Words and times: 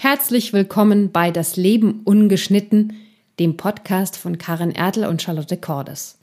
Herzlich 0.00 0.52
willkommen 0.52 1.10
bei 1.10 1.32
Das 1.32 1.56
Leben 1.56 2.02
ungeschnitten, 2.04 2.92
dem 3.40 3.56
Podcast 3.56 4.16
von 4.16 4.38
Karin 4.38 4.70
Ertel 4.70 5.04
und 5.06 5.20
Charlotte 5.20 5.56
Cordes. 5.56 6.20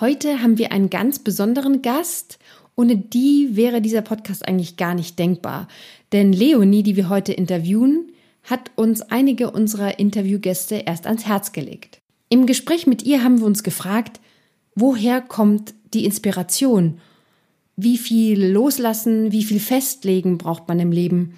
Heute 0.00 0.42
haben 0.42 0.58
wir 0.58 0.72
einen 0.72 0.90
ganz 0.90 1.20
besonderen 1.20 1.82
Gast. 1.82 2.40
Ohne 2.74 2.96
die 2.96 3.50
wäre 3.52 3.80
dieser 3.80 4.02
Podcast 4.02 4.48
eigentlich 4.48 4.76
gar 4.76 4.94
nicht 4.94 5.20
denkbar. 5.20 5.68
Denn 6.10 6.32
Leonie, 6.32 6.82
die 6.82 6.96
wir 6.96 7.08
heute 7.08 7.32
interviewen, 7.32 8.10
hat 8.42 8.72
uns 8.74 9.02
einige 9.02 9.52
unserer 9.52 10.00
Interviewgäste 10.00 10.82
erst 10.84 11.06
ans 11.06 11.26
Herz 11.26 11.52
gelegt. 11.52 12.00
Im 12.28 12.44
Gespräch 12.44 12.88
mit 12.88 13.04
ihr 13.04 13.22
haben 13.22 13.38
wir 13.38 13.46
uns 13.46 13.62
gefragt, 13.62 14.18
woher 14.74 15.20
kommt 15.20 15.74
die 15.94 16.04
Inspiration? 16.04 16.98
Wie 17.76 17.98
viel 17.98 18.44
loslassen, 18.50 19.30
wie 19.30 19.44
viel 19.44 19.60
festlegen 19.60 20.38
braucht 20.38 20.66
man 20.66 20.80
im 20.80 20.90
Leben? 20.90 21.34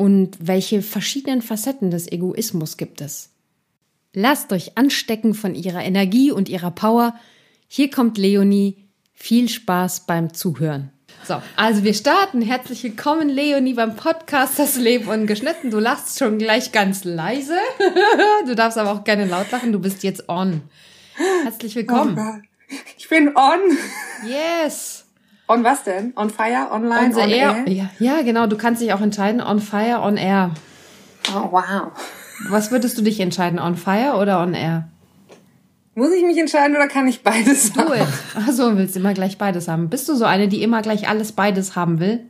Und 0.00 0.38
welche 0.40 0.80
verschiedenen 0.80 1.42
Facetten 1.42 1.90
des 1.90 2.10
Egoismus 2.10 2.78
gibt 2.78 3.02
es. 3.02 3.28
Lasst 4.14 4.50
euch 4.50 4.78
anstecken 4.78 5.34
von 5.34 5.54
ihrer 5.54 5.84
Energie 5.84 6.32
und 6.32 6.48
ihrer 6.48 6.70
Power. 6.70 7.14
Hier 7.68 7.90
kommt 7.90 8.16
Leonie. 8.16 8.88
Viel 9.12 9.50
Spaß 9.50 10.06
beim 10.06 10.32
Zuhören. 10.32 10.90
So, 11.28 11.42
also 11.54 11.84
wir 11.84 11.92
starten. 11.92 12.40
Herzlich 12.40 12.82
willkommen, 12.82 13.28
Leonie, 13.28 13.74
beim 13.74 13.94
Podcast 13.94 14.58
Das 14.58 14.76
Leben 14.76 15.06
ungeschnitten. 15.06 15.70
Du 15.70 15.78
lachst 15.78 16.18
schon 16.18 16.38
gleich 16.38 16.72
ganz 16.72 17.04
leise. 17.04 17.58
Du 18.46 18.54
darfst 18.54 18.78
aber 18.78 18.92
auch 18.92 19.04
gerne 19.04 19.26
laut 19.26 19.50
lachen. 19.50 19.70
Du 19.70 19.80
bist 19.80 20.02
jetzt 20.02 20.30
on. 20.30 20.62
Herzlich 21.44 21.76
willkommen. 21.76 22.16
Oh 22.18 22.74
ich 22.96 23.06
bin 23.06 23.36
on. 23.36 23.60
Yes. 24.26 24.99
On 25.50 25.64
was 25.64 25.82
denn? 25.82 26.12
On 26.14 26.30
Fire, 26.30 26.68
Online, 26.70 27.12
on, 27.12 27.22
on 27.22 27.28
air? 27.28 27.56
air? 27.56 27.68
Ja, 27.68 27.90
ja, 27.98 28.22
genau. 28.22 28.46
Du 28.46 28.56
kannst 28.56 28.80
dich 28.80 28.92
auch 28.92 29.00
entscheiden, 29.00 29.40
On 29.40 29.58
Fire, 29.58 30.00
On 30.00 30.16
Air. 30.16 30.54
Oh, 31.34 31.50
wow. 31.50 31.90
Was 32.48 32.70
würdest 32.70 32.96
du 32.96 33.02
dich 33.02 33.18
entscheiden, 33.18 33.58
On 33.58 33.74
Fire 33.74 34.16
oder 34.16 34.40
On 34.44 34.54
Air? 34.54 34.88
Muss 35.96 36.12
ich 36.12 36.22
mich 36.22 36.38
entscheiden 36.38 36.76
oder 36.76 36.86
kann 36.86 37.08
ich 37.08 37.24
beides 37.24 37.74
haben? 37.74 37.88
Cool. 37.88 38.06
Achso, 38.46 38.76
willst 38.76 38.94
du 38.94 39.00
immer 39.00 39.12
gleich 39.12 39.38
beides 39.38 39.66
haben. 39.66 39.90
Bist 39.90 40.08
du 40.08 40.14
so 40.14 40.24
eine, 40.24 40.46
die 40.46 40.62
immer 40.62 40.82
gleich 40.82 41.08
alles 41.08 41.32
beides 41.32 41.74
haben 41.74 41.98
will? 41.98 42.20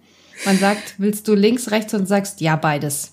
Man 0.47 0.57
sagt, 0.57 0.95
willst 0.97 1.29
du 1.29 1.35
links, 1.35 1.71
rechts 1.71 1.93
und 1.93 2.07
sagst 2.07 2.41
ja 2.41 2.57
beides. 2.57 3.13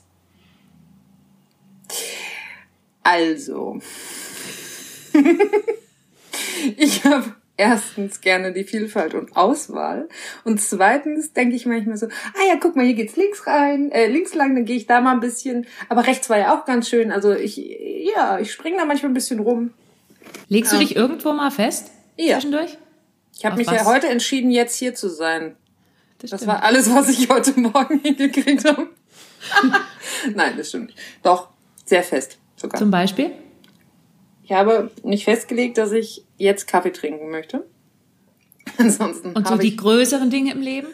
Also. 3.04 3.82
ich 6.78 7.04
habe 7.04 7.36
erstens 7.58 8.22
gerne 8.22 8.54
die 8.54 8.64
Vielfalt 8.64 9.14
und 9.16 9.36
Auswahl 9.36 10.08
und 10.44 10.62
zweitens 10.62 11.34
denke 11.34 11.56
ich 11.56 11.66
manchmal 11.66 11.98
so, 11.98 12.06
ah 12.06 12.48
ja, 12.48 12.56
guck 12.60 12.76
mal, 12.76 12.86
hier 12.86 12.94
geht's 12.94 13.16
links 13.16 13.46
rein, 13.48 13.92
äh, 13.92 14.08
links 14.08 14.34
lang, 14.36 14.56
dann 14.56 14.66
gehe 14.66 14.78
ich 14.78 14.86
da 14.86 15.02
mal 15.02 15.12
ein 15.12 15.20
bisschen, 15.20 15.66
aber 15.90 16.08
rechts 16.08 16.30
war 16.30 16.38
ja 16.38 16.58
auch 16.58 16.66
ganz 16.66 16.88
schön, 16.88 17.12
also 17.12 17.34
ich, 17.34 17.58
ja, 17.58 18.40
ich 18.40 18.52
springe 18.52 18.78
da 18.78 18.86
manchmal 18.86 19.12
ein 19.12 19.16
bisschen 19.16 19.40
rum. 19.40 19.74
Legst 20.48 20.72
du 20.72 20.78
dich 20.78 20.96
irgendwo 20.96 21.34
mal 21.34 21.52
fest? 21.52 21.92
Ja. 22.16 22.36
Zwischendurch? 22.36 22.78
Ich 23.36 23.46
habe 23.46 23.58
mich 23.58 23.68
was? 23.68 23.76
ja 23.76 23.86
heute 23.86 24.08
entschieden, 24.08 24.52
jetzt 24.52 24.76
hier 24.76 24.96
zu 24.96 25.10
sein. 25.10 25.56
Das, 26.20 26.32
das 26.32 26.48
war 26.48 26.64
alles, 26.64 26.94
was 26.94 27.10
ich 27.10 27.30
heute 27.30 27.60
Morgen 27.60 28.00
hingekriegt 28.04 28.66
habe. 28.66 28.88
Nein, 30.34 30.54
das 30.58 30.70
stimmt 30.70 30.88
nicht. 30.88 31.00
Doch, 31.24 31.50
sehr 31.86 32.04
fest 32.04 32.38
sogar. 32.56 32.80
Zum 32.80 32.92
Beispiel? 32.92 33.32
Ich 34.48 34.54
habe 34.54 34.90
nicht 35.04 35.26
festgelegt, 35.26 35.78
dass 35.78 35.92
ich 35.92 36.24
jetzt 36.38 36.68
Kaffee 36.68 36.92
trinken 36.92 37.30
möchte. 37.30 37.66
Ansonsten. 38.78 39.34
Und 39.34 39.46
so 39.46 39.58
die 39.58 39.76
größeren 39.76 40.30
Dinge 40.30 40.54
im 40.54 40.62
Leben? 40.62 40.88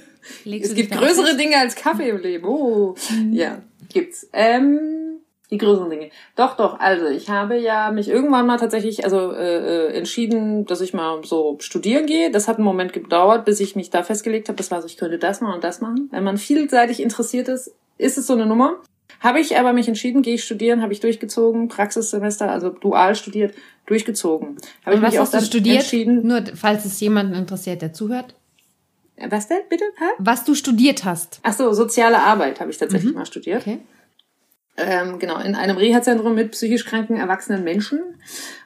Legst 0.44 0.72
es 0.72 0.76
gibt 0.76 0.92
größere? 0.92 1.38
Dinge 1.38 1.58
als 1.58 1.76
Kaffee 1.76 2.09
im 2.09 2.18
Leben. 2.18 2.48
Oh, 2.48 2.96
mhm. 3.12 3.31
ja, 3.31 3.62
gibt's. 3.90 4.28
Ähm, 4.34 5.20
die 5.52 5.59
größeren 5.59 5.92
Dinge. 5.92 6.09
Doch, 6.36 6.58
doch. 6.58 6.80
Also 6.80 7.06
ich 7.06 7.30
habe 7.30 7.56
ja 7.59 7.92
mich 7.92 8.09
irgendwann 8.09 8.48
mal 8.48 8.58
tatsächlich 8.58 9.04
also 9.04 9.31
äh, 9.34 9.90
äh 9.90 9.98
entschieden, 9.98 10.66
dass 10.66 10.81
ich 10.81 10.96
mal 10.96 11.24
so 11.24 11.58
studieren 11.59 12.08
gehe. 12.08 12.31
Das 12.31 12.47
hat 12.47 12.56
einen 12.56 12.66
Moment 12.66 12.92
gedauert, 12.92 13.46
bis 13.46 13.59
ich 13.59 13.75
mich 13.75 13.92
da 13.92 14.02
festgelegt 14.02 14.50
habe. 14.50 14.58
Das 14.58 14.72
war 14.72 14.81
so, 14.81 14.88
ich 14.88 14.97
könnte 14.97 15.19
das 15.19 15.42
machen 15.42 15.53
und 15.53 15.63
das 15.63 15.80
machen. 15.80 16.08
Wenn 16.09 16.24
man 16.24 16.40
vielseitig 16.40 17.03
interessiert 17.03 17.50
ist, 17.50 17.72
ist 18.00 18.18
es 18.18 18.25
so 18.25 18.34
eine 18.34 18.47
Nummer. 18.47 18.81
Habe 19.19 19.40
ich 19.40 19.58
aber 19.58 19.74
mich 19.74 19.88
entschieden, 19.88 20.22
gehe 20.22 20.36
ich 20.36 20.44
studieren, 20.44 20.81
habe 20.81 20.91
ich 20.91 21.00
durchgezogen, 21.00 21.69
Praxissemester, 21.69 22.52
also 22.52 22.69
dual 22.69 23.16
studiert, 23.16 23.56
durchgezogen. 23.86 24.58
Habe 24.86 24.97
ich 24.97 25.02
was 25.02 25.12
mich 25.14 25.19
hast 25.19 25.36
auch 25.36 25.40
du 25.40 25.46
studiert? 25.46 25.81
Entschieden, 25.81 26.28
Nur 26.28 26.44
falls 26.56 26.86
es 26.86 27.00
jemanden 27.00 27.34
interessiert, 27.34 27.81
der 27.81 27.94
zuhört. 27.94 28.36
Was 29.30 29.47
denn, 29.47 29.62
bitte? 29.69 29.86
Hä? 29.97 30.06
Was 30.18 30.44
du 30.44 30.56
studiert 30.56 31.06
hast. 31.06 31.40
Ach 31.44 31.53
so, 31.53 31.72
soziale 31.74 32.19
Arbeit 32.19 32.59
habe 32.59 32.72
ich 32.72 32.78
tatsächlich 32.78 33.12
mhm. 33.12 33.19
mal 33.19 33.25
studiert. 33.25 33.62
Okay. 33.62 33.80
Ähm, 34.75 35.19
genau, 35.19 35.40
in 35.40 35.56
einem 35.56 35.78
Reha-Zentrum 35.78 36.34
mit 36.34 36.52
psychisch 36.52 36.86
kranken 36.86 37.18
erwachsenen 37.18 37.63
Menschen, 37.63 38.00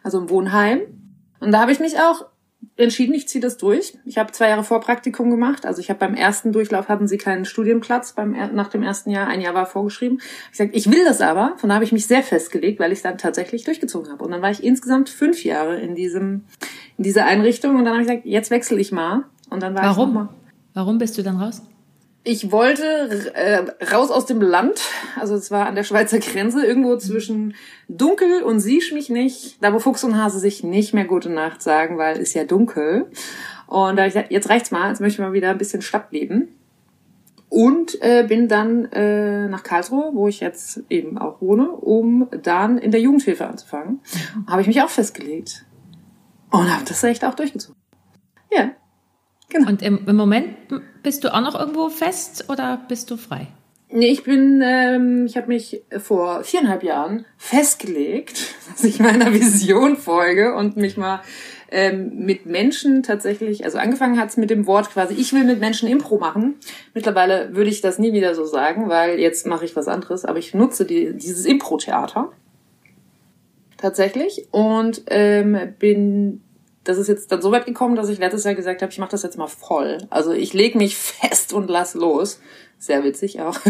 also 0.03 0.19
im 0.19 0.29
Wohnheim. 0.29 0.81
Und 1.39 1.51
da 1.51 1.59
habe 1.59 1.71
ich 1.71 1.79
mich 1.79 1.99
auch 1.99 2.25
entschieden, 2.75 3.13
ich 3.13 3.27
ziehe 3.27 3.41
das 3.41 3.57
durch. 3.57 3.97
Ich 4.05 4.17
habe 4.17 4.31
zwei 4.31 4.49
Jahre 4.49 4.63
Vorpraktikum 4.63 5.29
gemacht. 5.29 5.65
Also 5.65 5.81
ich 5.81 5.89
habe 5.89 5.99
beim 5.99 6.13
ersten 6.13 6.51
Durchlauf 6.51 6.89
hatten 6.89 7.07
sie 7.07 7.17
keinen 7.17 7.45
Studienplatz 7.45 8.13
beim 8.13 8.31
nach 8.53 8.69
dem 8.69 8.83
ersten 8.83 9.09
Jahr. 9.09 9.27
Ein 9.27 9.41
Jahr 9.41 9.53
war 9.53 9.65
vorgeschrieben. 9.65 10.19
Ich 10.51 10.57
sagte, 10.57 10.75
ich 10.75 10.91
will 10.91 11.03
das 11.03 11.21
aber. 11.21 11.53
Von 11.57 11.69
da 11.69 11.75
habe 11.75 11.85
ich 11.85 11.91
mich 11.91 12.07
sehr 12.07 12.23
festgelegt, 12.23 12.79
weil 12.79 12.91
ich 12.91 13.01
dann 13.01 13.17
tatsächlich 13.17 13.63
durchgezogen 13.63 14.11
habe. 14.11 14.23
Und 14.23 14.31
dann 14.31 14.41
war 14.41 14.51
ich 14.51 14.63
insgesamt 14.63 15.09
fünf 15.09 15.43
Jahre 15.43 15.79
in 15.79 15.95
diesem 15.95 16.43
in 16.97 17.03
dieser 17.03 17.25
Einrichtung. 17.25 17.75
Und 17.75 17.85
dann 17.85 17.93
habe 17.93 18.01
ich 18.01 18.07
gesagt, 18.07 18.25
jetzt 18.25 18.51
wechsle 18.51 18.79
ich 18.79 18.91
mal. 18.91 19.23
Und 19.49 19.61
dann 19.61 19.73
war 19.75 19.83
Warum? 19.83 20.09
ich 20.09 20.15
mal. 20.15 20.29
Warum 20.73 20.97
bist 20.97 21.17
du 21.17 21.23
dann 21.23 21.37
raus? 21.37 21.63
Ich 22.29 22.51
wollte 22.51 23.31
äh, 23.35 23.85
raus 23.85 24.11
aus 24.11 24.25
dem 24.25 24.41
Land, 24.41 24.81
also 25.17 25.35
es 25.35 25.49
war 25.49 25.65
an 25.65 25.75
der 25.75 25.85
Schweizer 25.85 26.19
Grenze, 26.19 26.65
irgendwo 26.65 26.97
zwischen 26.97 27.55
dunkel 27.87 28.43
und 28.43 28.59
siehst 28.59 28.91
mich 28.91 29.09
nicht, 29.09 29.63
da 29.63 29.73
wo 29.73 29.79
Fuchs 29.79 30.03
und 30.03 30.21
Hase 30.21 30.39
sich 30.39 30.61
nicht 30.61 30.93
mehr 30.93 31.05
gute 31.05 31.29
Nacht 31.29 31.61
sagen, 31.61 31.97
weil 31.97 32.19
es 32.19 32.33
ja 32.33 32.43
dunkel. 32.43 33.09
Und 33.67 33.95
da 33.95 34.05
ich 34.05 34.13
gesagt, 34.13 34.31
jetzt 34.33 34.49
reicht's 34.49 34.71
mal, 34.71 34.89
jetzt 34.89 34.99
möchte 34.99 35.21
ich 35.21 35.25
mal 35.25 35.31
wieder 35.31 35.51
ein 35.51 35.57
bisschen 35.57 35.81
Stadt 35.81 36.11
leben. 36.11 36.49
Und 37.47 38.01
äh, 38.01 38.25
bin 38.27 38.49
dann 38.49 38.91
äh, 38.91 39.47
nach 39.47 39.63
Karlsruhe, 39.63 40.09
wo 40.11 40.27
ich 40.27 40.41
jetzt 40.41 40.83
eben 40.89 41.17
auch 41.17 41.39
wohne, 41.39 41.69
um 41.71 42.27
dann 42.43 42.77
in 42.77 42.91
der 42.91 42.99
Jugendhilfe 42.99 43.47
anzufangen. 43.47 44.01
Habe 44.47 44.59
ich 44.59 44.67
mich 44.67 44.81
auch 44.81 44.89
festgelegt. 44.89 45.65
Und 46.51 46.69
habe 46.75 46.83
das 46.85 47.01
echt 47.05 47.23
auch 47.23 47.35
durchgezogen. 47.35 47.77
Ja, 48.51 48.71
Genau. 49.49 49.69
Und 49.69 49.81
im, 49.81 50.05
im 50.07 50.15
Moment 50.15 50.49
bist 51.07 51.23
du 51.23 51.33
auch 51.33 51.39
noch 51.39 51.57
irgendwo 51.57 51.87
fest 51.87 52.49
oder 52.49 52.81
bist 52.89 53.09
du 53.09 53.15
frei? 53.15 53.47
Nee, 53.89 54.09
ich 54.09 54.25
bin, 54.25 54.61
ähm, 54.61 55.25
ich 55.25 55.37
habe 55.37 55.47
mich 55.47 55.81
vor 55.99 56.43
viereinhalb 56.43 56.83
Jahren 56.83 57.23
festgelegt, 57.37 58.53
dass 58.69 58.83
ich 58.83 58.99
meiner 58.99 59.33
Vision 59.33 59.95
folge 59.95 60.53
und 60.53 60.75
mich 60.75 60.97
mal 60.97 61.21
ähm, 61.71 62.25
mit 62.25 62.45
Menschen 62.45 63.03
tatsächlich, 63.03 63.63
also 63.63 63.77
angefangen 63.77 64.19
hat's 64.19 64.35
mit 64.35 64.49
dem 64.49 64.67
Wort 64.67 64.89
quasi, 64.89 65.13
ich 65.13 65.31
will 65.31 65.45
mit 65.45 65.61
Menschen 65.61 65.87
Impro 65.87 66.17
machen. 66.17 66.55
Mittlerweile 66.93 67.55
würde 67.55 67.69
ich 67.69 67.79
das 67.79 67.99
nie 67.99 68.11
wieder 68.11 68.35
so 68.35 68.43
sagen, 68.43 68.89
weil 68.89 69.17
jetzt 69.17 69.47
mache 69.47 69.63
ich 69.63 69.77
was 69.77 69.87
anderes, 69.87 70.25
aber 70.25 70.39
ich 70.39 70.53
nutze 70.53 70.83
die, 70.83 71.13
dieses 71.13 71.45
Impro-Theater 71.45 72.33
tatsächlich 73.77 74.47
und 74.51 75.03
ähm, 75.07 75.57
bin 75.79 76.41
das 76.87 76.97
ist 76.97 77.07
jetzt 77.07 77.31
dann 77.31 77.41
so 77.41 77.51
weit 77.51 77.65
gekommen, 77.65 77.95
dass 77.95 78.07
ich 78.07 78.17
letztes 78.17 78.45
Jahr 78.45 78.55
gesagt 78.55 78.81
habe, 78.81 78.91
ich 78.91 78.97
mache 78.97 79.11
das 79.11 79.23
jetzt 79.23 79.37
mal 79.37 79.47
voll. 79.47 79.97
Also 80.09 80.31
ich 80.31 80.53
lege 80.53 80.77
mich 80.77 80.95
fest 80.97 81.51
und 81.53 81.69
lass 81.69 81.93
los. 81.93 82.39
Sehr 82.79 83.03
witzig 83.03 83.41
auch. 83.41 83.57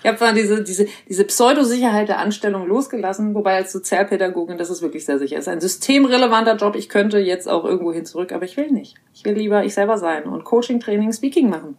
Ich 0.00 0.06
habe 0.06 0.18
zwar 0.18 0.32
diese, 0.32 0.62
diese, 0.62 0.86
diese 1.08 1.24
Pseudosicherheit 1.24 2.08
der 2.08 2.18
Anstellung 2.18 2.66
losgelassen, 2.66 3.34
wobei 3.34 3.56
als 3.56 3.72
Sozialpädagogin 3.72 4.58
das 4.58 4.68
ist 4.68 4.82
wirklich 4.82 5.04
sehr 5.04 5.18
sicher. 5.18 5.36
Es 5.36 5.44
ist 5.46 5.48
ein 5.48 5.60
systemrelevanter 5.60 6.56
Job. 6.56 6.76
Ich 6.76 6.88
könnte 6.88 7.18
jetzt 7.18 7.48
auch 7.48 7.64
irgendwo 7.64 7.92
hin 7.92 8.04
zurück, 8.04 8.32
aber 8.32 8.44
ich 8.44 8.56
will 8.56 8.70
nicht. 8.70 8.96
Ich 9.14 9.24
will 9.24 9.34
lieber 9.34 9.64
ich 9.64 9.74
selber 9.74 9.96
sein 9.96 10.24
und 10.24 10.44
Coaching, 10.44 10.80
Training, 10.80 11.12
Speaking 11.12 11.48
machen. 11.48 11.76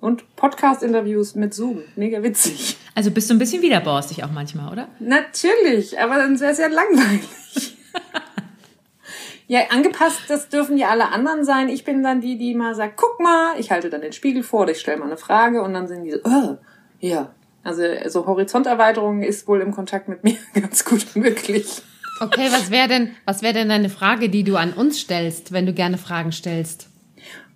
Und 0.00 0.36
Podcast-Interviews 0.36 1.34
mit 1.34 1.54
Zoom. 1.54 1.82
Mega 1.96 2.22
witzig. 2.22 2.76
Also 2.94 3.10
bist 3.10 3.30
du 3.30 3.34
ein 3.34 3.38
bisschen 3.38 3.62
widerborstig 3.62 4.24
auch 4.24 4.30
manchmal, 4.30 4.72
oder? 4.72 4.88
Natürlich, 5.00 5.98
aber 5.98 6.16
dann 6.16 6.38
wäre 6.40 6.52
es 6.52 6.58
ja 6.58 6.68
langweilig. 6.68 7.76
Ja, 9.52 9.64
angepasst, 9.68 10.22
das 10.28 10.48
dürfen 10.48 10.78
ja 10.78 10.88
alle 10.88 11.10
anderen 11.10 11.44
sein. 11.44 11.68
Ich 11.68 11.84
bin 11.84 12.02
dann 12.02 12.22
die, 12.22 12.38
die 12.38 12.54
mal 12.54 12.74
sagt, 12.74 12.96
guck 12.96 13.20
mal, 13.20 13.52
ich 13.58 13.70
halte 13.70 13.90
dann 13.90 14.00
den 14.00 14.14
Spiegel 14.14 14.42
vor, 14.42 14.66
ich 14.66 14.80
stelle 14.80 14.96
mal 14.96 15.04
eine 15.04 15.18
Frage 15.18 15.60
und 15.60 15.74
dann 15.74 15.86
sind 15.86 16.04
die 16.04 16.12
so, 16.12 16.20
oh, 16.24 16.56
ja. 17.00 17.34
Also 17.62 17.82
so 18.06 18.24
Horizonterweiterung 18.24 19.22
ist 19.22 19.46
wohl 19.46 19.60
im 19.60 19.70
Kontakt 19.70 20.08
mit 20.08 20.24
mir 20.24 20.38
ganz 20.58 20.86
gut 20.86 21.04
möglich. 21.16 21.82
Okay, 22.20 22.48
was 22.50 22.70
wäre 22.70 22.88
denn, 22.88 23.14
was 23.26 23.42
wäre 23.42 23.52
denn 23.52 23.68
deine 23.68 23.90
Frage, 23.90 24.30
die 24.30 24.42
du 24.42 24.56
an 24.56 24.72
uns 24.72 24.98
stellst, 24.98 25.52
wenn 25.52 25.66
du 25.66 25.74
gerne 25.74 25.98
Fragen 25.98 26.32
stellst? 26.32 26.88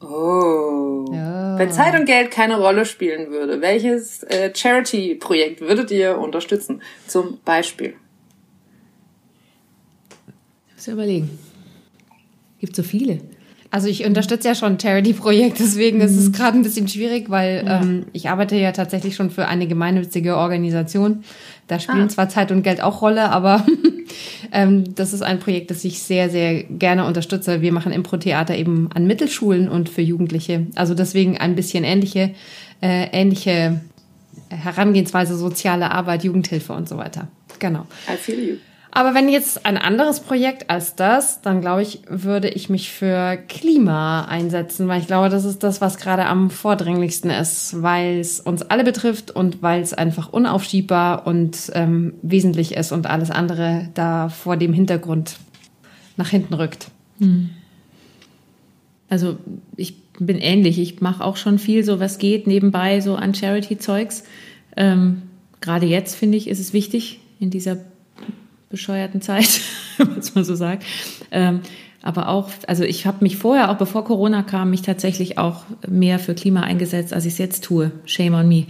Oh. 0.02 1.06
oh. 1.08 1.12
Wenn 1.56 1.72
Zeit 1.72 1.98
und 1.98 2.04
Geld 2.04 2.31
keine 2.31 2.60
Rolle 2.60 2.84
spielen 2.84 3.31
würde, 3.31 3.62
welches 3.62 4.22
äh, 4.25 4.52
Charity-Projekt 4.54 5.62
würdet 5.62 5.90
ihr 5.90 6.19
unterstützen? 6.19 6.82
Zum 7.06 7.40
Beispiel. 7.43 7.94
Ich 10.69 10.75
muss 10.76 10.88
überlegen. 10.88 11.45
Gibt 12.66 12.74
so 12.74 12.82
viele. 12.82 13.20
Also 13.70 13.86
ich 13.86 14.04
unterstütze 14.04 14.48
ja 14.48 14.54
schon 14.56 14.72
ein 14.72 14.80
Charity-Projekt, 14.80 15.60
deswegen 15.60 15.98
mhm. 15.98 16.04
ist 16.04 16.16
es 16.16 16.28
mhm. 16.28 16.32
gerade 16.32 16.58
ein 16.58 16.62
bisschen 16.62 16.88
schwierig, 16.88 17.30
weil 17.30 17.62
ja. 17.64 17.80
ähm, 17.80 18.06
ich 18.12 18.28
arbeite 18.28 18.56
ja 18.56 18.72
tatsächlich 18.72 19.14
schon 19.14 19.30
für 19.30 19.46
eine 19.46 19.68
gemeinnützige 19.68 20.36
Organisation. 20.36 21.22
Da 21.68 21.78
spielen 21.78 22.02
ah. 22.02 22.08
zwar 22.08 22.28
Zeit 22.28 22.50
und 22.50 22.62
Geld 22.62 22.82
auch 22.82 23.02
Rolle, 23.02 23.30
aber 23.30 23.64
ähm, 24.52 24.94
das 24.96 25.12
ist 25.12 25.22
ein 25.22 25.38
Projekt, 25.38 25.70
das 25.70 25.84
ich 25.84 26.02
sehr, 26.02 26.28
sehr 26.28 26.64
gerne 26.64 27.06
unterstütze. 27.06 27.62
Wir 27.62 27.72
machen 27.72 27.92
Impro-Theater 27.92 28.56
eben 28.56 28.88
an 28.92 29.06
Mittelschulen 29.06 29.69
und 29.69 29.88
für 29.88 30.02
Jugendliche. 30.02 30.66
Also 30.74 30.94
deswegen 30.94 31.38
ein 31.38 31.54
bisschen 31.54 31.84
ähnliche, 31.84 32.34
äh, 32.82 33.08
ähnliche 33.12 33.80
Herangehensweise, 34.48 35.36
soziale 35.36 35.92
Arbeit, 35.92 36.24
Jugendhilfe 36.24 36.72
und 36.72 36.88
so 36.88 36.96
weiter. 36.98 37.28
Genau. 37.60 37.86
I 38.12 38.16
feel 38.16 38.38
you. 38.38 38.56
Aber 38.96 39.12
wenn 39.12 39.28
jetzt 39.28 39.66
ein 39.66 39.76
anderes 39.76 40.20
Projekt 40.20 40.70
als 40.70 40.96
das, 40.96 41.43
dann 41.43 41.60
glaube 41.60 41.82
ich, 41.82 42.00
würde 42.08 42.48
ich 42.48 42.70
mich 42.70 42.90
für 42.90 43.37
Klima 43.37 44.25
einsetzen, 44.25 44.88
weil 44.88 45.02
ich 45.02 45.06
glaube, 45.06 45.28
das 45.28 45.44
ist 45.44 45.62
das, 45.62 45.82
was 45.82 45.98
gerade 45.98 46.25
am 46.25 46.48
vordringlichsten 46.48 47.31
ist, 47.31 47.82
weil 47.82 48.20
es 48.20 48.40
uns 48.40 48.62
alle 48.62 48.84
betrifft 48.84 49.31
und 49.31 49.60
weil 49.60 49.82
es 49.82 49.93
einfach 49.93 50.32
unaufschiebbar 50.32 51.26
und 51.26 51.70
ähm, 51.75 52.14
wesentlich 52.22 52.75
ist 52.75 52.90
und 52.90 53.06
alles 53.06 53.31
andere 53.31 53.90
da 53.93 54.31
vor 54.31 54.56
dem 54.56 54.72
Hintergrund 54.72 55.37
nach 56.16 56.31
hinten 56.31 56.54
rückt. 56.54 56.88
Hm. 57.19 57.50
Also 59.10 59.37
ich 59.76 60.00
bin 60.19 60.38
ähnlich. 60.38 60.78
Ich 60.78 61.02
mache 61.02 61.22
auch 61.22 61.37
schon 61.37 61.58
viel, 61.58 61.84
so 61.84 62.00
was 62.00 62.16
geht 62.16 62.46
nebenbei, 62.46 63.02
so 63.02 63.16
an 63.16 63.34
Charity-Zeugs. 63.34 64.25
Ähm, 64.75 65.20
Gerade 65.60 65.84
jetzt 65.84 66.14
finde 66.14 66.38
ich, 66.38 66.48
ist 66.48 66.60
es 66.60 66.72
wichtig 66.72 67.20
in 67.38 67.50
dieser 67.50 67.76
bescheuerten 68.76 69.20
Zeit, 69.20 69.61
was 69.99 70.34
man 70.34 70.44
so 70.44 70.55
sagt. 70.55 70.84
Ähm, 71.31 71.61
aber 72.02 72.28
auch, 72.28 72.50
also 72.69 72.84
ich 72.84 73.05
habe 73.06 73.19
mich 73.20 73.37
vorher, 73.37 73.70
auch 73.70 73.78
bevor 73.78 74.05
Corona 74.05 74.43
kam, 74.43 74.70
mich 74.70 74.82
tatsächlich 74.82 75.38
auch 75.38 75.64
mehr 75.88 76.20
für 76.20 76.34
Klima 76.34 76.61
eingesetzt, 76.61 77.12
als 77.12 77.25
ich 77.25 77.32
es 77.32 77.38
jetzt 77.38 77.64
tue. 77.64 77.90
Shame 78.05 78.34
on 78.34 78.49
me. 78.49 78.67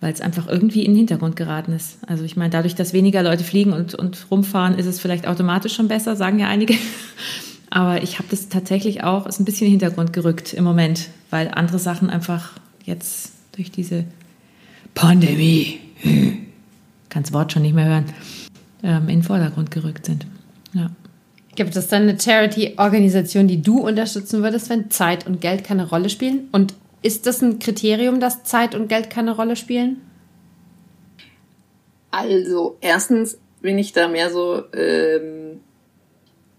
Weil 0.00 0.12
es 0.12 0.20
einfach 0.20 0.46
irgendwie 0.46 0.84
in 0.84 0.92
den 0.92 0.98
Hintergrund 0.98 1.34
geraten 1.34 1.72
ist. 1.72 1.98
Also 2.06 2.24
ich 2.24 2.36
meine, 2.36 2.50
dadurch, 2.50 2.74
dass 2.74 2.92
weniger 2.92 3.22
Leute 3.22 3.42
fliegen 3.42 3.72
und, 3.72 3.94
und 3.94 4.26
rumfahren, 4.30 4.78
ist 4.78 4.86
es 4.86 5.00
vielleicht 5.00 5.26
automatisch 5.26 5.74
schon 5.74 5.88
besser, 5.88 6.14
sagen 6.14 6.38
ja 6.38 6.48
einige. 6.48 6.74
Aber 7.70 8.02
ich 8.02 8.18
habe 8.18 8.28
das 8.30 8.48
tatsächlich 8.48 9.02
auch, 9.02 9.26
ist 9.26 9.40
ein 9.40 9.44
bisschen 9.44 9.66
in 9.66 9.72
den 9.72 9.80
Hintergrund 9.80 10.12
gerückt 10.12 10.52
im 10.52 10.64
Moment, 10.64 11.08
weil 11.30 11.50
andere 11.52 11.78
Sachen 11.78 12.10
einfach 12.10 12.52
jetzt 12.84 13.32
durch 13.52 13.70
diese 13.70 14.04
Pandemie, 14.94 15.80
kann 17.08 17.22
das 17.22 17.32
Wort 17.32 17.52
schon 17.52 17.62
nicht 17.62 17.74
mehr 17.74 17.86
hören, 17.86 18.04
ähm, 18.82 19.08
in 19.08 19.18
den 19.18 19.22
Vordergrund 19.22 19.70
gerückt 19.70 20.06
sind. 20.06 20.26
Ja. 20.72 20.90
Gibt 21.54 21.74
es 21.74 21.88
dann 21.88 22.02
eine 22.02 22.18
Charity-Organisation, 22.18 23.48
die 23.48 23.62
du 23.62 23.80
unterstützen 23.80 24.42
würdest, 24.42 24.70
wenn 24.70 24.90
Zeit 24.90 25.26
und 25.26 25.40
Geld 25.40 25.64
keine 25.64 25.88
Rolle 25.88 26.08
spielen? 26.08 26.48
Und 26.52 26.74
ist 27.02 27.26
das 27.26 27.42
ein 27.42 27.58
Kriterium, 27.58 28.20
dass 28.20 28.44
Zeit 28.44 28.74
und 28.74 28.88
Geld 28.88 29.10
keine 29.10 29.34
Rolle 29.34 29.56
spielen? 29.56 30.00
Also, 32.10 32.76
erstens 32.80 33.38
bin 33.60 33.78
ich 33.78 33.92
da 33.92 34.08
mehr 34.08 34.30
so, 34.30 34.62
ähm, 34.72 35.60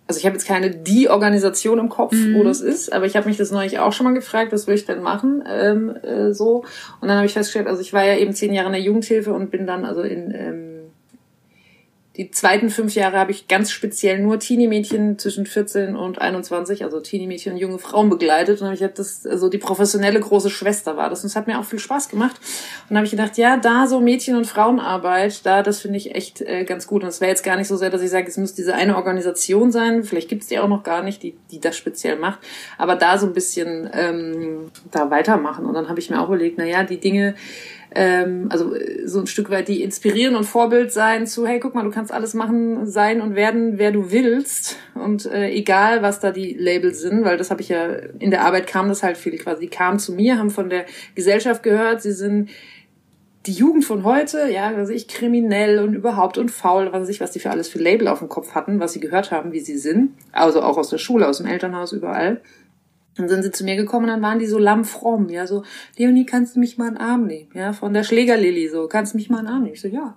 also 0.06 0.20
ich 0.20 0.26
habe 0.26 0.36
jetzt 0.36 0.46
keine 0.46 0.72
die 0.72 1.10
Organisation 1.10 1.80
im 1.80 1.90
Kopf, 1.90 2.14
mhm. 2.14 2.36
wo 2.36 2.44
das 2.44 2.62
ist, 2.62 2.92
aber 2.92 3.06
ich 3.06 3.16
habe 3.16 3.28
mich 3.28 3.38
das 3.38 3.52
neulich 3.52 3.80
auch 3.80 3.94
schon 3.94 4.06
mal 4.06 4.14
gefragt, 4.14 4.52
was 4.52 4.68
würde 4.68 4.80
ich 4.80 4.86
denn 4.86 5.02
machen, 5.02 5.44
ähm, 5.48 5.96
äh, 6.04 6.34
so. 6.34 6.66
Und 7.00 7.08
dann 7.08 7.18
habe 7.18 7.26
ich 7.26 7.34
festgestellt, 7.34 7.68
also 7.68 7.82
ich 7.82 7.94
war 7.94 8.06
ja 8.06 8.18
eben 8.18 8.34
zehn 8.34 8.54
Jahre 8.54 8.68
in 8.68 8.74
der 8.74 8.82
Jugendhilfe 8.82 9.34
und 9.34 9.50
bin 9.50 9.66
dann 9.66 9.86
also 9.86 10.02
in 10.02 10.34
ähm, 10.36 10.69
die 12.18 12.32
zweiten 12.32 12.70
fünf 12.70 12.96
Jahre 12.96 13.18
habe 13.18 13.32
ich 13.32 13.48
ganz 13.48 13.72
speziell 13.72 14.20
nur 14.20 14.40
Teenie-Mädchen 14.40 15.20
zwischen 15.20 15.46
14 15.46 15.96
und 15.96 16.20
21, 16.20 16.84
also 16.84 17.00
Teenie-Mädchen 17.00 17.54
und 17.54 17.60
junge 17.60 17.78
Frauen 17.78 18.10
begleitet. 18.10 18.62
Und 18.62 18.74
ich 18.74 18.82
habe 18.82 18.94
das, 18.94 19.26
also 19.28 19.48
die 19.48 19.60
professionelle 19.60 20.20
große 20.20 20.50
Schwester 20.50 20.98
war 20.98 21.10
das. 21.10 21.24
Und 21.24 21.28
es 21.28 21.36
hat 21.36 21.48
mir 21.48 21.60
auch 21.60 21.66
viel 21.66 21.80
Spaß 21.80 22.10
gemacht. 22.10 22.36
Und 22.90 22.98
habe 22.98 23.06
ich 23.06 23.12
gedacht, 23.12 23.38
ja, 23.38 23.58
da 23.58 23.88
so 23.88 24.02
Mädchen- 24.02 24.36
und 24.36 24.48
Frauenarbeit, 24.48 25.46
da, 25.46 25.62
das 25.62 25.80
finde 25.80 25.98
ich 25.98 26.16
echt 26.16 26.42
äh, 26.42 26.66
ganz 26.66 26.88
gut. 26.88 27.04
Und 27.04 27.10
es 27.10 27.22
wäre 27.22 27.30
jetzt 27.30 27.44
gar 27.44 27.56
nicht 27.56 27.68
so 27.68 27.78
sehr, 27.78 27.92
dass 27.92 28.02
ich 28.02 28.10
sage, 28.10 28.28
es 28.28 28.38
muss 28.38 28.56
diese 28.56 28.74
eine 28.74 28.98
Organisation 28.98 29.72
sein. 29.72 30.04
Vielleicht 30.04 30.30
gibt 30.30 30.42
es 30.42 30.50
die 30.50 30.60
auch 30.60 30.68
noch 30.68 30.84
gar 30.84 31.04
nicht, 31.04 31.22
die, 31.22 31.38
die 31.52 31.62
das 31.62 31.78
speziell 31.78 32.18
macht. 32.18 32.40
Aber 32.78 32.96
da 32.96 33.18
so 33.20 33.28
ein 33.28 33.34
bisschen 33.34 33.88
ähm, 33.94 34.72
da 34.92 35.12
weitermachen. 35.12 35.66
Und 35.66 35.76
dann 35.76 35.88
habe 35.88 36.00
ich 36.00 36.10
mir 36.10 36.20
auch 36.20 36.28
überlegt, 36.28 36.58
na 36.58 36.66
ja, 36.66 36.84
die 36.84 37.00
Dinge, 37.00 37.36
ähm, 37.96 38.48
also 38.50 38.76
äh, 38.76 39.08
so 39.08 39.20
ein 39.20 39.28
Stück 39.28 39.50
weit 39.50 39.68
die 39.68 39.82
inspirieren 39.82 40.36
und 40.36 40.44
Vorbild 40.44 40.92
sein 40.92 41.26
zu, 41.26 41.48
hey, 41.48 41.60
guck 41.60 41.76
mal, 41.76 41.84
du 41.84 41.92
kannst 41.92 42.12
alles 42.12 42.34
machen, 42.34 42.86
sein 42.86 43.22
und 43.22 43.36
werden, 43.36 43.78
wer 43.78 43.92
du 43.92 44.12
willst. 44.12 44.78
Und 44.96 45.26
äh, 45.26 45.50
egal, 45.50 46.02
was 46.02 46.20
da 46.20 46.32
die 46.32 46.54
Labels 46.54 47.02
sind, 47.02 47.24
weil 47.24 47.38
das 47.38 47.52
habe 47.52 47.62
ich 47.62 47.70
ja, 47.70 47.88
in 48.20 48.32
der 48.32 48.46
Arbeit 48.46 48.68
kam 48.68 48.90
das 48.90 49.04
halt 49.04 49.18
viel 49.18 49.38
quasi, 49.38 49.62
die 49.62 49.70
kamen 49.70 50.00
zu 50.00 50.14
mir, 50.14 50.38
haben 50.38 50.52
von 50.52 50.70
der 50.70 50.86
Gesellschaft 51.16 51.64
gehört, 51.64 52.02
sie 52.02 52.12
sind 52.12 52.50
die 53.46 53.54
Jugend 53.54 53.86
von 53.86 54.04
heute, 54.04 54.50
ja, 54.52 54.74
was 54.76 54.90
ich, 54.90 55.08
kriminell 55.08 55.80
und 55.80 55.94
überhaupt 55.94 56.38
und 56.38 56.52
faul, 56.52 56.92
was 56.92 57.04
weiß 57.04 57.10
ich, 57.10 57.22
was 57.22 57.32
die 57.32 57.40
für 57.40 57.50
alles 57.50 57.70
für 57.70 57.80
Label 57.80 58.08
auf 58.08 58.20
dem 58.20 58.30
Kopf 58.30 58.54
hatten, 58.54 58.80
was 58.80 58.94
sie 58.94 59.00
gehört 59.00 59.32
haben, 59.32 59.54
wie 59.54 59.62
sie 59.62 59.78
sind. 59.78 60.12
Also 60.32 60.62
auch 60.62 60.78
aus 60.78 60.90
der 60.90 60.98
Schule, 60.98 61.28
aus 61.28 61.38
dem 61.38 61.48
Elternhaus, 61.48 61.94
überall. 61.94 62.42
Dann 63.20 63.30
sind 63.30 63.44
sie 63.44 63.52
zu 63.52 63.64
mir 63.64 63.76
gekommen 63.76 64.06
und 64.06 64.12
dann 64.12 64.22
waren 64.22 64.40
die 64.40 64.48
so 64.48 64.58
lammfromm, 64.58 65.30
ja, 65.30 65.46
so, 65.46 65.64
Leonie, 65.98 66.26
kannst 66.26 66.56
du 66.56 66.60
mich 66.60 66.78
mal 66.78 66.88
in 66.88 66.96
den 66.96 67.02
Arm 67.02 67.28
nehmen? 67.28 67.50
Ja, 67.54 67.74
von 67.74 67.94
der 67.94 68.04
Schlägerlilly, 68.04 68.70
so, 68.70 68.88
kannst 68.88 69.14
du 69.14 69.18
mich 69.18 69.30
mal 69.30 69.40
in 69.40 69.46
den 69.46 69.54
Arm 69.54 69.64
nehmen? 69.64 69.74
Ich 69.74 69.82
so, 69.82 69.90
ja. 69.90 70.16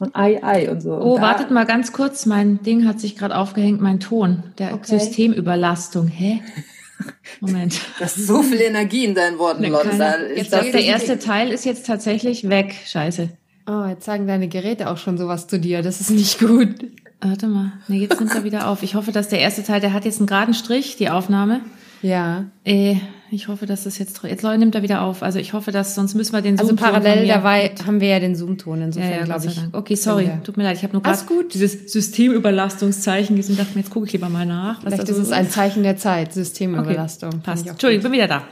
Und 0.00 0.16
Ei, 0.16 0.42
Ei 0.42 0.70
und 0.70 0.80
so. 0.80 0.94
Oh, 0.94 1.16
und 1.16 1.20
wartet 1.20 1.50
mal 1.50 1.66
ganz 1.66 1.92
kurz, 1.92 2.24
mein 2.24 2.62
Ding 2.62 2.88
hat 2.88 2.98
sich 3.00 3.16
gerade 3.16 3.36
aufgehängt, 3.36 3.82
mein 3.82 4.00
Ton, 4.00 4.44
der 4.58 4.72
okay. 4.72 4.98
Systemüberlastung. 4.98 6.08
Hä? 6.08 6.40
Moment. 7.40 7.80
Das 7.98 8.16
ist 8.16 8.26
so 8.26 8.42
viel 8.42 8.60
Energie 8.62 9.04
in 9.04 9.14
deinen 9.14 9.38
Worten, 9.38 9.64
Lotte. 9.64 9.90
Jetzt 10.34 10.52
das 10.52 10.70
der 10.70 10.84
erste 10.84 11.18
Teil 11.18 11.50
ist 11.50 11.66
jetzt 11.66 11.86
tatsächlich 11.86 12.48
weg. 12.48 12.74
Scheiße. 12.86 13.28
Oh, 13.66 13.84
jetzt 13.86 14.04
sagen 14.04 14.26
deine 14.26 14.48
Geräte 14.48 14.90
auch 14.90 14.96
schon 14.96 15.18
sowas 15.18 15.46
zu 15.46 15.60
dir. 15.60 15.82
Das 15.82 16.00
ist 16.00 16.10
nicht 16.10 16.38
gut. 16.38 16.74
Warte 17.20 17.46
mal. 17.46 17.72
Nee, 17.88 17.98
jetzt 17.98 18.18
nimmt 18.18 18.34
er 18.34 18.44
wieder 18.44 18.68
auf. 18.68 18.82
Ich 18.82 18.94
hoffe, 18.94 19.12
dass 19.12 19.28
der 19.28 19.40
erste 19.40 19.62
Teil, 19.62 19.80
der 19.80 19.92
hat 19.92 20.06
jetzt 20.06 20.18
einen 20.18 20.26
geraden 20.26 20.54
Strich, 20.54 20.96
die 20.96 21.10
Aufnahme. 21.10 21.60
Ja. 22.02 22.46
Äh, 22.64 22.96
ich 23.30 23.48
hoffe, 23.48 23.66
dass 23.66 23.84
das 23.84 23.98
jetzt 23.98 24.22
jetzt 24.24 24.42
nimmt 24.42 24.74
er 24.74 24.82
wieder 24.82 25.02
auf. 25.02 25.22
Also 25.22 25.38
ich 25.38 25.52
hoffe, 25.52 25.70
dass 25.70 25.94
sonst 25.94 26.14
müssen 26.14 26.32
wir 26.32 26.42
den 26.42 26.56
Zoom 26.56 26.70
Also 26.70 26.76
parallel 26.76 27.26
dabei 27.28 27.72
haben 27.86 28.00
wir 28.00 28.08
ja 28.08 28.20
den 28.20 28.34
Zoom-Ton 28.34 28.82
insofern, 28.82 29.10
ja, 29.10 29.18
ja, 29.18 29.24
glaube 29.24 29.46
ich. 29.46 29.60
Okay, 29.72 29.94
sorry, 29.94 30.30
tut 30.42 30.56
mir 30.56 30.64
leid, 30.64 30.76
ich 30.76 30.82
habe 30.82 30.94
nur 30.94 31.02
gerade 31.02 31.18
dieses 31.52 31.92
Systemüberlastungszeichen 31.92 33.36
gesehen. 33.36 33.56
Dachte 33.56 33.74
mir, 33.74 33.82
jetzt 33.82 33.90
gucke 33.90 34.06
ich 34.06 34.12
lieber 34.12 34.28
mal 34.28 34.46
nach. 34.46 34.84
Was 34.84 34.94
Vielleicht 34.94 35.08
das 35.08 35.16
ist 35.16 35.26
es 35.26 35.32
ein 35.32 35.48
Zeichen 35.48 35.82
der 35.82 35.96
Zeit, 35.96 36.32
Systemüberlastung. 36.32 37.30
Okay, 37.30 37.40
passt. 37.44 37.66
Entschuldigung, 37.66 38.04
bin 38.04 38.12
wieder 38.12 38.28
da. 38.28 38.44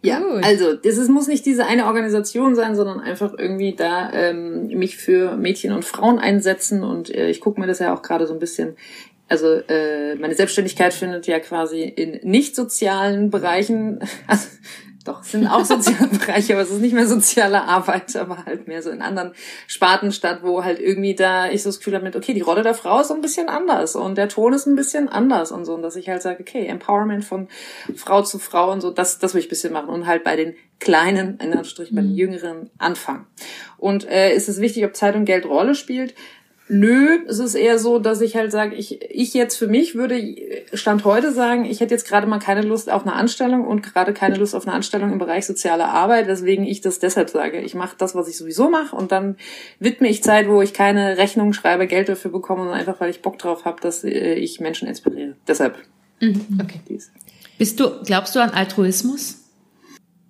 Ja, 0.00 0.20
Gut. 0.20 0.44
also 0.44 0.74
das 0.74 0.96
ist, 0.96 1.08
muss 1.08 1.26
nicht 1.26 1.44
diese 1.44 1.66
eine 1.66 1.86
Organisation 1.86 2.54
sein, 2.54 2.76
sondern 2.76 3.00
einfach 3.00 3.34
irgendwie 3.36 3.74
da 3.74 4.12
ähm, 4.12 4.68
mich 4.68 4.96
für 4.96 5.36
Mädchen 5.36 5.72
und 5.72 5.84
Frauen 5.84 6.20
einsetzen 6.20 6.84
und 6.84 7.12
äh, 7.12 7.28
ich 7.30 7.40
gucke 7.40 7.60
mir 7.60 7.66
das 7.66 7.80
ja 7.80 7.92
auch 7.92 8.02
gerade 8.02 8.26
so 8.28 8.32
ein 8.32 8.38
bisschen 8.38 8.76
also 9.28 9.48
äh, 9.68 10.14
meine 10.16 10.34
Selbstständigkeit 10.34 10.94
findet 10.94 11.26
ja 11.26 11.38
quasi 11.40 11.82
in 11.82 12.20
nicht 12.28 12.56
sozialen 12.56 13.30
Bereichen, 13.30 14.00
also 14.26 14.46
doch, 15.08 15.22
es 15.22 15.32
sind 15.32 15.46
auch 15.46 15.64
soziale 15.64 16.08
Bereiche, 16.08 16.52
aber 16.52 16.62
es 16.62 16.70
ist 16.70 16.80
nicht 16.80 16.92
mehr 16.92 17.06
soziale 17.06 17.62
Arbeit, 17.62 18.14
aber 18.16 18.44
halt 18.44 18.68
mehr 18.68 18.82
so 18.82 18.90
in 18.90 19.00
anderen 19.00 19.32
Sparten 19.66 20.12
statt, 20.12 20.40
wo 20.42 20.64
halt 20.64 20.78
irgendwie 20.78 21.14
da 21.14 21.50
ich 21.50 21.62
so 21.62 21.70
das 21.70 21.78
Gefühl 21.78 21.94
habe 21.94 22.04
mit, 22.04 22.14
okay, 22.14 22.34
die 22.34 22.42
Rolle 22.42 22.62
der 22.62 22.74
Frau 22.74 23.00
ist 23.00 23.08
so 23.08 23.14
ein 23.14 23.22
bisschen 23.22 23.48
anders 23.48 23.96
und 23.96 24.18
der 24.18 24.28
Ton 24.28 24.52
ist 24.52 24.66
ein 24.66 24.76
bisschen 24.76 25.08
anders 25.08 25.50
und 25.50 25.64
so. 25.64 25.74
Und 25.74 25.82
dass 25.82 25.96
ich 25.96 26.08
halt 26.08 26.20
sage, 26.20 26.40
okay, 26.40 26.66
Empowerment 26.66 27.24
von 27.24 27.48
Frau 27.96 28.22
zu 28.22 28.38
Frau 28.38 28.70
und 28.70 28.82
so, 28.82 28.90
das, 28.90 29.18
das 29.18 29.32
will 29.32 29.40
ich 29.40 29.46
ein 29.46 29.50
bisschen 29.50 29.72
machen 29.72 29.88
und 29.88 30.06
halt 30.06 30.24
bei 30.24 30.36
den 30.36 30.54
Kleinen, 30.78 31.38
in 31.38 31.46
Anführungsstrichen, 31.46 31.96
bei 31.96 32.02
den 32.02 32.12
mhm. 32.12 32.18
Jüngeren 32.18 32.70
anfangen. 32.78 33.26
Und 33.78 34.06
äh, 34.08 34.34
ist 34.34 34.48
es 34.48 34.60
wichtig, 34.60 34.84
ob 34.84 34.94
Zeit 34.94 35.16
und 35.16 35.24
Geld 35.24 35.46
Rolle 35.46 35.74
spielt? 35.74 36.14
Nö, 36.70 37.20
es 37.26 37.38
ist 37.38 37.54
eher 37.54 37.78
so, 37.78 37.98
dass 37.98 38.20
ich 38.20 38.36
halt 38.36 38.52
sage, 38.52 38.74
ich, 38.74 39.00
ich 39.10 39.32
jetzt 39.32 39.56
für 39.56 39.68
mich 39.68 39.94
würde 39.94 40.36
Stand 40.74 41.04
heute 41.04 41.32
sagen, 41.32 41.64
ich 41.64 41.80
hätte 41.80 41.94
jetzt 41.94 42.06
gerade 42.06 42.26
mal 42.26 42.38
keine 42.38 42.60
Lust 42.60 42.90
auf 42.90 43.02
eine 43.02 43.14
Anstellung 43.14 43.66
und 43.66 43.82
gerade 43.82 44.12
keine 44.12 44.36
Lust 44.36 44.54
auf 44.54 44.66
eine 44.66 44.76
Anstellung 44.76 45.10
im 45.10 45.18
Bereich 45.18 45.46
soziale 45.46 45.88
Arbeit, 45.88 46.28
weswegen 46.28 46.66
ich 46.66 46.82
das 46.82 46.98
deshalb 46.98 47.30
sage. 47.30 47.60
Ich 47.60 47.74
mache 47.74 47.96
das, 47.96 48.14
was 48.14 48.28
ich 48.28 48.36
sowieso 48.36 48.68
mache 48.68 48.94
und 48.94 49.12
dann 49.12 49.36
widme 49.80 50.08
ich 50.08 50.22
Zeit, 50.22 50.46
wo 50.46 50.60
ich 50.60 50.74
keine 50.74 51.16
Rechnung 51.16 51.54
schreibe, 51.54 51.86
Geld 51.86 52.10
dafür 52.10 52.30
bekomme, 52.30 52.60
sondern 52.60 52.78
einfach, 52.78 53.00
weil 53.00 53.10
ich 53.10 53.22
Bock 53.22 53.38
drauf 53.38 53.64
habe, 53.64 53.80
dass 53.80 54.04
äh, 54.04 54.34
ich 54.34 54.60
Menschen 54.60 54.88
inspiriere. 54.88 55.36
Deshalb. 55.46 55.76
Mhm. 56.20 56.60
Okay. 56.62 56.80
Dies. 56.88 57.10
Bist 57.56 57.80
du, 57.80 58.02
glaubst 58.04 58.36
du 58.36 58.40
an 58.40 58.50
Altruismus? 58.50 59.44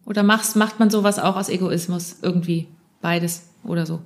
Oder 0.07 0.23
machst, 0.23 0.57
macht 0.57 0.79
man 0.79 0.89
sowas 0.89 1.19
auch 1.19 1.37
aus 1.37 1.49
Egoismus 1.49 2.19
irgendwie? 2.23 2.69
Beides 3.03 3.49
oder 3.65 3.85
so? 3.85 4.01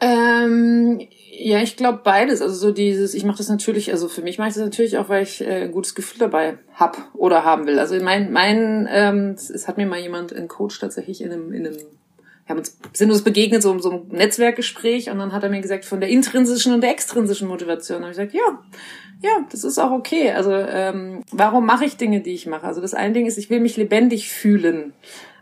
Ähm, 0.00 1.00
ja, 1.38 1.60
ich 1.60 1.76
glaube 1.76 2.00
beides. 2.02 2.42
Also 2.42 2.54
so 2.54 2.72
dieses, 2.72 3.14
ich 3.14 3.24
mache 3.24 3.38
das 3.38 3.48
natürlich, 3.48 3.92
also 3.92 4.08
für 4.08 4.22
mich 4.22 4.38
mache 4.38 4.48
ich 4.48 4.54
das 4.54 4.64
natürlich 4.64 4.98
auch, 4.98 5.08
weil 5.08 5.22
ich 5.22 5.40
äh, 5.40 5.64
ein 5.64 5.72
gutes 5.72 5.94
Gefühl 5.94 6.18
dabei 6.18 6.58
hab 6.74 6.98
oder 7.14 7.44
haben 7.44 7.66
will. 7.66 7.78
Also 7.78 7.98
mein, 8.02 8.32
mein, 8.32 8.88
ähm, 8.90 9.30
es 9.36 9.68
hat 9.68 9.76
mir 9.76 9.86
mal 9.86 10.00
jemand, 10.00 10.34
ein 10.34 10.48
Coach 10.48 10.78
tatsächlich 10.80 11.20
in 11.22 11.32
einem, 11.32 11.52
in 11.52 11.66
einem 11.66 11.76
wir 12.46 12.52
haben 12.52 12.58
uns 12.58 12.78
sinnlos 12.92 13.22
begegnet, 13.22 13.60
so, 13.60 13.76
so 13.80 13.90
einem 13.90 14.08
Netzwerkgespräch 14.08 15.10
und 15.10 15.18
dann 15.18 15.32
hat 15.32 15.42
er 15.42 15.50
mir 15.50 15.60
gesagt, 15.60 15.84
von 15.84 15.98
der 15.98 16.10
intrinsischen 16.10 16.72
und 16.72 16.80
der 16.80 16.92
extrinsischen 16.92 17.48
Motivation. 17.48 18.02
Habe 18.02 18.12
ich 18.12 18.16
gesagt, 18.16 18.34
ja, 18.34 18.62
ja, 19.20 19.44
das 19.50 19.64
ist 19.64 19.78
auch 19.78 19.90
okay. 19.90 20.30
Also 20.30 20.52
ähm, 20.52 21.24
warum 21.32 21.66
mache 21.66 21.84
ich 21.84 21.96
Dinge, 21.96 22.20
die 22.20 22.34
ich 22.34 22.46
mache? 22.46 22.64
Also 22.64 22.80
das 22.80 22.94
eine 22.94 23.14
Ding 23.14 23.26
ist, 23.26 23.36
ich 23.36 23.50
will 23.50 23.58
mich 23.58 23.76
lebendig 23.76 24.30
fühlen. 24.30 24.92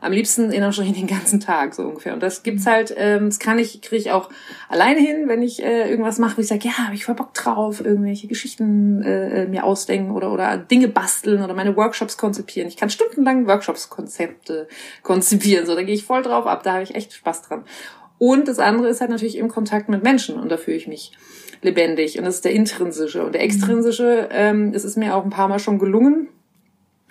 Am 0.04 0.12
liebsten 0.12 0.52
in 0.52 0.62
Anführungsstrichen 0.62 0.94
den 0.94 1.06
ganzen 1.06 1.40
Tag 1.40 1.74
so 1.74 1.82
ungefähr. 1.82 2.12
Und 2.12 2.22
das 2.22 2.42
gibt's 2.42 2.66
halt, 2.66 2.94
ähm, 2.96 3.26
das 3.26 3.38
kann 3.38 3.58
ich, 3.58 3.80
kriege 3.80 3.96
ich 3.96 4.10
auch 4.12 4.28
alleine 4.68 5.00
hin, 5.00 5.28
wenn 5.28 5.42
ich 5.42 5.62
äh, 5.62 5.88
irgendwas 5.88 6.18
mache, 6.18 6.36
wo 6.36 6.42
ich 6.42 6.48
sage, 6.48 6.68
ja, 6.68 6.78
habe 6.78 6.94
ich 6.94 7.06
voll 7.06 7.14
Bock 7.14 7.32
drauf, 7.32 7.82
irgendwelche 7.84 8.26
Geschichten 8.26 9.02
äh, 9.02 9.46
mir 9.46 9.64
ausdenken 9.64 10.10
oder 10.10 10.30
oder 10.30 10.58
Dinge 10.58 10.88
basteln 10.88 11.42
oder 11.42 11.54
meine 11.54 11.74
Workshops 11.76 12.18
konzipieren. 12.18 12.68
Ich 12.68 12.76
kann 12.76 12.90
stundenlang 12.90 13.46
Workshops-Konzepte 13.46 14.68
konzipieren. 15.02 15.64
So, 15.64 15.74
da 15.74 15.82
gehe 15.82 15.94
ich 15.94 16.04
voll 16.04 16.22
drauf 16.22 16.46
ab, 16.46 16.62
da 16.64 16.74
habe 16.74 16.82
ich 16.82 16.94
echt 16.94 17.14
Spaß 17.14 17.42
dran. 17.42 17.64
Und 18.18 18.46
das 18.46 18.58
andere 18.58 18.88
ist 18.88 19.00
halt 19.00 19.10
natürlich 19.10 19.38
im 19.38 19.48
Kontakt 19.48 19.88
mit 19.88 20.02
Menschen 20.02 20.38
und 20.38 20.50
da 20.50 20.56
fühle 20.56 20.76
ich 20.76 20.86
mich 20.86 21.12
lebendig. 21.62 22.18
Und 22.18 22.24
das 22.24 22.36
ist 22.36 22.44
der 22.44 22.52
intrinsische. 22.52 23.24
Und 23.24 23.32
der 23.32 23.42
extrinsische, 23.42 24.28
ähm, 24.30 24.72
es 24.74 24.84
ist 24.84 24.96
mir 24.96 25.16
auch 25.16 25.24
ein 25.24 25.30
paar 25.30 25.48
Mal 25.48 25.58
schon 25.58 25.78
gelungen, 25.78 26.28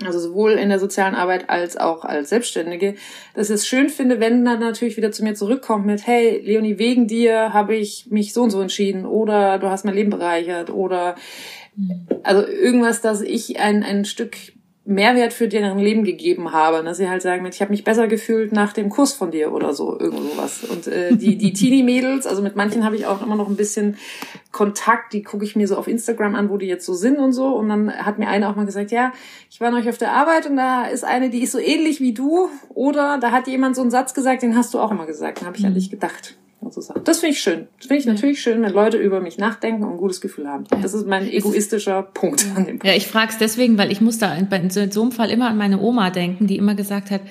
also 0.05 0.19
sowohl 0.19 0.53
in 0.53 0.69
der 0.69 0.79
sozialen 0.79 1.15
Arbeit 1.15 1.49
als 1.49 1.77
auch 1.77 2.05
als 2.05 2.29
Selbstständige, 2.29 2.95
dass 3.33 3.49
ich 3.49 3.55
es 3.55 3.67
schön 3.67 3.89
finde, 3.89 4.19
wenn 4.19 4.45
dann 4.45 4.59
natürlich 4.59 4.97
wieder 4.97 5.11
zu 5.11 5.23
mir 5.23 5.35
zurückkommt 5.35 5.85
mit, 5.85 6.05
hey, 6.05 6.41
Leonie, 6.43 6.77
wegen 6.77 7.07
dir 7.07 7.53
habe 7.53 7.75
ich 7.75 8.07
mich 8.09 8.33
so 8.33 8.43
und 8.43 8.49
so 8.51 8.61
entschieden 8.61 9.05
oder 9.05 9.59
du 9.59 9.69
hast 9.69 9.85
mein 9.85 9.95
Leben 9.95 10.09
bereichert 10.09 10.69
oder 10.69 11.15
also 12.23 12.47
irgendwas, 12.47 13.01
dass 13.01 13.21
ich 13.21 13.59
ein, 13.59 13.83
ein 13.83 14.05
Stück 14.05 14.37
Mehrwert 14.85 15.31
für 15.31 15.47
deren 15.47 15.79
Leben 15.79 16.03
gegeben 16.03 16.51
habe, 16.51 16.83
dass 16.83 16.97
sie 16.97 17.09
halt 17.09 17.21
sagen, 17.21 17.45
ich 17.45 17.61
habe 17.61 17.71
mich 17.71 17.85
besser 17.85 18.07
gefühlt 18.07 18.51
nach 18.51 18.73
dem 18.73 18.89
Kurs 18.89 19.13
von 19.13 19.31
dir 19.31 19.53
oder 19.53 19.73
so, 19.73 19.97
irgend 19.97 20.31
sowas. 20.31 20.65
Und 20.65 20.87
äh, 20.87 21.15
die, 21.15 21.37
die 21.37 21.53
Teenie-Mädels, 21.53 22.27
also 22.27 22.41
mit 22.41 22.57
manchen 22.57 22.83
habe 22.83 22.97
ich 22.97 23.05
auch 23.05 23.21
immer 23.21 23.37
noch 23.37 23.47
ein 23.47 23.55
bisschen 23.55 23.95
Kontakt, 24.51 25.13
die 25.13 25.23
gucke 25.23 25.45
ich 25.45 25.55
mir 25.55 25.69
so 25.69 25.77
auf 25.77 25.87
Instagram 25.87 26.35
an, 26.35 26.49
wo 26.49 26.57
die 26.57 26.65
jetzt 26.65 26.85
so 26.85 26.93
sind 26.93 27.17
und 27.17 27.31
so. 27.31 27.55
Und 27.55 27.69
dann 27.69 27.93
hat 27.93 28.19
mir 28.19 28.27
eine 28.27 28.49
auch 28.49 28.57
mal 28.57 28.65
gesagt, 28.65 28.91
ja, 28.91 29.13
ich 29.49 29.61
war 29.61 29.71
neulich 29.71 29.87
auf 29.87 29.97
der 29.97 30.11
Arbeit 30.11 30.47
und 30.47 30.57
da 30.57 30.85
ist 30.85 31.05
eine, 31.05 31.29
die 31.29 31.43
ist 31.43 31.53
so 31.53 31.59
ähnlich 31.59 32.01
wie 32.01 32.13
du. 32.13 32.49
Oder 32.73 33.19
da 33.19 33.31
hat 33.31 33.47
jemand 33.47 33.77
so 33.77 33.81
einen 33.81 33.91
Satz 33.91 34.13
gesagt, 34.13 34.43
den 34.43 34.57
hast 34.57 34.73
du 34.73 34.79
auch 34.79 34.91
immer 34.91 35.05
gesagt. 35.05 35.39
Dann 35.39 35.47
habe 35.47 35.57
ich 35.57 35.65
an 35.65 35.75
dich 35.75 35.91
gedacht 35.91 36.35
und 36.65 36.73
so 36.73 36.81
Sachen. 36.81 37.03
Das 37.03 37.19
finde 37.19 37.33
ich 37.33 37.41
schön. 37.41 37.67
Das 37.77 37.87
finde 37.87 37.99
ich 37.99 38.05
ja. 38.05 38.13
natürlich 38.13 38.41
schön, 38.41 38.61
wenn 38.61 38.71
Leute 38.71 38.97
über 38.97 39.21
mich 39.21 39.37
nachdenken 39.37 39.83
und 39.83 39.91
ein 39.91 39.97
gutes 39.97 40.21
Gefühl 40.21 40.47
haben. 40.47 40.65
Ja. 40.71 40.77
Das 40.81 40.93
ist 40.93 41.07
mein 41.07 41.29
egoistischer 41.29 42.05
ist, 42.07 42.13
Punkt 42.13 42.45
an 42.55 42.65
dem 42.65 42.79
Punkt. 42.79 42.85
Ja, 42.85 42.93
ich 42.93 43.07
frage 43.07 43.31
es 43.31 43.37
deswegen, 43.37 43.77
weil 43.77 43.91
ich 43.91 44.01
muss 44.01 44.17
da 44.17 44.33
in 44.35 44.69
so 44.69 45.01
einem 45.01 45.11
Fall 45.11 45.29
immer 45.29 45.49
an 45.49 45.57
meine 45.57 45.79
Oma 45.79 46.09
denken, 46.09 46.47
die 46.47 46.57
immer 46.57 46.75
gesagt 46.75 47.11
hat, 47.11 47.21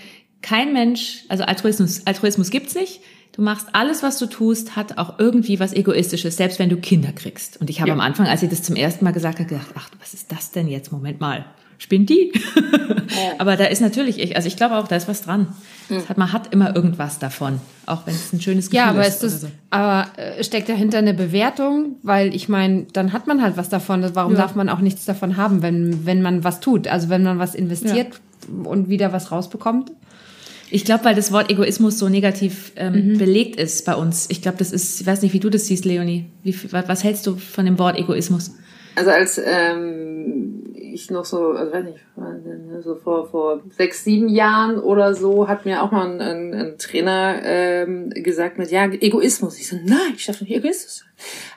kein 0.43 0.73
Mensch, 0.73 1.25
also 1.29 1.45
Altruismus, 1.45 2.07
Altruismus 2.07 2.51
gibt's 2.51 2.75
nicht. 2.75 3.01
Du 3.33 3.41
machst 3.41 3.69
alles, 3.73 4.03
was 4.03 4.19
du 4.19 4.27
tust, 4.27 4.77
hat 4.77 4.99
auch 4.99 5.19
irgendwie 5.19 5.59
was 5.59 5.73
Egoistisches, 5.73 6.37
selbst 6.37 6.59
wenn 6.59 6.69
du 6.69 6.77
Kinder 6.77 7.12
kriegst. 7.12 7.59
Und 7.61 7.71
ich 7.71 7.81
habe 7.81 7.89
ja. 7.89 7.95
am 7.95 8.01
Anfang, 8.01 8.27
als 8.27 8.41
sie 8.41 8.49
das 8.49 8.62
zum 8.62 8.77
ersten 8.77 9.05
Mal 9.05 9.12
gesagt 9.12 9.39
hat, 9.39 9.49
gedacht, 9.49 9.69
ach, 9.75 9.89
was 10.01 10.12
ist 10.12 10.31
das 10.31 10.51
denn 10.51 10.69
jetzt? 10.69 10.93
Moment 10.93 11.21
mal 11.21 11.47
spinnt 11.83 12.09
die? 12.11 12.33
Aber 13.39 13.57
da 13.57 13.65
ist 13.65 13.81
natürlich, 13.81 14.19
ich, 14.21 14.37
also 14.37 14.47
ich 14.47 14.57
glaube 14.57 14.77
auch, 14.77 14.89
da 14.89 14.97
ist 14.97 15.09
was 15.09 15.23
dran. 15.23 15.49
Mhm. 15.89 16.09
Hat, 16.09 16.17
man 16.17 16.33
hat 16.33 16.53
immer 16.53 16.75
irgendwas 16.75 17.19
davon, 17.19 17.61
auch 17.87 18.07
wenn 18.07 18.15
es 18.15 18.33
ein 18.33 18.41
schönes 18.41 18.71
Gefühl 18.71 18.79
ja, 18.79 18.91
aber 18.91 19.07
ist. 19.07 19.23
ist 19.23 19.23
das, 19.23 19.41
so. 19.43 19.49
Aber 19.71 20.07
äh, 20.17 20.43
steckt 20.43 20.69
dahinter 20.69 20.99
eine 20.99 21.12
Bewertung? 21.12 21.97
Weil 22.03 22.35
ich 22.35 22.49
meine, 22.49 22.87
dann 22.93 23.12
hat 23.12 23.27
man 23.27 23.43
halt 23.43 23.57
was 23.57 23.69
davon. 23.69 24.05
Warum 24.15 24.33
ja. 24.33 24.39
darf 24.39 24.55
man 24.55 24.69
auch 24.69 24.79
nichts 24.79 25.05
davon 25.05 25.37
haben, 25.37 25.62
wenn, 25.62 26.07
wenn 26.07 26.23
man 26.23 26.45
was 26.45 26.61
tut? 26.61 26.87
Also 26.87 27.09
wenn 27.09 27.25
man 27.25 27.39
was 27.39 27.55
investiert 27.55 28.15
ja. 28.15 28.71
und 28.71 28.89
wieder 28.89 29.12
was 29.12 29.33
rausbekommt? 29.33 29.91
Ich 30.71 30.85
glaube, 30.85 31.05
weil 31.05 31.15
das 31.15 31.33
Wort 31.33 31.51
Egoismus 31.51 31.99
so 31.99 32.09
negativ 32.09 32.73
ähm, 32.77 33.12
mhm. 33.12 33.19
belegt 33.19 33.57
ist 33.57 33.85
bei 33.85 33.95
uns. 33.95 34.31
Ich 34.31 34.41
glaube, 34.41 34.57
das 34.57 34.73
ist, 34.73 35.03
ich 35.03 35.07
weiß 35.07 35.21
nicht, 35.21 35.35
wie 35.35 35.41
du 35.41 35.51
das 35.51 35.67
siehst, 35.67 35.85
Leonie. 35.85 36.27
Wie, 36.45 36.57
was 36.71 37.05
hältst 37.05 37.27
du 37.27 37.37
von 37.37 37.67
dem 37.67 37.79
Wort 37.79 37.99
Egoismus? 37.99 38.53
Also 38.95 39.11
als 39.11 39.39
ähm, 39.45 40.42
ich 40.93 41.11
noch 41.11 41.25
so, 41.25 41.51
also 41.51 41.73
weiß 41.73 41.85
nicht, 41.85 41.99
so 42.83 42.97
vor, 42.97 43.29
vor 43.29 43.63
sechs, 43.71 44.05
sieben 44.05 44.29
Jahren 44.29 44.79
oder 44.79 45.15
so, 45.15 45.49
hat 45.49 45.65
mir 45.65 45.83
auch 45.83 45.91
mal 45.91 46.11
ein, 46.11 46.21
ein, 46.21 46.55
ein 46.55 46.79
Trainer 46.79 47.41
ähm, 47.43 48.11
gesagt 48.11 48.59
mit, 48.59 48.71
ja, 48.71 48.85
Egoismus. 48.87 49.59
Ich 49.59 49.69
so, 49.69 49.77
nein, 49.77 50.15
ich 50.17 50.27
darf 50.27 50.41
nicht 50.41 50.53
Egoismus 50.53 50.99
sein. 50.99 51.09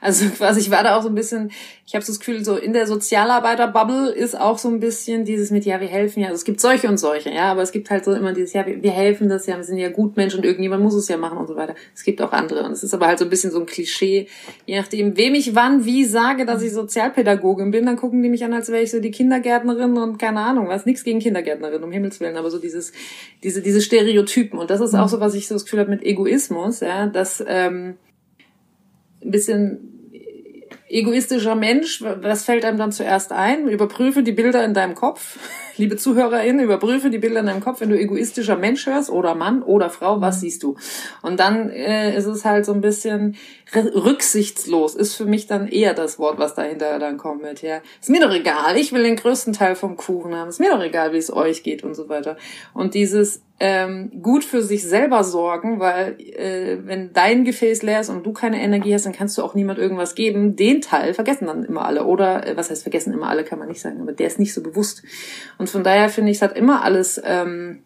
Also 0.01 0.25
quasi, 0.37 0.59
ich 0.59 0.71
war 0.71 0.83
da 0.83 0.97
auch 0.97 1.01
so 1.01 1.09
ein 1.09 1.15
bisschen, 1.15 1.51
ich 1.87 1.95
habe 1.95 2.03
so 2.03 2.11
das 2.11 2.19
Gefühl, 2.19 2.43
so 2.43 2.57
in 2.57 2.73
der 2.73 2.87
Sozialarbeiter-Bubble 2.87 4.11
ist 4.11 4.39
auch 4.39 4.57
so 4.57 4.69
ein 4.69 4.79
bisschen 4.79 5.25
dieses 5.25 5.51
mit, 5.51 5.65
ja, 5.65 5.79
wir 5.79 5.87
helfen 5.87 6.21
ja. 6.21 6.27
Also 6.27 6.39
es 6.39 6.45
gibt 6.45 6.59
solche 6.59 6.87
und 6.87 6.97
solche, 6.97 7.31
ja, 7.31 7.51
aber 7.51 7.61
es 7.61 7.71
gibt 7.71 7.89
halt 7.89 8.05
so 8.05 8.13
immer 8.13 8.33
dieses, 8.33 8.53
ja, 8.53 8.65
wir, 8.65 8.81
wir 8.81 8.91
helfen 8.91 9.29
das 9.29 9.45
ja, 9.45 9.57
wir 9.57 9.63
sind 9.63 9.77
ja 9.77 9.89
gut 9.89 10.17
Mensch 10.17 10.35
und 10.35 10.45
irgendjemand 10.45 10.83
muss 10.83 10.95
es 10.95 11.07
ja 11.07 11.17
machen 11.17 11.37
und 11.37 11.47
so 11.47 11.55
weiter. 11.55 11.75
Es 11.93 12.03
gibt 12.03 12.21
auch 12.21 12.31
andere. 12.31 12.63
Und 12.63 12.71
es 12.71 12.83
ist 12.83 12.93
aber 12.93 13.07
halt 13.07 13.19
so 13.19 13.25
ein 13.25 13.29
bisschen 13.29 13.51
so 13.51 13.59
ein 13.59 13.65
Klischee, 13.65 14.27
je 14.65 14.77
nachdem, 14.77 15.17
wem 15.17 15.35
ich 15.35 15.55
wann 15.55 15.85
wie 15.85 16.05
sage, 16.05 16.45
dass 16.45 16.61
ich 16.61 16.71
Sozialpädagogin 16.71 17.71
bin, 17.71 17.85
dann 17.85 17.97
gucken 17.97 18.23
die 18.23 18.29
mich 18.29 18.43
an, 18.43 18.53
als 18.53 18.69
wäre 18.69 18.81
ich 18.81 18.91
so 18.91 18.99
die 18.99 19.11
Kindergärtnerin 19.11 19.97
und 19.97 20.17
keine 20.17 20.39
Ahnung, 20.39 20.67
was, 20.67 20.85
nichts 20.85 21.03
gegen 21.03 21.19
Kindergärtnerin, 21.19 21.83
um 21.83 21.91
Himmels 21.91 22.19
Willen, 22.19 22.37
aber 22.37 22.49
so 22.49 22.59
dieses, 22.59 22.93
diese, 23.43 23.61
diese 23.61 23.81
Stereotypen. 23.81 24.59
Und 24.59 24.69
das 24.69 24.81
ist 24.81 24.93
auch 24.93 25.07
so, 25.07 25.19
was 25.19 25.35
ich 25.35 25.47
so 25.47 25.55
das 25.55 25.65
Gefühl 25.65 25.79
habe 25.79 25.89
mit 25.89 26.03
Egoismus, 26.03 26.79
ja, 26.79 27.07
dass 27.07 27.43
ähm, 27.47 27.95
ein 29.25 29.31
bisschen 29.31 29.95
egoistischer 30.87 31.55
Mensch, 31.55 32.01
was 32.01 32.45
fällt 32.45 32.63
einem 32.63 32.77
dann 32.77 32.91
zuerst 32.91 33.31
ein? 33.31 33.67
Überprüfe 33.67 34.23
die 34.23 34.31
Bilder 34.31 34.63
in 34.63 34.73
deinem 34.73 34.95
Kopf. 34.95 35.39
Liebe 35.77 35.97
ZuhörerInnen, 35.97 36.63
überprüfe 36.63 37.09
die 37.09 37.17
Bilder 37.17 37.41
in 37.41 37.47
deinem 37.47 37.59
Kopf, 37.59 37.81
wenn 37.81 37.89
du 37.89 37.99
egoistischer 37.99 38.55
Mensch 38.55 38.85
hörst 38.85 39.09
oder 39.09 39.35
Mann 39.35 39.61
oder 39.61 39.89
Frau, 39.89 40.21
was 40.21 40.39
siehst 40.39 40.63
du? 40.63 40.77
Und 41.21 41.39
dann 41.39 41.69
äh, 41.69 42.15
ist 42.15 42.27
es 42.27 42.45
halt 42.45 42.65
so 42.65 42.71
ein 42.71 42.79
bisschen 42.79 43.35
rücksichtslos, 43.73 44.95
ist 44.95 45.15
für 45.15 45.25
mich 45.25 45.47
dann 45.47 45.67
eher 45.67 45.93
das 45.93 46.19
Wort, 46.19 46.37
was 46.37 46.53
dahinter 46.53 46.99
dann 46.99 47.17
kommt 47.17 47.41
mit, 47.41 47.61
ja. 47.61 47.81
Ist 47.99 48.09
mir 48.09 48.21
doch 48.21 48.33
egal, 48.33 48.77
ich 48.77 48.93
will 48.93 49.03
den 49.03 49.15
größten 49.15 49.53
Teil 49.53 49.75
vom 49.75 49.97
Kuchen 49.97 50.35
haben, 50.35 50.49
ist 50.49 50.59
mir 50.59 50.71
doch 50.71 50.81
egal, 50.81 51.13
wie 51.13 51.17
es 51.17 51.33
euch 51.33 51.63
geht 51.63 51.83
und 51.83 51.95
so 51.95 52.07
weiter. 52.07 52.37
Und 52.73 52.93
dieses 52.93 53.41
ähm, 53.59 54.11
gut 54.21 54.43
für 54.43 54.61
sich 54.61 54.83
selber 54.83 55.23
sorgen, 55.23 55.79
weil 55.79 56.19
äh, 56.19 56.77
wenn 56.83 57.13
dein 57.13 57.45
Gefäß 57.45 57.83
leer 57.83 58.01
ist 58.01 58.09
und 58.09 58.25
du 58.25 58.33
keine 58.33 58.61
Energie 58.61 58.93
hast, 58.93 59.05
dann 59.05 59.13
kannst 59.13 59.37
du 59.37 59.43
auch 59.43 59.55
niemand 59.55 59.79
irgendwas 59.79 60.13
geben. 60.13 60.55
Den 60.55 60.81
Teil 60.81 61.13
vergessen 61.13 61.47
dann 61.47 61.63
immer 61.63 61.85
alle. 61.85 62.05
Oder 62.05 62.45
äh, 62.45 62.57
was 62.57 62.69
heißt 62.69 62.83
vergessen 62.83 63.13
immer 63.13 63.29
alle, 63.29 63.45
kann 63.45 63.59
man 63.59 63.69
nicht 63.69 63.79
sagen, 63.79 64.01
aber 64.01 64.11
der 64.11 64.27
ist 64.27 64.39
nicht 64.39 64.53
so 64.53 64.61
bewusst. 64.61 65.03
Und 65.57 65.69
von 65.69 65.83
daher 65.83 66.09
finde 66.09 66.31
ich, 66.31 66.37
es 66.37 66.41
hat 66.41 66.57
immer 66.57 66.83
alles 66.83 67.21
ähm, 67.23 67.83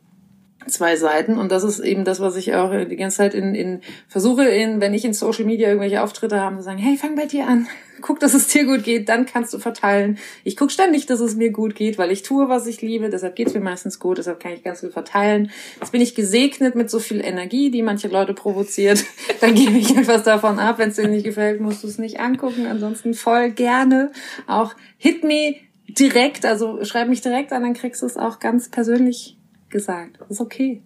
zwei 0.70 0.96
Seiten. 0.96 1.38
Und 1.38 1.52
das 1.52 1.64
ist 1.64 1.80
eben 1.80 2.06
das, 2.06 2.20
was 2.20 2.36
ich 2.36 2.56
auch 2.56 2.72
die 2.86 2.96
ganze 2.96 3.18
Zeit 3.18 3.34
in, 3.34 3.56
in 3.56 3.82
versuche, 4.08 4.46
in, 4.46 4.82
wenn 4.82 4.94
ich 4.94 5.06
in 5.06 5.14
Social 5.14 5.46
Media 5.46 5.68
irgendwelche 5.68 6.02
Auftritte 6.02 6.40
habe, 6.40 6.58
zu 6.58 6.64
sagen, 6.64 6.78
hey, 6.78 6.98
fang 6.98 7.16
bei 7.16 7.26
dir 7.26 7.48
an, 7.48 7.68
guck, 8.02 8.20
dass 8.20 8.34
es 8.34 8.48
dir 8.48 8.66
gut 8.66 8.84
geht, 8.84 9.10
dann 9.10 9.26
kannst 9.26 9.54
du 9.54 9.60
verteilen. 9.60 10.18
Ich 10.44 10.56
guck 10.56 10.72
ständig, 10.72 11.06
dass 11.06 11.20
es 11.20 11.36
mir 11.36 11.52
gut 11.52 11.76
geht, 11.76 11.98
weil 11.98 12.12
ich 12.12 12.24
tue, 12.24 12.50
was 12.50 12.68
ich 12.68 12.82
liebe, 12.82 13.10
deshalb 13.10 13.36
geht's 13.36 13.54
mir 13.54 13.60
meistens 13.60 14.00
gut, 14.00 14.18
deshalb 14.18 14.40
kann 14.40 14.54
ich 14.54 14.64
ganz 14.64 14.80
viel 14.80 14.92
verteilen. 14.92 15.52
Jetzt 15.80 15.92
bin 15.92 16.02
ich 16.02 16.16
gesegnet 16.16 16.76
mit 16.76 16.90
so 16.90 17.00
viel 17.00 17.22
Energie, 17.24 17.72
die 17.72 17.82
manche 17.82 18.08
Leute 18.08 18.34
provoziert, 18.34 19.04
dann 19.42 19.54
gebe 19.54 19.78
ich 19.78 19.96
etwas 19.96 20.24
davon 20.24 20.60
ab, 20.60 20.78
wenn 20.78 20.90
es 20.90 20.96
dir 20.96 21.08
nicht 21.08 21.26
gefällt, 21.26 21.62
musst 21.62 21.84
du 21.84 21.88
es 21.88 21.98
nicht 21.98 22.20
angucken, 22.20 22.66
ansonsten 22.68 23.14
voll 23.14 23.52
gerne 23.52 24.12
auch. 24.48 24.74
Hit 24.98 25.24
me 25.24 25.56
direkt, 25.88 26.46
also 26.46 26.84
schreib 26.84 27.08
mich 27.08 27.22
direkt 27.22 27.52
an, 27.52 27.64
dann 27.64 27.74
kriegst 27.74 28.02
du 28.02 28.06
es 28.06 28.18
auch 28.18 28.40
ganz 28.40 28.70
persönlich 28.70 29.39
gesagt. 29.70 30.18
Das 30.20 30.32
ist 30.32 30.42
okay. 30.42 30.82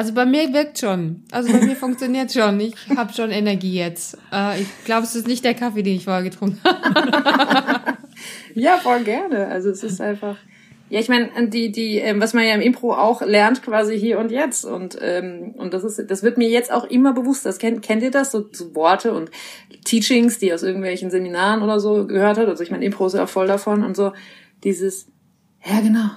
Also 0.00 0.14
bei 0.14 0.24
mir 0.24 0.50
wirkt 0.54 0.78
schon. 0.78 1.24
Also 1.30 1.52
bei 1.52 1.60
mir 1.60 1.76
funktioniert 1.76 2.32
schon. 2.32 2.58
Ich 2.60 2.74
habe 2.96 3.12
schon 3.12 3.30
Energie 3.30 3.74
jetzt. 3.74 4.16
Äh, 4.32 4.62
ich 4.62 4.84
glaube, 4.86 5.04
es 5.04 5.14
ist 5.14 5.26
nicht 5.26 5.44
der 5.44 5.52
Kaffee, 5.52 5.82
den 5.82 5.96
ich 5.96 6.04
vorher 6.04 6.22
getrunken 6.22 6.58
habe. 6.64 7.98
ja, 8.54 8.78
voll 8.78 9.04
gerne. 9.04 9.48
Also 9.48 9.68
es 9.68 9.82
ist 9.82 10.00
einfach. 10.00 10.36
Ja, 10.88 11.00
ich 11.00 11.10
meine, 11.10 11.48
die, 11.48 11.70
die, 11.70 11.98
ähm, 11.98 12.18
was 12.18 12.32
man 12.32 12.44
ja 12.44 12.54
im 12.54 12.62
Impro 12.62 12.94
auch 12.94 13.20
lernt, 13.20 13.62
quasi 13.62 13.98
hier 13.98 14.18
und 14.18 14.32
jetzt. 14.32 14.64
Und, 14.64 14.96
ähm, 15.02 15.54
und 15.56 15.74
das 15.74 15.84
ist, 15.84 16.10
das 16.10 16.22
wird 16.22 16.38
mir 16.38 16.48
jetzt 16.48 16.72
auch 16.72 16.84
immer 16.84 17.12
bewusst. 17.12 17.44
Das 17.44 17.58
kennt, 17.58 17.82
kennt 17.82 18.02
ihr 18.02 18.10
das? 18.10 18.32
So, 18.32 18.48
so 18.50 18.74
Worte 18.74 19.12
und 19.12 19.30
Teachings, 19.84 20.38
die 20.38 20.52
aus 20.52 20.62
irgendwelchen 20.62 21.10
Seminaren 21.10 21.62
oder 21.62 21.78
so 21.78 22.06
gehört 22.06 22.38
hat. 22.38 22.48
Also 22.48 22.62
ich 22.62 22.70
meine, 22.70 22.86
Impro 22.86 23.06
ist 23.06 23.12
ja 23.12 23.26
voll 23.26 23.46
davon 23.46 23.84
und 23.84 23.96
so. 23.96 24.12
Dieses, 24.64 25.08
ja 25.64 25.80
genau, 25.80 26.08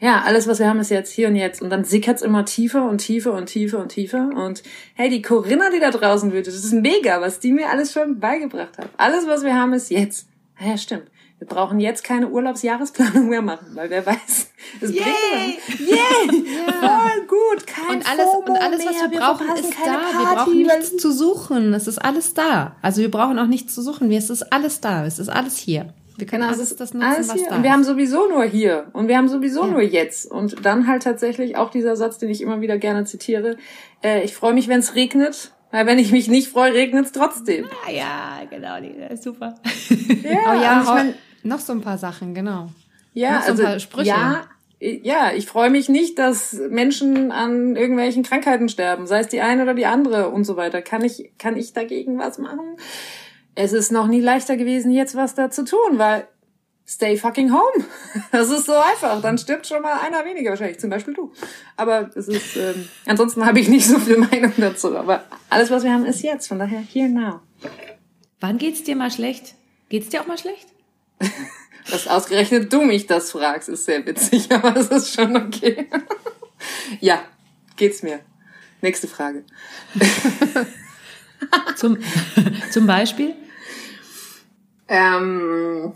ja, 0.00 0.22
alles, 0.22 0.46
was 0.46 0.60
wir 0.60 0.68
haben, 0.68 0.78
ist 0.78 0.90
jetzt 0.90 1.12
hier 1.12 1.28
und 1.28 1.34
jetzt. 1.34 1.60
Und 1.60 1.70
dann 1.70 1.84
sickert's 1.84 2.22
immer 2.22 2.44
tiefer 2.44 2.88
und 2.88 2.98
tiefer 2.98 3.32
und 3.32 3.46
tiefer 3.46 3.80
und 3.80 3.88
tiefer. 3.88 4.30
Und 4.34 4.62
hey, 4.94 5.10
die 5.10 5.22
Corinna, 5.22 5.70
die 5.70 5.80
da 5.80 5.90
draußen 5.90 6.32
wütet, 6.32 6.54
das 6.54 6.64
ist 6.64 6.72
mega, 6.72 7.20
was 7.20 7.40
die 7.40 7.52
mir 7.52 7.68
alles 7.68 7.92
schon 7.92 8.20
beigebracht 8.20 8.78
hat. 8.78 8.88
Alles, 8.96 9.26
was 9.26 9.42
wir 9.42 9.54
haben, 9.54 9.72
ist 9.72 9.90
jetzt. 9.90 10.28
Ja, 10.60 10.76
stimmt. 10.76 11.10
Wir 11.38 11.46
brauchen 11.46 11.78
jetzt 11.78 12.02
keine 12.02 12.28
Urlaubsjahresplanung 12.28 13.28
mehr 13.28 13.42
machen, 13.42 13.68
weil 13.74 13.90
wer 13.90 14.04
weiß, 14.04 14.50
es 14.80 14.90
Yay! 14.90 15.04
bringt 15.66 15.80
Yay! 15.80 15.96
ja. 16.56 16.72
Voll 16.80 17.26
gut, 17.28 17.66
kein 17.66 17.96
und 17.96 18.10
alles, 18.10 18.24
FOMO 18.24 18.50
und 18.50 18.56
alles, 18.56 18.84
was 18.84 18.94
wir, 18.94 19.10
wir 19.12 19.20
brauchen, 19.20 19.48
ist 19.56 19.72
da. 19.84 19.98
Party, 19.98 20.18
wir 20.18 20.34
brauchen 20.34 20.62
nichts 20.62 20.96
zu 20.96 21.12
suchen. 21.12 21.74
Es 21.74 21.86
ist 21.86 21.98
alles 21.98 22.34
da. 22.34 22.76
Also 22.82 23.02
wir 23.02 23.10
brauchen 23.10 23.38
auch 23.38 23.46
nichts 23.46 23.72
zu 23.72 23.82
suchen. 23.82 24.10
Es 24.10 24.30
ist 24.30 24.52
alles 24.52 24.80
da. 24.80 25.06
Es 25.06 25.20
ist 25.20 25.28
alles 25.28 25.56
hier. 25.56 25.94
Wir 26.18 26.26
können 26.26 26.42
Genau, 26.42 26.52
alles 26.54 26.76
das 26.76 26.92
nutzen, 26.92 27.02
alles 27.08 27.28
was 27.28 27.36
hier. 27.36 27.48
da 27.48 27.56
Und 27.56 27.62
wir 27.62 27.72
haben 27.72 27.84
sowieso 27.84 28.28
nur 28.28 28.44
hier. 28.44 28.88
Und 28.92 29.08
wir 29.08 29.16
haben 29.16 29.28
sowieso 29.28 29.62
Ja. 29.64 29.70
nur 29.70 29.82
jetzt. 29.82 30.30
Und 30.30 30.64
dann 30.66 30.86
halt 30.86 31.04
tatsächlich 31.04 31.56
auch 31.56 31.70
dieser 31.70 31.96
Satz, 31.96 32.18
den 32.18 32.28
ich 32.28 32.40
immer 32.42 32.60
wieder 32.60 32.76
gerne 32.76 33.04
zitiere. 33.04 33.56
Äh, 34.02 34.24
ich 34.24 34.34
freue 34.34 34.52
mich, 34.52 34.68
wenn 34.68 34.80
es 34.80 34.94
regnet. 34.94 35.52
Weil 35.70 35.86
wenn 35.86 35.98
ich 35.98 36.12
mich 36.12 36.28
nicht 36.28 36.48
freue, 36.48 36.72
regnet 36.72 37.06
es 37.06 37.12
trotzdem. 37.12 37.66
Ah, 37.86 37.90
ja, 37.90 38.40
genau, 38.48 38.80
die, 38.80 38.88
ist 39.12 39.22
super. 39.22 39.54
Ja, 39.90 40.38
Oh 40.56 40.62
ja, 40.62 40.80
ich 40.82 40.88
mein, 40.88 41.14
noch 41.42 41.60
so 41.60 41.72
ein 41.74 41.82
paar 41.82 41.98
Sachen, 41.98 42.34
genau. 42.34 42.68
ja, 43.12 43.32
noch 43.34 43.40
so 43.42 43.44
ein 43.46 43.50
also, 43.52 43.62
paar 43.64 43.78
Sprüche. 43.78 44.08
ja, 44.08 44.44
ja, 44.80 45.32
ich 45.34 45.46
freue 45.46 45.68
mich 45.70 45.88
nicht, 45.90 46.18
dass 46.18 46.54
Menschen 46.70 47.32
an 47.32 47.76
irgendwelchen 47.76 48.22
Krankheiten 48.22 48.68
sterben, 48.70 49.06
sei 49.06 49.20
es 49.20 49.28
die 49.28 49.40
eine 49.42 49.62
oder 49.64 49.74
die 49.74 49.84
andere 49.86 50.30
und 50.30 50.44
so 50.44 50.56
weiter. 50.56 50.80
Kann 50.82 51.04
ich, 51.04 51.32
kann 51.38 51.56
ich 51.56 51.72
dagegen 51.74 52.18
was 52.18 52.38
machen? 52.38 52.76
Es 53.60 53.72
ist 53.72 53.90
noch 53.90 54.06
nie 54.06 54.20
leichter 54.20 54.56
gewesen, 54.56 54.92
jetzt 54.92 55.16
was 55.16 55.34
da 55.34 55.50
zu 55.50 55.64
tun, 55.64 55.98
weil 55.98 56.28
stay 56.86 57.16
fucking 57.16 57.52
home. 57.52 57.84
Das 58.30 58.50
ist 58.50 58.66
so 58.66 58.72
einfach. 58.72 59.20
Dann 59.20 59.36
stirbt 59.36 59.66
schon 59.66 59.82
mal 59.82 59.98
einer 59.98 60.24
weniger 60.24 60.50
wahrscheinlich, 60.50 60.78
zum 60.78 60.90
Beispiel 60.90 61.12
du. 61.12 61.32
Aber 61.76 62.08
es 62.14 62.28
ist, 62.28 62.56
ähm, 62.56 62.88
ansonsten 63.04 63.44
habe 63.44 63.58
ich 63.58 63.68
nicht 63.68 63.84
so 63.84 63.98
viel 63.98 64.16
Meinung 64.30 64.52
dazu. 64.58 64.96
Aber 64.96 65.24
alles, 65.50 65.72
was 65.72 65.82
wir 65.82 65.92
haben, 65.92 66.06
ist 66.06 66.22
jetzt. 66.22 66.46
Von 66.46 66.60
daher, 66.60 66.78
here 66.78 67.08
now. 67.08 67.40
Wann 68.38 68.58
geht's 68.58 68.84
dir 68.84 68.94
mal 68.94 69.10
schlecht? 69.10 69.56
Geht's 69.88 70.08
dir 70.08 70.20
auch 70.20 70.28
mal 70.28 70.38
schlecht? 70.38 70.68
Dass 71.90 72.06
ausgerechnet 72.06 72.72
du 72.72 72.82
mich 72.82 73.08
das 73.08 73.32
fragst, 73.32 73.68
ist 73.68 73.86
sehr 73.86 74.06
witzig, 74.06 74.52
aber 74.52 74.76
es 74.76 74.86
ist 74.86 75.14
schon 75.14 75.36
okay. 75.36 75.88
ja, 77.00 77.24
geht's 77.76 78.04
mir. 78.04 78.20
Nächste 78.82 79.08
Frage. 79.08 79.42
Zum, 81.74 81.98
zum 82.70 82.86
Beispiel? 82.86 83.34
Ähm, 84.88 85.92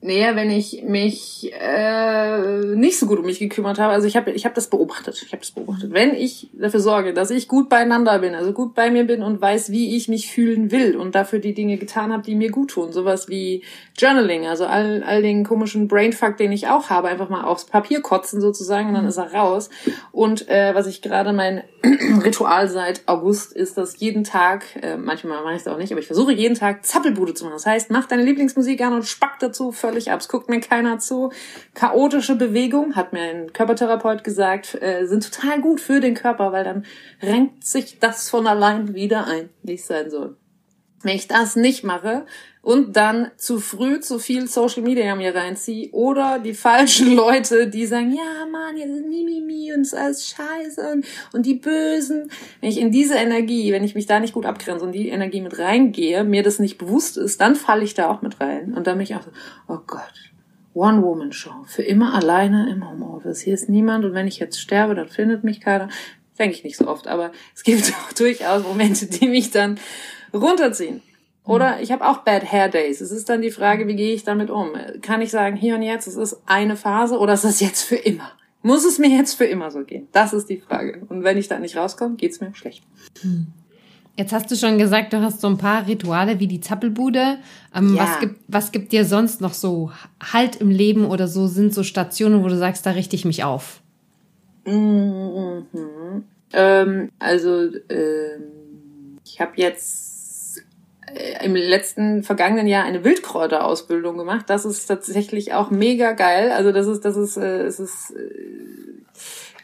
Naja, 0.00 0.36
wenn 0.36 0.48
ich 0.48 0.84
mich 0.84 1.52
äh, 1.52 2.76
nicht 2.76 3.00
so 3.00 3.06
gut 3.06 3.18
um 3.18 3.26
mich 3.26 3.40
gekümmert 3.40 3.80
habe, 3.80 3.92
also 3.92 4.06
ich 4.06 4.16
habe 4.16 4.30
ich 4.30 4.46
hab 4.46 4.54
das 4.54 4.68
beobachtet, 4.68 5.20
ich 5.26 5.32
habe 5.32 5.40
das 5.40 5.50
beobachtet. 5.50 5.92
Wenn 5.92 6.14
ich 6.14 6.50
dafür 6.52 6.78
sorge, 6.78 7.12
dass 7.12 7.32
ich 7.32 7.48
gut 7.48 7.68
beieinander 7.68 8.20
bin, 8.20 8.36
also 8.36 8.52
gut 8.52 8.74
bei 8.76 8.92
mir 8.92 9.02
bin 9.02 9.24
und 9.24 9.40
weiß, 9.40 9.72
wie 9.72 9.96
ich 9.96 10.06
mich 10.06 10.30
fühlen 10.30 10.70
will 10.70 10.96
und 10.96 11.16
dafür 11.16 11.40
die 11.40 11.52
Dinge 11.52 11.78
getan 11.78 12.12
habe, 12.12 12.22
die 12.22 12.36
mir 12.36 12.52
gut 12.52 12.70
tun, 12.70 12.92
sowas 12.92 13.28
wie 13.28 13.64
Journaling, 13.98 14.46
also 14.46 14.66
all, 14.66 15.02
all 15.02 15.20
den 15.20 15.42
komischen 15.42 15.88
Brainfuck, 15.88 16.36
den 16.36 16.52
ich 16.52 16.68
auch 16.68 16.90
habe, 16.90 17.08
einfach 17.08 17.28
mal 17.28 17.42
aufs 17.42 17.64
Papier 17.64 18.00
kotzen 18.00 18.40
sozusagen 18.40 18.90
und 18.90 18.94
dann 18.94 19.06
ist 19.06 19.16
er 19.16 19.34
raus. 19.34 19.68
Und 20.12 20.48
äh, 20.48 20.76
was 20.76 20.86
ich 20.86 21.02
gerade 21.02 21.32
mein 21.32 21.64
Ritual 22.24 22.68
seit 22.68 23.02
August 23.06 23.52
ist, 23.52 23.76
dass 23.76 23.98
jeden 23.98 24.22
Tag, 24.22 24.64
äh, 24.80 24.96
manchmal 24.96 25.42
mache 25.42 25.54
ich 25.54 25.62
es 25.62 25.66
auch 25.66 25.76
nicht, 25.76 25.90
aber 25.90 26.00
ich 26.00 26.06
versuche 26.06 26.32
jeden 26.32 26.54
Tag 26.54 26.86
Zappelbude 26.86 27.34
zu 27.34 27.44
machen. 27.44 27.54
Das 27.54 27.66
heißt, 27.66 27.90
mach 27.90 28.06
deine 28.06 28.22
Lieblingsmusik 28.22 28.80
an 28.80 28.92
und 28.92 29.04
spack 29.04 29.40
dazu 29.40 29.72
völlig 29.88 30.10
ab. 30.10 30.20
Es 30.20 30.28
guckt 30.28 30.48
mir 30.48 30.60
keiner 30.60 30.98
zu. 30.98 31.32
Chaotische 31.74 32.36
Bewegung, 32.36 32.94
hat 32.94 33.12
mir 33.12 33.22
ein 33.22 33.52
Körpertherapeut 33.52 34.22
gesagt, 34.22 34.80
äh, 34.82 35.06
sind 35.06 35.32
total 35.32 35.60
gut 35.60 35.80
für 35.80 36.00
den 36.00 36.14
Körper, 36.14 36.52
weil 36.52 36.64
dann 36.64 36.84
renkt 37.22 37.66
sich 37.66 37.98
das 37.98 38.28
von 38.28 38.46
allein 38.46 38.94
wieder 38.94 39.26
ein, 39.26 39.48
wie 39.62 39.74
es 39.74 39.86
sein 39.86 40.10
soll. 40.10 40.36
Wenn 41.02 41.16
ich 41.16 41.28
das 41.28 41.56
nicht 41.56 41.84
mache 41.84 42.26
und 42.68 42.96
dann 42.96 43.30
zu 43.38 43.60
früh 43.60 43.98
zu 43.98 44.18
viel 44.18 44.46
Social 44.46 44.82
Media 44.82 45.16
mir 45.16 45.34
reinziehe 45.34 45.88
oder 45.92 46.38
die 46.38 46.52
falschen 46.52 47.14
Leute, 47.16 47.66
die 47.66 47.86
sagen, 47.86 48.12
ja 48.14 48.44
Mann, 48.44 48.76
ihr 48.76 48.86
sind 48.86 49.08
Mimimi 49.08 49.72
und 49.72 49.80
es 49.80 49.94
ist 49.94 49.98
alles 49.98 50.26
scheiße 50.26 50.92
und, 50.92 51.06
und 51.32 51.46
die 51.46 51.54
Bösen. 51.54 52.30
Wenn 52.60 52.68
ich 52.68 52.78
in 52.78 52.92
diese 52.92 53.14
Energie, 53.14 53.72
wenn 53.72 53.84
ich 53.84 53.94
mich 53.94 54.04
da 54.04 54.20
nicht 54.20 54.34
gut 54.34 54.44
abgrenze 54.44 54.84
und 54.84 54.92
die 54.92 55.08
Energie 55.08 55.40
mit 55.40 55.58
reingehe, 55.58 56.24
mir 56.24 56.42
das 56.42 56.58
nicht 56.58 56.76
bewusst 56.76 57.16
ist, 57.16 57.40
dann 57.40 57.56
falle 57.56 57.84
ich 57.84 57.94
da 57.94 58.10
auch 58.10 58.20
mit 58.20 58.38
rein. 58.38 58.74
Und 58.74 58.86
dann 58.86 58.98
bin 58.98 59.04
ich 59.04 59.14
auch 59.14 59.22
so, 59.22 59.30
oh 59.66 59.78
Gott, 59.86 60.12
One-Woman-Show, 60.74 61.64
für 61.64 61.84
immer 61.84 62.12
alleine 62.12 62.68
im 62.70 62.86
Homeoffice. 62.86 63.40
Hier 63.40 63.54
ist 63.54 63.70
niemand 63.70 64.04
und 64.04 64.12
wenn 64.12 64.28
ich 64.28 64.40
jetzt 64.40 64.60
sterbe, 64.60 64.94
dann 64.94 65.08
findet 65.08 65.42
mich 65.42 65.62
keiner. 65.62 65.88
Denke 66.38 66.54
ich 66.54 66.64
nicht 66.64 66.76
so 66.76 66.86
oft, 66.86 67.06
aber 67.06 67.32
es 67.54 67.62
gibt 67.62 67.90
auch 67.94 68.12
durchaus 68.18 68.62
Momente, 68.62 69.06
die 69.06 69.26
mich 69.26 69.50
dann 69.50 69.80
runterziehen. 70.34 71.00
Oder 71.48 71.80
ich 71.80 71.90
habe 71.92 72.06
auch 72.06 72.18
Bad 72.18 72.50
Hair 72.50 72.68
Days. 72.68 73.00
Es 73.00 73.10
ist 73.10 73.28
dann 73.28 73.40
die 73.42 73.50
Frage, 73.50 73.86
wie 73.88 73.96
gehe 73.96 74.14
ich 74.14 74.24
damit 74.24 74.50
um? 74.50 74.72
Kann 75.02 75.22
ich 75.22 75.30
sagen, 75.30 75.56
hier 75.56 75.74
und 75.74 75.82
jetzt, 75.82 76.06
es 76.06 76.16
ist 76.16 76.40
eine 76.46 76.76
Phase 76.76 77.18
oder 77.18 77.32
ist 77.34 77.44
das 77.44 77.60
jetzt 77.60 77.82
für 77.82 77.96
immer? 77.96 78.30
Muss 78.62 78.84
es 78.84 78.98
mir 78.98 79.08
jetzt 79.08 79.34
für 79.34 79.44
immer 79.44 79.70
so 79.70 79.80
gehen? 79.84 80.08
Das 80.12 80.32
ist 80.32 80.48
die 80.50 80.58
Frage. 80.58 81.02
Und 81.08 81.24
wenn 81.24 81.38
ich 81.38 81.48
da 81.48 81.58
nicht 81.58 81.76
rauskomme, 81.76 82.16
geht's 82.16 82.40
mir 82.40 82.54
schlecht. 82.54 82.82
Jetzt 84.16 84.32
hast 84.32 84.50
du 84.50 84.56
schon 84.56 84.78
gesagt, 84.78 85.12
du 85.12 85.20
hast 85.22 85.40
so 85.40 85.46
ein 85.46 85.58
paar 85.58 85.86
Rituale 85.86 86.40
wie 86.40 86.48
die 86.48 86.60
Zappelbude. 86.60 87.38
Ähm, 87.74 87.94
Ja. 87.94 88.02
was, 88.02 88.20
gibt, 88.20 88.40
was 88.48 88.72
gibt 88.72 88.92
dir 88.92 89.04
sonst 89.04 89.40
noch 89.40 89.54
so 89.54 89.92
Halt 90.20 90.56
im 90.56 90.70
Leben 90.70 91.06
oder 91.06 91.28
so 91.28 91.46
sind 91.46 91.72
so 91.72 91.82
Stationen, 91.84 92.42
wo 92.42 92.48
du 92.48 92.56
sagst, 92.56 92.84
da 92.84 92.90
richte 92.90 93.14
ich 93.16 93.24
mich 93.24 93.44
auf? 93.44 93.80
Mhm. 94.66 96.24
Ähm, 96.52 97.10
also 97.18 97.68
ähm, 97.88 99.18
ich 99.24 99.40
habe 99.40 99.52
jetzt 99.56 100.07
im 101.42 101.54
letzten 101.54 102.22
vergangenen 102.22 102.66
Jahr 102.66 102.84
eine 102.84 103.04
Wildkräuterausbildung 103.04 104.18
gemacht. 104.18 104.46
Das 104.48 104.64
ist 104.64 104.86
tatsächlich 104.86 105.52
auch 105.52 105.70
mega 105.70 106.12
geil. 106.12 106.50
Also 106.50 106.72
das 106.72 106.86
ist 106.86 107.04
das 107.04 107.16
ist 107.16 107.36
äh, 107.36 107.62
es 107.62 107.80
ist 107.80 108.10
äh, 108.10 108.98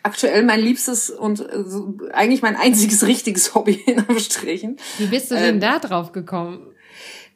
aktuell 0.02 0.42
mein 0.42 0.60
liebstes 0.60 1.10
und 1.10 1.40
äh, 1.40 2.12
eigentlich 2.12 2.42
mein 2.42 2.56
einziges 2.56 3.06
richtiges 3.06 3.54
Hobby 3.54 3.82
in 3.86 4.00
Anstrichen. 4.08 4.76
Wie 4.98 5.06
bist 5.06 5.30
du 5.30 5.34
denn 5.34 5.60
da 5.60 5.78
drauf 5.78 6.12
gekommen? 6.12 6.73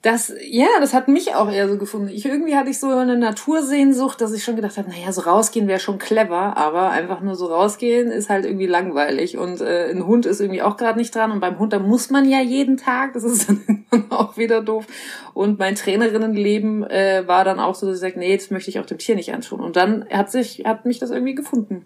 Das, 0.01 0.33
ja, 0.45 0.69
das 0.79 0.95
hat 0.95 1.09
mich 1.09 1.35
auch 1.35 1.51
eher 1.51 1.69
so 1.69 1.77
gefunden. 1.77 2.09
Ich 2.09 2.25
irgendwie 2.25 2.55
hatte 2.55 2.71
ich 2.71 2.79
so 2.79 2.89
eine 2.89 3.17
Natursehnsucht, 3.17 4.21
dass 4.21 4.33
ich 4.33 4.45
schon 4.45 4.55
gedacht 4.55 4.79
habe, 4.79 4.89
naja, 4.89 5.11
so 5.11 5.23
rausgehen 5.23 5.67
wäre 5.67 5.81
schon 5.81 5.99
clever, 5.99 6.57
aber 6.57 6.91
einfach 6.91 7.21
nur 7.21 7.35
so 7.35 7.47
rausgehen 7.47 8.13
ist 8.13 8.31
halt 8.31 8.45
irgendwie 8.45 8.67
langweilig. 8.67 9.39
Und 9.39 9.61
äh, 9.61 9.91
ein 9.91 10.07
Hund 10.07 10.25
ist 10.25 10.41
irgendwie 10.41 10.63
auch 10.63 10.77
gerade 10.77 11.01
nicht 11.01 11.13
dran. 11.13 11.33
Und 11.33 11.41
beim 11.41 11.59
Hund, 11.59 11.73
da 11.73 11.81
muss 11.81 12.11
man 12.11 12.29
ja 12.29 12.41
jeden 12.41 12.77
Tag, 12.77 13.15
das 13.15 13.25
ist 13.25 13.49
dann 13.91 14.05
auch 14.11 14.37
wieder 14.37 14.63
doof. 14.63 14.87
Und 15.35 15.59
mein 15.59 15.75
Trainerinnenleben 15.75 16.85
äh, 16.85 17.25
war 17.27 17.45
dann 17.45 17.59
auch 17.59 17.75
so, 17.75 17.87
dass 17.87 17.97
ich 17.97 18.01
sage, 18.01 18.21
nee, 18.21 18.37
das 18.37 18.53
möchte 18.53 18.71
ich 18.71 18.79
auch 18.79 18.87
dem 18.87 18.99
Tier 18.99 19.17
nicht 19.17 19.35
antun. 19.35 19.59
Und 19.59 19.75
dann 19.75 20.09
hat 20.11 20.31
sich, 20.31 20.63
hat 20.65 20.87
mich 20.87 21.01
das 21.01 21.11
irgendwie 21.11 21.35
gefunden 21.35 21.85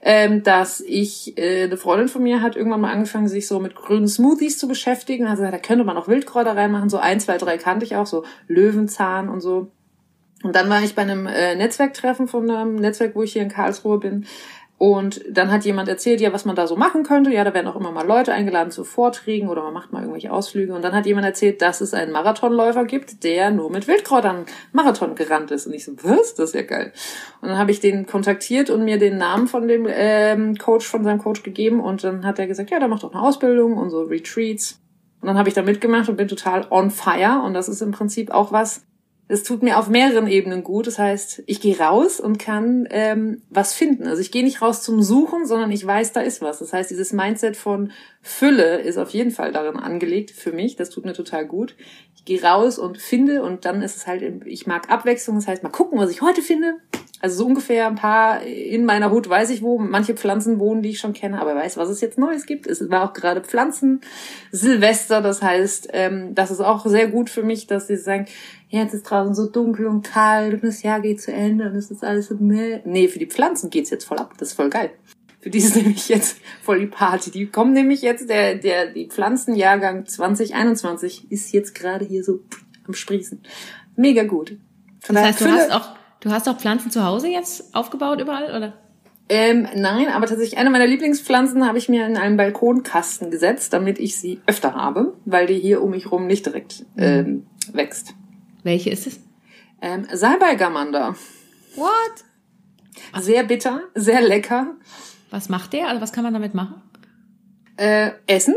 ähm, 0.00 0.42
dass 0.42 0.80
ich, 0.80 1.36
äh, 1.38 1.64
eine 1.64 1.76
Freundin 1.76 2.08
von 2.08 2.22
mir 2.22 2.40
hat 2.40 2.56
irgendwann 2.56 2.80
mal 2.80 2.92
angefangen, 2.92 3.28
sich 3.28 3.46
so 3.46 3.58
mit 3.58 3.74
grünen 3.74 4.08
Smoothies 4.08 4.58
zu 4.58 4.68
beschäftigen. 4.68 5.26
Gesagt, 5.26 5.52
da 5.52 5.58
könnte 5.58 5.84
man 5.84 5.96
auch 5.96 6.08
Wildkräuter 6.08 6.56
reinmachen. 6.56 6.88
So 6.88 6.98
ein, 6.98 7.20
zwei, 7.20 7.38
drei 7.38 7.58
kannte 7.58 7.84
ich 7.84 7.96
auch, 7.96 8.06
so 8.06 8.24
Löwenzahn 8.46 9.28
und 9.28 9.40
so. 9.40 9.70
Und 10.42 10.54
dann 10.54 10.68
war 10.68 10.82
ich 10.82 10.94
bei 10.94 11.02
einem 11.02 11.26
äh, 11.26 11.56
Netzwerktreffen 11.56 12.28
von 12.28 12.48
einem 12.48 12.76
Netzwerk, 12.76 13.16
wo 13.16 13.22
ich 13.22 13.32
hier 13.32 13.42
in 13.42 13.48
Karlsruhe 13.48 13.98
bin. 13.98 14.26
Und 14.78 15.24
dann 15.28 15.50
hat 15.50 15.64
jemand 15.64 15.88
erzählt, 15.88 16.20
ja, 16.20 16.32
was 16.32 16.44
man 16.44 16.54
da 16.54 16.68
so 16.68 16.76
machen 16.76 17.02
könnte. 17.02 17.32
Ja, 17.32 17.42
da 17.42 17.52
werden 17.52 17.66
auch 17.66 17.74
immer 17.74 17.90
mal 17.90 18.06
Leute 18.06 18.32
eingeladen 18.32 18.70
zu 18.70 18.84
Vorträgen 18.84 19.48
oder 19.48 19.64
man 19.64 19.74
macht 19.74 19.92
mal 19.92 20.02
irgendwelche 20.02 20.32
Ausflüge. 20.32 20.72
Und 20.72 20.82
dann 20.82 20.94
hat 20.94 21.04
jemand 21.04 21.26
erzählt, 21.26 21.60
dass 21.60 21.80
es 21.80 21.94
einen 21.94 22.12
Marathonläufer 22.12 22.84
gibt, 22.84 23.24
der 23.24 23.50
nur 23.50 23.72
mit 23.72 23.88
Wildkräutern 23.88 24.46
Marathon 24.72 25.16
gerannt 25.16 25.50
ist. 25.50 25.66
Und 25.66 25.72
ich 25.72 25.84
so, 25.84 25.92
was? 26.04 26.36
Das 26.36 26.50
ist 26.50 26.54
ja 26.54 26.62
geil. 26.62 26.92
Und 27.40 27.48
dann 27.48 27.58
habe 27.58 27.72
ich 27.72 27.80
den 27.80 28.06
kontaktiert 28.06 28.70
und 28.70 28.84
mir 28.84 28.98
den 28.98 29.18
Namen 29.18 29.48
von 29.48 29.66
dem 29.66 29.88
ähm, 29.90 30.56
Coach, 30.56 30.86
von 30.86 31.02
seinem 31.02 31.18
Coach 31.18 31.42
gegeben. 31.42 31.80
Und 31.80 32.04
dann 32.04 32.24
hat 32.24 32.38
er 32.38 32.46
gesagt, 32.46 32.70
ja, 32.70 32.78
der 32.78 32.86
macht 32.86 33.02
auch 33.04 33.12
eine 33.12 33.22
Ausbildung 33.22 33.76
und 33.76 33.90
so 33.90 34.02
Retreats. 34.02 34.80
Und 35.20 35.26
dann 35.26 35.38
habe 35.38 35.48
ich 35.48 35.56
da 35.56 35.62
mitgemacht 35.62 36.08
und 36.08 36.14
bin 36.14 36.28
total 36.28 36.64
on 36.70 36.92
fire. 36.92 37.42
Und 37.44 37.52
das 37.54 37.68
ist 37.68 37.82
im 37.82 37.90
Prinzip 37.90 38.30
auch 38.30 38.52
was, 38.52 38.84
es 39.28 39.42
tut 39.42 39.62
mir 39.62 39.78
auf 39.78 39.88
mehreren 39.88 40.26
Ebenen 40.26 40.64
gut. 40.64 40.86
Das 40.86 40.98
heißt, 40.98 41.42
ich 41.46 41.60
gehe 41.60 41.78
raus 41.78 42.18
und 42.18 42.38
kann 42.38 42.88
ähm, 42.90 43.42
was 43.50 43.74
finden. 43.74 44.08
Also 44.08 44.22
ich 44.22 44.32
gehe 44.32 44.42
nicht 44.42 44.62
raus 44.62 44.82
zum 44.82 45.02
Suchen, 45.02 45.46
sondern 45.46 45.70
ich 45.70 45.86
weiß, 45.86 46.12
da 46.12 46.20
ist 46.20 46.40
was. 46.40 46.60
Das 46.60 46.72
heißt, 46.72 46.90
dieses 46.90 47.12
Mindset 47.12 47.56
von 47.56 47.92
Fülle 48.28 48.82
ist 48.82 48.98
auf 48.98 49.10
jeden 49.10 49.30
Fall 49.30 49.52
darin 49.52 49.76
angelegt 49.76 50.30
für 50.30 50.52
mich. 50.52 50.76
Das 50.76 50.90
tut 50.90 51.06
mir 51.06 51.14
total 51.14 51.46
gut. 51.46 51.74
Ich 52.14 52.26
gehe 52.26 52.42
raus 52.42 52.78
und 52.78 52.98
finde 52.98 53.42
und 53.42 53.64
dann 53.64 53.80
ist 53.80 53.96
es 53.96 54.06
halt, 54.06 54.22
ich 54.44 54.66
mag 54.66 54.90
Abwechslung. 54.90 55.36
Das 55.36 55.48
heißt, 55.48 55.62
mal 55.62 55.70
gucken, 55.70 55.98
was 55.98 56.10
ich 56.10 56.20
heute 56.20 56.42
finde. 56.42 56.76
Also 57.20 57.38
so 57.38 57.46
ungefähr 57.46 57.86
ein 57.86 57.96
paar 57.96 58.42
in 58.42 58.84
meiner 58.84 59.10
Hut 59.10 59.28
weiß 59.28 59.48
ich, 59.50 59.62
wo 59.62 59.78
manche 59.78 60.14
Pflanzen 60.14 60.60
wohnen, 60.60 60.82
die 60.82 60.90
ich 60.90 61.00
schon 61.00 61.14
kenne, 61.14 61.40
aber 61.40 61.56
weiß, 61.56 61.78
was 61.78 61.88
es 61.88 62.02
jetzt 62.02 62.18
Neues 62.18 62.44
gibt. 62.44 62.66
Es 62.66 62.88
war 62.90 63.08
auch 63.08 63.12
gerade 63.12 63.40
Pflanzen 63.40 64.02
Silvester, 64.52 65.20
das 65.20 65.42
heißt, 65.42 65.88
ähm, 65.94 66.34
das 66.34 66.50
ist 66.50 66.60
auch 66.60 66.86
sehr 66.86 67.08
gut 67.08 67.30
für 67.30 67.42
mich, 67.42 67.66
dass 67.66 67.88
sie 67.88 67.96
sagen, 67.96 68.26
jetzt 68.68 68.94
ist 68.94 69.04
draußen 69.04 69.34
so 69.34 69.46
dunkel 69.46 69.86
und 69.86 70.06
kalt 70.06 70.54
und 70.54 70.64
das 70.64 70.82
Jahr 70.82 71.00
geht 71.00 71.20
zu 71.20 71.32
Ende 71.32 71.70
und 71.70 71.74
es 71.74 71.90
ist 71.90 72.04
alles 72.04 72.28
so 72.28 72.36
meh. 72.38 72.80
Nee, 72.84 73.08
für 73.08 73.18
die 73.18 73.26
Pflanzen 73.26 73.70
geht's 73.70 73.90
jetzt 73.90 74.04
voll 74.04 74.18
ab. 74.18 74.34
Das 74.38 74.50
ist 74.50 74.54
voll 74.54 74.70
geil. 74.70 74.90
Für 75.48 75.50
die 75.52 75.58
ist 75.58 75.76
nämlich 75.76 76.08
jetzt 76.08 76.36
voll 76.62 76.80
die 76.80 76.86
Party. 76.86 77.30
Die 77.30 77.46
kommen 77.46 77.72
nämlich 77.72 78.02
jetzt, 78.02 78.28
der, 78.28 78.56
der, 78.56 78.92
die 78.92 79.06
Pflanzenjahrgang 79.08 80.04
2021 80.04 81.32
ist 81.32 81.52
jetzt 81.52 81.74
gerade 81.74 82.04
hier 82.04 82.22
so 82.22 82.40
am 82.86 82.92
Sprießen. 82.92 83.40
Mega 83.96 84.24
gut. 84.24 84.58
Von 85.00 85.14
Das 85.14 85.24
heißt, 85.24 85.40
du 85.40 85.50
hast 85.50 85.72
auch, 85.72 85.88
du 86.20 86.30
hast 86.30 86.48
auch 86.48 86.58
Pflanzen 86.58 86.90
zu 86.90 87.02
Hause 87.02 87.28
jetzt 87.28 87.74
aufgebaut 87.74 88.20
überall, 88.20 88.54
oder? 88.54 88.74
Ähm, 89.30 89.68
nein, 89.74 90.08
aber 90.08 90.26
tatsächlich 90.26 90.58
eine 90.58 90.70
meiner 90.70 90.86
Lieblingspflanzen 90.86 91.66
habe 91.66 91.78
ich 91.78 91.88
mir 91.88 92.06
in 92.06 92.16
einen 92.16 92.36
Balkonkasten 92.36 93.30
gesetzt, 93.30 93.72
damit 93.72 93.98
ich 93.98 94.18
sie 94.18 94.40
öfter 94.46 94.74
habe, 94.74 95.14
weil 95.26 95.46
die 95.46 95.58
hier 95.58 95.82
um 95.82 95.90
mich 95.90 96.10
rum 96.10 96.26
nicht 96.26 96.46
direkt 96.46 96.86
ähm, 96.96 97.46
wächst. 97.72 98.14
Welche 98.62 98.90
ist 98.90 99.06
es? 99.06 99.20
Ähm, 99.80 100.06
Salbeigamander. 100.12 101.14
What? 101.76 103.22
Sehr 103.22 103.44
bitter, 103.44 103.82
sehr 103.94 104.20
lecker. 104.20 104.74
Was 105.30 105.48
macht 105.48 105.72
der? 105.72 105.88
Also 105.88 106.00
was 106.00 106.12
kann 106.12 106.24
man 106.24 106.32
damit 106.32 106.54
machen? 106.54 106.82
Äh, 107.76 108.10
Essen. 108.26 108.54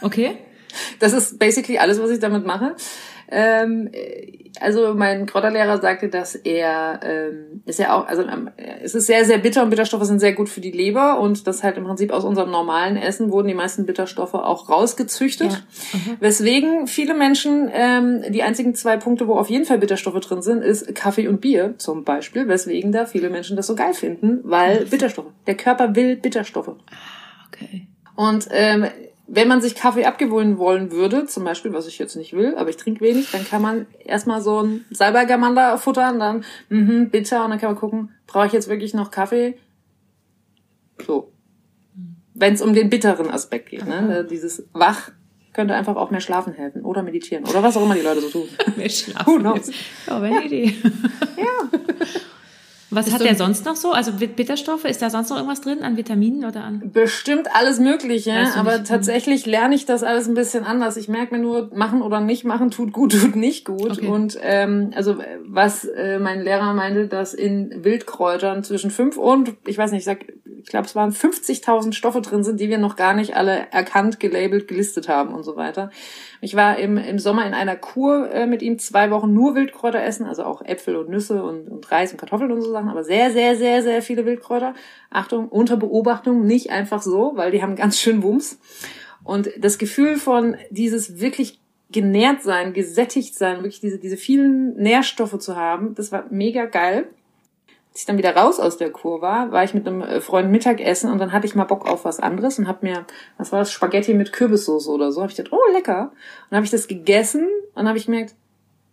Okay. 0.00 0.36
Das 0.98 1.12
ist 1.12 1.38
basically 1.38 1.78
alles, 1.78 2.00
was 2.00 2.10
ich 2.10 2.18
damit 2.18 2.44
mache. 2.46 2.74
Ähm, 3.34 3.88
äh, 3.92 4.50
also 4.60 4.92
mein 4.94 5.24
Kräuterlehrer 5.24 5.80
sagte, 5.80 6.08
dass 6.08 6.34
er 6.34 7.00
ähm, 7.02 7.62
ist 7.64 7.78
ja 7.78 7.96
auch, 7.96 8.06
also 8.06 8.22
ähm, 8.22 8.50
es 8.82 8.94
ist 8.94 9.06
sehr, 9.06 9.24
sehr 9.24 9.38
bitter 9.38 9.62
und 9.62 9.70
Bitterstoffe 9.70 10.04
sind 10.04 10.18
sehr 10.18 10.34
gut 10.34 10.50
für 10.50 10.60
die 10.60 10.70
Leber 10.70 11.18
und 11.18 11.46
das 11.46 11.62
halt 11.62 11.78
im 11.78 11.84
Prinzip 11.84 12.12
aus 12.12 12.24
unserem 12.24 12.50
normalen 12.50 12.98
Essen 12.98 13.32
wurden 13.32 13.48
die 13.48 13.54
meisten 13.54 13.86
Bitterstoffe 13.86 14.34
auch 14.34 14.68
rausgezüchtet. 14.68 15.64
Weswegen 16.20 16.86
viele 16.86 17.14
Menschen, 17.14 17.70
ähm, 17.72 18.22
die 18.28 18.42
einzigen 18.42 18.74
zwei 18.74 18.98
Punkte, 18.98 19.26
wo 19.26 19.36
auf 19.36 19.48
jeden 19.48 19.64
Fall 19.64 19.78
Bitterstoffe 19.78 20.20
drin 20.20 20.42
sind, 20.42 20.62
ist 20.62 20.94
Kaffee 20.94 21.28
und 21.28 21.40
Bier 21.40 21.74
zum 21.78 22.04
Beispiel, 22.04 22.46
weswegen 22.48 22.92
da 22.92 23.06
viele 23.06 23.30
Menschen 23.30 23.56
das 23.56 23.66
so 23.66 23.74
geil 23.74 23.94
finden, 23.94 24.40
weil 24.42 24.84
Bitterstoffe. 24.84 25.28
Der 25.46 25.56
Körper 25.56 25.96
will 25.96 26.16
Bitterstoffe. 26.16 26.76
Okay. 27.48 27.86
Und 28.14 28.48
ähm, 28.50 28.86
wenn 29.26 29.48
man 29.48 29.60
sich 29.62 29.74
Kaffee 29.74 30.04
abgewöhnen 30.04 30.58
wollen 30.58 30.90
würde, 30.90 31.26
zum 31.26 31.44
Beispiel, 31.44 31.72
was 31.72 31.86
ich 31.86 31.98
jetzt 31.98 32.16
nicht 32.16 32.32
will, 32.32 32.54
aber 32.56 32.70
ich 32.70 32.76
trinke 32.76 33.00
wenig, 33.00 33.30
dann 33.30 33.44
kann 33.44 33.62
man 33.62 33.86
erstmal 34.04 34.40
so 34.40 34.62
ein 34.62 34.84
Salbeigamander 34.90 35.78
futtern, 35.78 36.18
dann 36.18 36.44
mhm, 36.68 37.10
bitter 37.10 37.44
und 37.44 37.50
dann 37.50 37.58
kann 37.58 37.70
man 37.70 37.78
gucken, 37.78 38.10
brauche 38.26 38.46
ich 38.46 38.52
jetzt 38.52 38.68
wirklich 38.68 38.94
noch 38.94 39.10
Kaffee? 39.10 39.58
So. 41.06 41.32
Wenn 42.34 42.54
es 42.54 42.62
um 42.62 42.74
den 42.74 42.90
bitteren 42.90 43.30
Aspekt 43.30 43.70
geht, 43.70 43.86
ne? 43.86 44.26
Dieses 44.28 44.66
wach 44.72 45.10
könnte 45.52 45.74
einfach 45.74 45.96
auch 45.96 46.10
mehr 46.10 46.20
schlafen 46.20 46.54
helfen 46.54 46.82
oder 46.82 47.02
meditieren 47.02 47.44
oder 47.44 47.62
was 47.62 47.76
auch 47.76 47.84
immer 47.84 47.94
die 47.94 48.00
Leute 48.00 48.20
so 48.20 48.30
tun. 48.30 48.48
Who 48.76 48.88
schlafen. 48.88 49.38
knows? 49.40 49.70
Oh, 50.08 50.14
eine 50.14 50.44
Idee. 50.44 50.74
Ja. 51.36 51.78
Was 52.92 53.06
Bist 53.06 53.18
hat 53.18 53.24
der 53.24 53.34
sonst 53.34 53.64
noch 53.64 53.76
so? 53.76 53.92
Also 53.92 54.12
Bit- 54.12 54.36
Bitterstoffe, 54.36 54.84
ist 54.84 55.02
da 55.02 55.10
sonst 55.10 55.30
noch 55.30 55.36
irgendwas 55.36 55.60
drin 55.60 55.82
an 55.82 55.96
Vitaminen 55.96 56.44
oder 56.44 56.62
an? 56.62 56.90
Bestimmt 56.92 57.48
alles 57.54 57.80
Mögliche, 57.80 58.30
Weißt 58.30 58.54
du 58.56 58.60
aber 58.60 58.78
nicht, 58.78 58.86
tatsächlich 58.86 59.46
lerne 59.46 59.74
ich 59.74 59.86
das 59.86 60.02
alles 60.02 60.28
ein 60.28 60.34
bisschen 60.34 60.64
anders. 60.64 60.96
Ich 60.96 61.08
merke 61.08 61.34
mir 61.34 61.40
nur, 61.40 61.70
machen 61.74 62.02
oder 62.02 62.20
nicht 62.20 62.44
machen 62.44 62.70
tut 62.70 62.92
gut, 62.92 63.12
tut 63.20 63.34
nicht 63.36 63.64
gut. 63.64 63.92
Okay. 63.92 64.06
Und 64.06 64.38
ähm, 64.42 64.92
also 64.94 65.16
was 65.44 65.84
äh, 65.84 66.18
mein 66.18 66.42
Lehrer 66.42 66.72
meinte, 66.74 67.08
dass 67.08 67.34
in 67.34 67.84
Wildkräutern 67.84 68.62
zwischen 68.62 68.90
fünf 68.90 69.16
und, 69.16 69.54
ich 69.66 69.78
weiß 69.78 69.90
nicht, 69.92 70.00
ich 70.00 70.04
sag, 70.04 70.24
ich 70.64 70.68
glaube, 70.68 70.86
es 70.86 70.94
waren 70.94 71.10
50.000 71.10 71.92
Stoffe 71.92 72.20
drin 72.20 72.44
sind, 72.44 72.60
die 72.60 72.68
wir 72.68 72.78
noch 72.78 72.96
gar 72.96 73.14
nicht 73.14 73.34
alle 73.36 73.66
erkannt, 73.72 74.20
gelabelt, 74.20 74.68
gelistet 74.68 75.08
haben 75.08 75.34
und 75.34 75.42
so 75.42 75.56
weiter. 75.56 75.90
Ich 76.44 76.56
war 76.56 76.76
im, 76.76 76.98
im 76.98 77.20
Sommer 77.20 77.46
in 77.46 77.54
einer 77.54 77.76
Kur 77.76 78.28
äh, 78.32 78.48
mit 78.48 78.62
ihm 78.62 78.76
zwei 78.80 79.12
Wochen 79.12 79.32
nur 79.32 79.54
Wildkräuter 79.54 80.02
essen, 80.02 80.26
also 80.26 80.42
auch 80.42 80.60
Äpfel 80.60 80.96
und 80.96 81.08
Nüsse 81.08 81.44
und, 81.44 81.68
und 81.68 81.92
Reis 81.92 82.10
und 82.10 82.18
Kartoffeln 82.18 82.50
und 82.50 82.60
so 82.62 82.72
Sachen, 82.72 82.88
aber 82.88 83.04
sehr, 83.04 83.30
sehr, 83.30 83.54
sehr, 83.54 83.84
sehr 83.84 84.02
viele 84.02 84.26
Wildkräuter. 84.26 84.74
Achtung, 85.08 85.48
unter 85.48 85.76
Beobachtung, 85.76 86.44
nicht 86.44 86.70
einfach 86.70 87.00
so, 87.00 87.34
weil 87.36 87.52
die 87.52 87.62
haben 87.62 87.76
ganz 87.76 88.00
schön 88.00 88.24
Wumms. 88.24 88.58
Und 89.22 89.50
das 89.56 89.78
Gefühl 89.78 90.16
von 90.16 90.56
dieses 90.70 91.20
wirklich 91.20 91.60
genährt 91.92 92.42
sein, 92.42 92.72
gesättigt 92.72 93.36
sein, 93.36 93.58
wirklich 93.58 93.78
diese, 93.78 94.00
diese 94.00 94.16
vielen 94.16 94.74
Nährstoffe 94.74 95.38
zu 95.38 95.54
haben, 95.54 95.94
das 95.94 96.10
war 96.10 96.24
mega 96.30 96.64
geil. 96.64 97.06
Als 97.92 98.00
ich 98.00 98.06
dann 98.06 98.16
wieder 98.16 98.34
raus 98.34 98.58
aus 98.58 98.78
der 98.78 98.90
Kur 98.90 99.20
war, 99.20 99.52
war 99.52 99.64
ich 99.64 99.74
mit 99.74 99.86
einem 99.86 100.00
äh, 100.00 100.20
Freund 100.22 100.50
Mittagessen 100.50 101.12
und 101.12 101.18
dann 101.18 101.32
hatte 101.32 101.46
ich 101.46 101.54
mal 101.54 101.64
Bock 101.64 101.86
auf 101.86 102.06
was 102.06 102.20
anderes 102.20 102.58
und 102.58 102.66
hab 102.66 102.82
mir, 102.82 103.04
was 103.36 103.52
war 103.52 103.58
das, 103.58 103.70
Spaghetti 103.70 104.14
mit 104.14 104.32
Kürbissoße 104.32 104.90
oder 104.90 105.12
so. 105.12 105.22
Hab 105.22 105.30
ich 105.30 105.36
gedacht, 105.36 105.52
oh 105.52 105.72
lecker. 105.74 106.04
Und 106.04 106.46
dann 106.50 106.56
habe 106.56 106.64
ich 106.64 106.70
das 106.70 106.88
gegessen 106.88 107.46
und 107.74 107.86
habe 107.86 107.98
ich 107.98 108.06
gemerkt, 108.06 108.34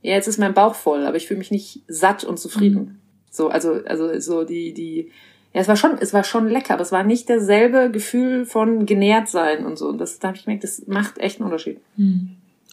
ja, 0.02 0.14
jetzt 0.14 0.28
ist 0.28 0.38
mein 0.38 0.54
Bauch 0.54 0.76
voll, 0.76 1.06
aber 1.06 1.18
ich 1.18 1.28
fühle 1.28 1.40
mich 1.40 1.52
nicht 1.52 1.82
satt 1.88 2.24
und 2.24 2.40
zufrieden. 2.40 3.00
So, 3.32 3.50
also, 3.50 3.80
also 3.86 4.20
so 4.20 4.44
die, 4.44 4.74
die, 4.74 5.12
ja, 5.54 5.62
es 5.62 5.68
war 5.68 5.76
schon, 5.76 5.98
es 6.00 6.14
war 6.14 6.24
schon 6.24 6.50
lecker, 6.50 6.74
aber 6.74 6.84
es 6.84 6.92
war 6.92 7.04
nicht 7.04 7.30
derselbe 7.30 7.92
Gefühl 7.92 8.46
von 8.46 8.86
genährt 8.86 9.30
sein 9.30 9.66
und 9.66 9.78
so. 9.78 9.88
Und 9.88 9.98
das, 9.98 10.20
da 10.20 10.30
habe 10.30 10.38
ich 10.38 10.46
gemerkt, 10.46 10.64
das 10.64 10.84
macht 10.88 11.18
echt 11.20 11.40
einen 11.40 11.46
Unterschied. 11.46 11.80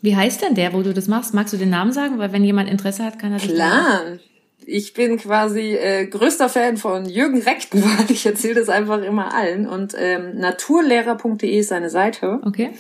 Wie 0.03 0.15
heißt 0.15 0.43
denn 0.43 0.55
der, 0.55 0.73
wo 0.73 0.83
du 0.83 0.93
das 0.93 1.09
machst? 1.09 1.35
Magst 1.35 1.53
du 1.55 1.57
den 1.57 1.71
Namen 1.71 1.93
sagen? 1.93 2.19
Weil 2.19 2.33
wenn 2.33 2.45
jemand 2.45 2.69
Interesse 2.69 3.05
hat, 3.05 3.19
kann 3.19 3.33
er 3.33 3.39
sich 3.39 3.55
Klar. 3.55 4.19
Ich 4.69 4.95
bin 4.95 5.17
quasi 5.17 5.75
äh, 5.77 6.07
größter 6.07 6.49
Fan 6.49 6.77
von 6.77 7.05
Jürgen 7.09 7.41
Rechtenwald. 7.41 8.11
Ich 8.11 8.27
erzähle 8.27 8.57
das 8.57 8.69
einfach 8.69 9.01
immer 9.03 9.33
allen. 9.33 9.69
Und 9.69 9.95
ähm, 9.97 10.37
naturlehrer.de 10.39 11.59
ist 11.59 11.69
seine 11.69 11.89
Seite. 11.89 12.41
Okay. 12.45 12.71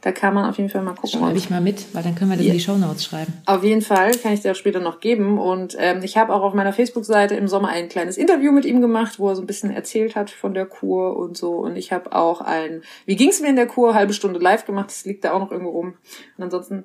Da 0.00 0.12
kann 0.12 0.32
man 0.32 0.48
auf 0.48 0.56
jeden 0.58 0.70
Fall 0.70 0.82
mal 0.82 0.94
gucken. 0.94 1.18
Schreibe 1.20 1.38
ich 1.38 1.50
mal 1.50 1.60
mit, 1.60 1.86
weil 1.92 2.04
dann 2.04 2.14
können 2.14 2.30
wir 2.30 2.36
das 2.36 2.46
Ja. 2.46 2.52
in 2.52 2.58
die 2.58 2.64
Shownotes 2.64 3.04
schreiben. 3.04 3.32
Auf 3.46 3.64
jeden 3.64 3.82
Fall 3.82 4.12
kann 4.12 4.32
ich 4.32 4.40
dir 4.42 4.52
auch 4.52 4.56
später 4.56 4.78
noch 4.78 5.00
geben. 5.00 5.38
Und 5.38 5.76
ähm, 5.78 6.02
ich 6.04 6.16
habe 6.16 6.32
auch 6.32 6.42
auf 6.42 6.54
meiner 6.54 6.72
Facebook-Seite 6.72 7.34
im 7.34 7.48
Sommer 7.48 7.68
ein 7.68 7.88
kleines 7.88 8.16
Interview 8.16 8.52
mit 8.52 8.64
ihm 8.64 8.80
gemacht, 8.80 9.18
wo 9.18 9.28
er 9.28 9.34
so 9.36 9.42
ein 9.42 9.46
bisschen 9.46 9.70
erzählt 9.72 10.14
hat 10.14 10.30
von 10.30 10.54
der 10.54 10.66
Kur 10.66 11.16
und 11.16 11.36
so. 11.36 11.50
Und 11.54 11.74
ich 11.76 11.92
habe 11.92 12.12
auch 12.14 12.40
ein, 12.40 12.82
wie 13.06 13.16
ging's 13.16 13.40
mir 13.40 13.48
in 13.48 13.56
der 13.56 13.66
Kur, 13.66 13.94
halbe 13.94 14.12
Stunde 14.12 14.38
live 14.38 14.64
gemacht. 14.66 14.86
Das 14.90 15.04
liegt 15.04 15.24
da 15.24 15.32
auch 15.32 15.40
noch 15.40 15.50
irgendwo 15.50 15.70
rum. 15.72 15.94
Und 16.36 16.44
ansonsten 16.44 16.84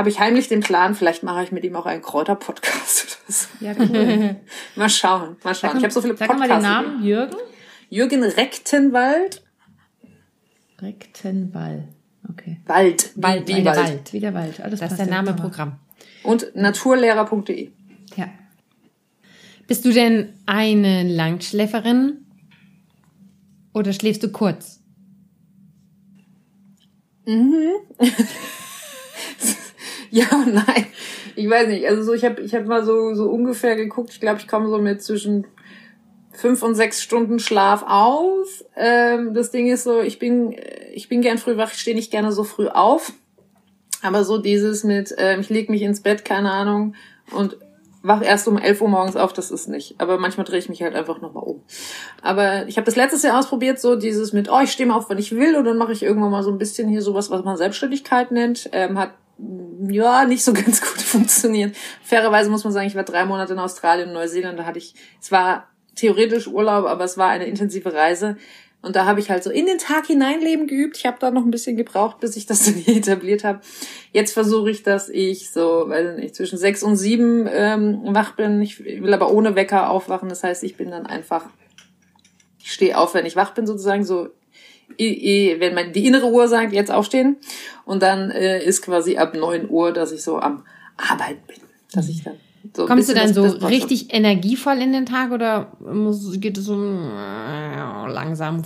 habe 0.00 0.08
ich 0.08 0.18
heimlich 0.18 0.48
den 0.48 0.60
Plan, 0.60 0.94
vielleicht 0.94 1.22
mache 1.22 1.44
ich 1.44 1.52
mit 1.52 1.62
ihm 1.62 1.76
auch 1.76 1.84
einen 1.86 2.00
Kräuter-Podcast 2.02 3.18
oder 3.28 3.32
so. 3.32 3.46
Ja, 3.64 3.74
cool. 3.78 4.36
Mal 4.76 4.88
schauen, 4.90 5.36
mal 5.44 5.54
schauen. 5.54 5.76
Ich 5.76 5.82
habe 5.84 5.92
so 5.92 6.00
viele 6.02 6.16
Sag 6.16 6.28
mal 6.30 6.38
Podcasts. 6.48 6.54
den 6.64 6.72
Namen. 6.72 7.04
Jürgen? 7.04 7.36
Jürgen 7.90 8.22
Rechtenwald. 8.24 9.42
Rektenball. 10.80 11.88
Okay. 12.30 12.60
Wald. 12.66 13.12
wie- 13.14 13.22
Wald, 13.22 13.46
wie 13.48 13.56
wie 13.56 13.62
der 13.62 13.76
Wald. 13.76 13.86
Wald. 13.88 14.12
Wie 14.14 14.20
der 14.20 14.34
Wald. 14.34 14.60
Alles 14.60 14.80
Das 14.80 14.92
ist 14.92 14.98
der 14.98 15.06
Name. 15.06 15.34
Programm. 15.34 15.78
Und 16.22 16.54
naturlehrer.de. 16.56 17.70
Ja. 18.16 18.28
Bist 19.66 19.84
du 19.84 19.92
denn 19.92 20.32
eine 20.46 21.02
Langschläferin 21.04 22.24
oder 23.74 23.92
schläfst 23.92 24.22
du 24.22 24.32
kurz? 24.32 24.80
Ja, 30.12 30.26
nein. 30.44 30.86
Ich 31.36 31.48
weiß 31.48 31.68
nicht. 31.68 31.86
Also 31.86 32.02
so, 32.02 32.12
ich 32.12 32.24
habe 32.24 32.40
ich 32.40 32.54
hab 32.54 32.66
mal 32.66 32.84
so, 32.84 33.14
so 33.14 33.30
ungefähr 33.30 33.76
geguckt. 33.76 34.10
Ich 34.10 34.20
glaube, 34.20 34.40
ich 34.40 34.48
komme 34.48 34.68
so 34.68 34.78
mit 34.78 35.02
zwischen 35.02 35.46
fünf 36.32 36.62
und 36.62 36.74
sechs 36.74 37.02
Stunden 37.02 37.38
Schlaf 37.38 37.84
aus. 37.86 38.64
Ähm, 38.76 39.34
das 39.34 39.50
Ding 39.50 39.68
ist 39.68 39.84
so, 39.84 40.00
ich 40.00 40.18
bin, 40.18 40.52
äh, 40.52 40.90
ich 40.92 41.08
bin 41.08 41.20
gern 41.20 41.38
früh 41.38 41.56
wach, 41.56 41.72
ich 41.72 41.78
stehe 41.78 41.96
nicht 41.96 42.10
gerne 42.10 42.32
so 42.32 42.44
früh 42.44 42.66
auf. 42.66 43.12
Aber 44.02 44.24
so 44.24 44.38
dieses 44.38 44.82
mit, 44.82 45.14
ähm, 45.18 45.40
ich 45.40 45.50
leg 45.50 45.68
mich 45.68 45.82
ins 45.82 46.00
Bett, 46.00 46.24
keine 46.24 46.50
Ahnung, 46.50 46.94
und 47.32 47.58
wach 48.02 48.22
erst 48.22 48.48
um 48.48 48.56
11 48.56 48.80
Uhr 48.80 48.88
morgens 48.88 49.16
auf, 49.16 49.34
das 49.34 49.50
ist 49.50 49.68
nicht. 49.68 49.96
Aber 49.98 50.18
manchmal 50.18 50.46
drehe 50.46 50.58
ich 50.58 50.70
mich 50.70 50.82
halt 50.82 50.94
einfach 50.94 51.20
nochmal 51.20 51.44
um. 51.44 51.62
Aber 52.22 52.66
ich 52.66 52.78
habe 52.78 52.86
das 52.86 52.96
letztes 52.96 53.22
Jahr 53.22 53.38
ausprobiert, 53.38 53.78
so 53.78 53.96
dieses 53.96 54.32
mit, 54.32 54.50
oh, 54.50 54.60
ich 54.62 54.72
stehe 54.72 54.88
mal 54.88 54.96
auf, 54.96 55.10
wenn 55.10 55.18
ich 55.18 55.36
will, 55.36 55.54
und 55.56 55.66
dann 55.66 55.76
mache 55.76 55.92
ich 55.92 56.02
irgendwann 56.02 56.30
mal 56.30 56.42
so 56.42 56.50
ein 56.50 56.58
bisschen 56.58 56.88
hier 56.88 57.02
sowas, 57.02 57.30
was 57.30 57.44
man 57.44 57.58
Selbstständigkeit 57.58 58.30
nennt. 58.30 58.70
Ähm, 58.72 58.98
hat 58.98 59.10
ja 59.88 60.24
nicht 60.24 60.44
so 60.44 60.52
ganz 60.54 60.80
gut 60.80 61.02
funktioniert. 61.02 61.76
Fairerweise 62.02 62.50
muss 62.50 62.64
man 62.64 62.72
sagen, 62.72 62.86
ich 62.86 62.94
war 62.94 63.04
drei 63.04 63.24
Monate 63.24 63.52
in 63.52 63.58
Australien 63.58 64.08
und 64.08 64.14
Neuseeland, 64.14 64.58
da 64.58 64.64
hatte 64.64 64.78
ich, 64.78 64.94
es 65.20 65.32
war 65.32 65.68
theoretisch 65.96 66.46
Urlaub, 66.46 66.86
aber 66.86 67.04
es 67.04 67.18
war 67.18 67.28
eine 67.28 67.46
intensive 67.46 67.92
Reise. 67.92 68.36
Und 68.82 68.96
da 68.96 69.04
habe 69.04 69.20
ich 69.20 69.28
halt 69.28 69.44
so 69.44 69.50
in 69.50 69.66
den 69.66 69.76
Tag 69.76 70.06
hineinleben 70.06 70.66
geübt. 70.66 70.96
Ich 70.96 71.04
habe 71.04 71.18
da 71.20 71.30
noch 71.30 71.44
ein 71.44 71.50
bisschen 71.50 71.76
gebraucht, 71.76 72.20
bis 72.20 72.36
ich 72.36 72.46
das 72.46 72.64
dann 72.64 72.74
hier 72.74 72.96
etabliert 72.96 73.44
habe. 73.44 73.60
Jetzt 74.12 74.32
versuche 74.32 74.70
ich, 74.70 74.82
dass 74.82 75.08
ich 75.08 75.50
so, 75.50 75.84
weiß 75.88 76.16
nicht, 76.16 76.34
zwischen 76.34 76.58
sechs 76.58 76.82
und 76.82 76.96
sieben 76.96 77.46
ähm, 77.50 78.00
wach 78.06 78.36
bin. 78.36 78.60
Ich 78.62 78.82
will 78.82 79.12
aber 79.12 79.30
ohne 79.32 79.54
Wecker 79.54 79.90
aufwachen. 79.90 80.30
Das 80.30 80.42
heißt, 80.42 80.64
ich 80.64 80.76
bin 80.76 80.90
dann 80.90 81.06
einfach, 81.06 81.50
ich 82.58 82.72
stehe 82.72 82.96
auf, 82.96 83.12
wenn 83.12 83.26
ich 83.26 83.36
wach 83.36 83.52
bin 83.52 83.66
sozusagen. 83.66 84.04
So, 84.04 84.30
wenn 84.98 85.74
mein, 85.74 85.92
die 85.92 86.06
innere 86.06 86.26
Uhr 86.26 86.48
sagt, 86.48 86.72
jetzt 86.72 86.90
aufstehen. 86.90 87.36
Und 87.84 88.02
dann 88.02 88.30
äh, 88.30 88.62
ist 88.64 88.82
quasi 88.82 89.16
ab 89.16 89.34
neun 89.34 89.68
Uhr, 89.68 89.92
dass 89.92 90.12
ich 90.12 90.22
so 90.22 90.38
am 90.38 90.64
Arbeiten 90.96 91.46
bin. 91.46 91.58
Dass 91.92 92.08
ich 92.08 92.22
dann 92.22 92.36
so 92.76 92.86
Kommst 92.86 93.08
du 93.08 93.14
dann 93.14 93.32
so 93.32 93.48
schon. 93.48 93.64
richtig 93.64 94.12
energievoll 94.12 94.78
in 94.78 94.92
den 94.92 95.06
Tag 95.06 95.32
oder 95.32 95.72
muss, 95.80 96.38
geht 96.40 96.58
es 96.58 96.64
so 96.64 96.74
äh, 96.74 98.12
langsam? 98.12 98.62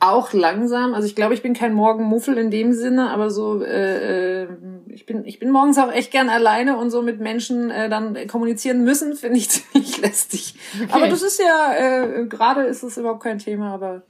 auch 0.00 0.32
langsam. 0.32 0.94
Also 0.94 1.06
ich 1.06 1.14
glaube, 1.14 1.34
ich 1.34 1.42
bin 1.42 1.54
kein 1.54 1.74
Morgenmuffel 1.74 2.36
in 2.38 2.50
dem 2.50 2.72
Sinne, 2.72 3.10
aber 3.10 3.30
so 3.30 3.62
äh, 3.62 4.42
äh, 4.42 4.48
ich 4.92 5.06
bin 5.06 5.24
ich 5.24 5.38
bin 5.38 5.50
morgens 5.50 5.78
auch 5.78 5.92
echt 5.92 6.10
gern 6.10 6.28
alleine 6.28 6.76
und 6.76 6.90
so 6.90 7.02
mit 7.02 7.20
Menschen 7.20 7.70
äh, 7.70 7.88
dann 7.88 8.26
kommunizieren 8.26 8.84
müssen, 8.84 9.14
finde 9.14 9.38
ich 9.38 9.48
ziemlich 9.50 9.98
lästig. 9.98 10.54
Aber 10.90 11.08
das 11.08 11.22
ist 11.22 11.40
ja 11.40 11.74
äh, 11.74 12.26
gerade 12.26 12.62
ist 12.62 12.82
es 12.82 12.96
überhaupt 12.96 13.22
kein 13.22 13.38
Thema, 13.38 13.74
aber 13.74 14.02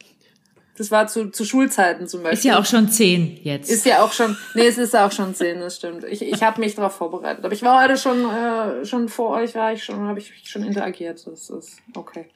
Das 0.79 0.93
war 0.93 1.09
zu, 1.09 1.31
zu 1.31 1.45
Schulzeiten 1.45 2.07
zum 2.07 2.23
Beispiel. 2.23 2.39
Ist 2.39 2.45
ja 2.45 2.59
auch 2.61 2.65
schon 2.65 2.89
zehn 2.89 3.41
jetzt. 3.43 3.69
Ist 3.69 3.85
ja 3.85 4.03
auch 4.03 4.13
schon, 4.13 4.37
nee, 4.55 4.67
es 4.67 4.79
ist 4.79 4.95
auch 4.95 5.11
schon 5.11 5.35
zehn, 5.35 5.59
das 5.59 5.77
stimmt. 5.77 6.05
Ich, 6.05 6.23
ich 6.23 6.43
habe 6.45 6.61
mich 6.61 6.77
darauf 6.77 6.95
vorbereitet. 6.95 7.45
Aber 7.45 7.53
ich 7.53 7.63
war 7.63 7.83
heute 7.83 7.97
schon, 7.97 8.25
äh, 8.31 8.85
schon 8.85 9.09
vor 9.09 9.31
euch, 9.31 9.57
war 9.57 9.73
ich 9.73 9.83
schon, 9.83 10.07
habe 10.07 10.21
ich 10.21 10.33
schon 10.45 10.63
interagiert. 10.63 11.27
Das 11.27 11.51
ist 11.51 11.79
okay. 11.97 12.27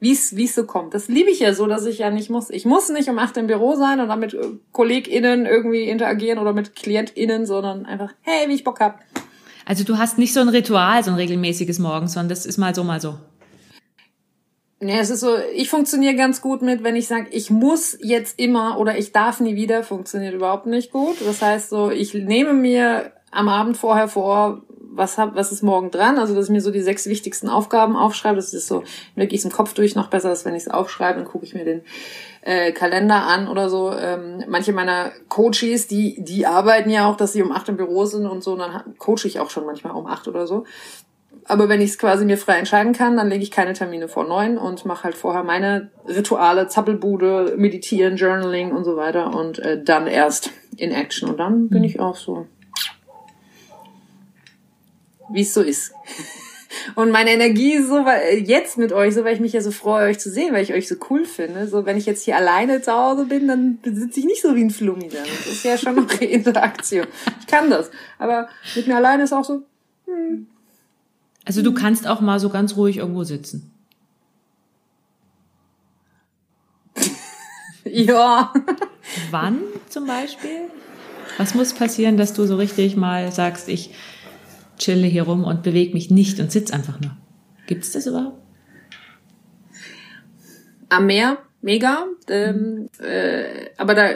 Wie 0.00 0.12
es 0.12 0.34
wie 0.34 0.44
es 0.44 0.54
so 0.54 0.64
kommt. 0.64 0.94
Das 0.94 1.08
liebe 1.08 1.30
ich 1.30 1.40
ja 1.40 1.52
so, 1.52 1.66
dass 1.66 1.84
ich 1.84 1.98
ja 1.98 2.10
nicht 2.10 2.30
muss. 2.30 2.50
Ich 2.50 2.64
muss 2.64 2.88
nicht 2.88 3.08
um 3.10 3.18
acht 3.18 3.36
im 3.36 3.46
Büro 3.46 3.76
sein 3.76 4.00
und 4.00 4.08
dann 4.08 4.18
mit 4.18 4.34
äh, 4.34 4.38
KollegInnen 4.72 5.46
irgendwie 5.46 5.84
interagieren 5.84 6.38
oder 6.38 6.54
mit 6.54 6.74
KlientInnen, 6.74 7.44
sondern 7.44 7.84
einfach, 7.84 8.12
hey, 8.22 8.48
wie 8.48 8.54
ich 8.54 8.64
Bock 8.64 8.80
hab. 8.80 9.00
Also 9.66 9.84
du 9.84 9.98
hast 9.98 10.18
nicht 10.18 10.32
so 10.32 10.40
ein 10.40 10.48
Ritual, 10.48 11.04
so 11.04 11.10
ein 11.10 11.16
regelmäßiges 11.16 11.78
morgens, 11.78 12.14
sondern 12.14 12.30
das 12.30 12.46
ist 12.46 12.56
mal 12.56 12.74
so, 12.74 12.82
mal 12.82 13.00
so. 13.00 13.18
Ja, 14.82 14.96
es 14.96 15.10
ist 15.10 15.20
so, 15.20 15.36
ich 15.54 15.68
funktioniere 15.68 16.14
ganz 16.14 16.40
gut 16.40 16.62
mit, 16.62 16.82
wenn 16.82 16.96
ich 16.96 17.06
sage, 17.06 17.26
ich 17.32 17.50
muss 17.50 17.98
jetzt 18.00 18.38
immer 18.40 18.78
oder 18.78 18.96
ich 18.96 19.12
darf 19.12 19.38
nie 19.38 19.54
wieder, 19.54 19.82
funktioniert 19.82 20.32
überhaupt 20.32 20.64
nicht 20.64 20.90
gut. 20.90 21.16
Das 21.24 21.42
heißt 21.42 21.68
so, 21.68 21.90
ich 21.90 22.14
nehme 22.14 22.54
mir 22.54 23.12
am 23.30 23.50
Abend 23.50 23.76
vorher 23.76 24.08
vor, 24.08 24.62
was 24.92 25.18
hab, 25.18 25.34
was 25.34 25.52
ist 25.52 25.62
morgen 25.62 25.90
dran? 25.90 26.18
Also, 26.18 26.34
dass 26.34 26.46
ich 26.46 26.50
mir 26.50 26.60
so 26.60 26.70
die 26.70 26.80
sechs 26.80 27.06
wichtigsten 27.06 27.48
Aufgaben 27.48 27.96
aufschreibe. 27.96 28.36
Das 28.36 28.52
ist 28.52 28.66
so, 28.66 28.82
es 29.16 29.44
im 29.44 29.52
Kopf 29.52 29.74
durch 29.74 29.94
noch 29.94 30.08
besser, 30.08 30.30
als 30.30 30.44
wenn 30.44 30.54
ich 30.54 30.64
es 30.64 30.70
aufschreibe, 30.70 31.18
dann 31.18 31.28
gucke 31.28 31.44
ich 31.44 31.54
mir 31.54 31.64
den 31.64 31.82
äh, 32.42 32.72
Kalender 32.72 33.26
an 33.26 33.48
oder 33.48 33.68
so. 33.68 33.92
Ähm, 33.92 34.44
manche 34.48 34.72
meiner 34.72 35.12
Coaches, 35.28 35.86
die, 35.86 36.22
die 36.22 36.46
arbeiten 36.46 36.90
ja 36.90 37.06
auch, 37.06 37.16
dass 37.16 37.32
sie 37.32 37.42
um 37.42 37.52
acht 37.52 37.68
im 37.68 37.76
Büro 37.76 38.04
sind 38.04 38.26
und 38.26 38.42
so, 38.42 38.52
und 38.52 38.58
dann 38.58 38.82
coache 38.98 39.26
ich 39.26 39.40
auch 39.40 39.50
schon 39.50 39.66
manchmal 39.66 39.94
um 39.94 40.06
acht 40.06 40.28
oder 40.28 40.46
so. 40.46 40.64
Aber 41.44 41.68
wenn 41.68 41.80
ich 41.80 41.90
es 41.90 41.98
quasi 41.98 42.24
mir 42.24 42.36
frei 42.36 42.58
entscheiden 42.58 42.92
kann, 42.92 43.16
dann 43.16 43.28
lege 43.28 43.42
ich 43.42 43.50
keine 43.50 43.72
Termine 43.72 44.08
vor 44.08 44.24
neun 44.24 44.58
und 44.58 44.84
mache 44.84 45.04
halt 45.04 45.14
vorher 45.14 45.42
meine 45.42 45.90
Rituale, 46.06 46.68
Zappelbude, 46.68 47.54
Meditieren, 47.56 48.16
Journaling 48.16 48.72
und 48.72 48.84
so 48.84 48.96
weiter 48.96 49.34
und 49.34 49.58
äh, 49.58 49.82
dann 49.82 50.06
erst 50.06 50.50
in 50.76 50.92
Action. 50.92 51.28
Und 51.28 51.38
dann 51.38 51.68
bin 51.68 51.82
ich 51.82 51.98
auch 51.98 52.16
so, 52.16 52.46
wie 55.32 55.42
es 55.42 55.54
so 55.54 55.62
ist. 55.62 55.92
Und 56.94 57.10
meine 57.10 57.30
Energie 57.30 57.72
ist 57.72 57.88
so, 57.88 58.04
weil 58.04 58.38
jetzt 58.38 58.78
mit 58.78 58.92
euch, 58.92 59.14
so 59.14 59.24
weil 59.24 59.34
ich 59.34 59.40
mich 59.40 59.52
ja 59.52 59.60
so 59.60 59.72
freue, 59.72 60.08
euch 60.08 60.20
zu 60.20 60.30
sehen, 60.30 60.54
weil 60.54 60.62
ich 60.62 60.72
euch 60.72 60.86
so 60.88 60.94
cool 61.10 61.24
finde. 61.24 61.66
So, 61.66 61.84
wenn 61.84 61.96
ich 61.96 62.06
jetzt 62.06 62.24
hier 62.24 62.36
alleine 62.36 62.80
zu 62.80 62.92
Hause 62.92 63.26
bin, 63.26 63.48
dann 63.48 63.78
sitze 63.82 64.20
ich 64.20 64.26
nicht 64.26 64.40
so 64.40 64.54
wie 64.54 64.62
ein 64.62 64.70
Flummi 64.70 65.08
dann. 65.08 65.24
Das 65.24 65.46
ist 65.46 65.64
ja 65.64 65.76
schon 65.76 65.96
noch 65.96 66.08
Interaktion. 66.20 67.06
Ich 67.40 67.46
kann 67.46 67.70
das. 67.70 67.90
Aber 68.18 68.48
mit 68.76 68.86
mir 68.86 68.96
alleine 68.96 69.24
ist 69.24 69.32
auch 69.32 69.44
so, 69.44 69.62
hm, 70.06 70.46
Also 71.44 71.62
du 71.62 71.74
kannst 71.74 72.06
auch 72.06 72.20
mal 72.20 72.38
so 72.38 72.50
ganz 72.50 72.76
ruhig 72.76 72.98
irgendwo 72.98 73.24
sitzen. 73.24 73.72
ja. 77.84 78.52
Wann 79.30 79.58
zum 79.88 80.06
Beispiel? 80.06 80.70
Was 81.36 81.54
muss 81.54 81.72
passieren, 81.72 82.16
dass 82.16 82.32
du 82.32 82.46
so 82.46 82.56
richtig 82.56 82.96
mal 82.96 83.32
sagst, 83.32 83.68
ich 83.68 83.94
chille 84.80 85.06
hier 85.06 85.22
rum 85.22 85.44
und 85.44 85.62
bewege 85.62 85.94
mich 85.94 86.10
nicht 86.10 86.40
und 86.40 86.50
sitz 86.50 86.72
einfach 86.72 87.00
nur? 87.00 87.16
Gibt's 87.66 87.92
das 87.92 88.06
überhaupt? 88.06 88.38
Am 90.88 91.06
Meer, 91.06 91.38
mega. 91.62 92.06
Ähm, 92.28 92.88
äh, 92.98 93.70
aber 93.76 93.94
da, 93.94 94.08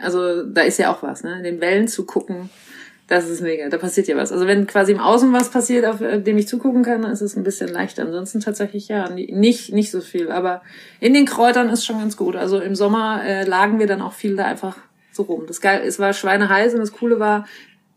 also 0.00 0.44
da 0.44 0.62
ist 0.62 0.78
ja 0.78 0.92
auch 0.92 1.02
was, 1.02 1.22
ne? 1.22 1.42
Den 1.42 1.60
Wellen 1.60 1.88
zu 1.88 2.06
gucken, 2.06 2.48
das 3.08 3.28
ist 3.28 3.42
mega. 3.42 3.68
Da 3.68 3.76
passiert 3.76 4.08
ja 4.08 4.16
was. 4.16 4.32
Also 4.32 4.46
wenn 4.46 4.66
quasi 4.66 4.92
im 4.92 4.98
Außen 4.98 5.32
was 5.32 5.50
passiert, 5.50 5.84
auf 5.84 6.00
äh, 6.00 6.20
dem 6.20 6.38
ich 6.38 6.48
zugucken 6.48 6.82
kann, 6.82 7.02
dann 7.02 7.12
ist 7.12 7.20
es 7.20 7.36
ein 7.36 7.42
bisschen 7.42 7.68
leichter. 7.68 8.02
Ansonsten 8.02 8.40
tatsächlich 8.40 8.88
ja, 8.88 9.10
nicht 9.10 9.72
nicht 9.72 9.90
so 9.90 10.00
viel. 10.00 10.30
Aber 10.30 10.62
in 11.00 11.12
den 11.12 11.26
Kräutern 11.26 11.68
ist 11.68 11.84
schon 11.84 11.98
ganz 11.98 12.16
gut. 12.16 12.36
Also 12.36 12.60
im 12.60 12.74
Sommer 12.74 13.22
äh, 13.24 13.44
lagen 13.44 13.78
wir 13.78 13.86
dann 13.86 14.00
auch 14.00 14.14
viel 14.14 14.36
da 14.36 14.46
einfach 14.46 14.78
so 15.12 15.24
rum. 15.24 15.44
Das 15.46 15.60
geil, 15.60 15.82
es 15.86 15.98
war 15.98 16.12
schweineheiß 16.14 16.72
und 16.72 16.80
das 16.80 16.92
Coole 16.92 17.20
war, 17.20 17.46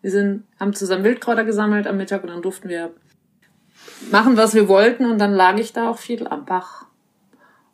wir 0.05 0.11
sind, 0.11 0.43
haben 0.59 0.75
zusammen 0.75 1.03
Wildkräuter 1.03 1.43
gesammelt 1.45 1.87
am 1.87 1.97
Mittag 1.97 2.21
und 2.21 2.29
dann 2.29 2.43
durften 2.43 2.69
wir 2.69 2.91
machen, 4.11 4.37
was 4.37 4.53
wir 4.53 4.67
wollten 4.67 5.07
und 5.07 5.17
dann 5.17 5.33
lag 5.33 5.57
ich 5.57 5.73
da 5.73 5.89
auch 5.89 5.97
viel 5.97 6.27
am 6.27 6.45
Bach. 6.45 6.85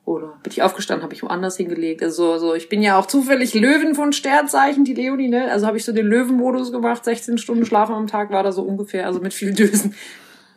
Oder 0.05 0.39
bin 0.41 0.53
ich 0.53 0.63
aufgestanden, 0.63 1.03
habe 1.03 1.13
ich 1.13 1.23
woanders 1.23 1.57
hingelegt. 1.57 2.01
Also 2.01 2.37
so, 2.37 2.55
ich 2.55 2.69
bin 2.69 2.81
ja 2.81 2.97
auch 2.97 3.05
zufällig 3.05 3.53
Löwen 3.53 3.95
von 3.95 4.13
Sternzeichen, 4.13 4.85
die 4.85 4.93
Leonie, 4.93 5.27
ne? 5.27 5.51
Also 5.51 5.67
habe 5.67 5.75
ich 5.75 5.83
so 5.83 5.91
den 5.91 6.05
Löwenmodus 6.05 6.71
gemacht, 6.71 7.03
16 7.03 7.37
Stunden 7.37 7.65
schlafen 7.65 7.95
am 7.95 8.07
Tag 8.07 8.31
war 8.31 8.43
da 8.43 8.53
so 8.53 8.61
ungefähr, 8.61 9.07
also 9.07 9.19
mit 9.19 9.33
viel 9.33 9.51
Dösen. 9.53 9.93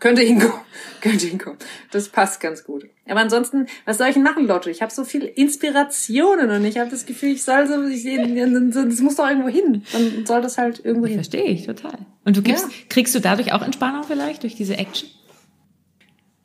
Könnte 0.04 0.20
hinkommen, 0.20 0.60
könnte 1.00 1.26
hinkommen. 1.26 1.58
Das 1.90 2.10
passt 2.10 2.38
ganz 2.38 2.62
gut. 2.62 2.84
Aber 3.08 3.20
ansonsten, 3.20 3.68
was 3.86 3.96
soll 3.96 4.08
ich 4.08 4.12
denn 4.12 4.22
machen, 4.22 4.46
Lotte? 4.46 4.70
Ich 4.70 4.82
habe 4.82 4.92
so 4.92 5.02
viel 5.02 5.22
Inspirationen 5.24 6.50
und 6.50 6.62
ich 6.66 6.76
habe 6.76 6.90
das 6.90 7.06
Gefühl, 7.06 7.30
ich 7.30 7.42
soll 7.42 7.66
so, 7.66 7.82
ich, 7.84 8.04
das 8.04 9.00
muss 9.00 9.16
doch 9.16 9.26
irgendwo 9.26 9.48
hin. 9.48 9.82
Dann 9.94 10.26
soll 10.26 10.42
das 10.42 10.58
halt 10.58 10.84
irgendwo 10.84 11.06
hin. 11.06 11.14
Verstehe 11.14 11.44
ich 11.44 11.64
total. 11.64 11.96
Und 12.26 12.36
du 12.36 12.42
gibst, 12.42 12.64
Ja. 12.66 12.70
kriegst 12.90 13.14
du 13.14 13.20
dadurch 13.20 13.54
auch 13.54 13.62
Entspannung 13.62 14.02
vielleicht 14.04 14.42
durch 14.42 14.54
diese 14.54 14.76
Action? 14.76 15.08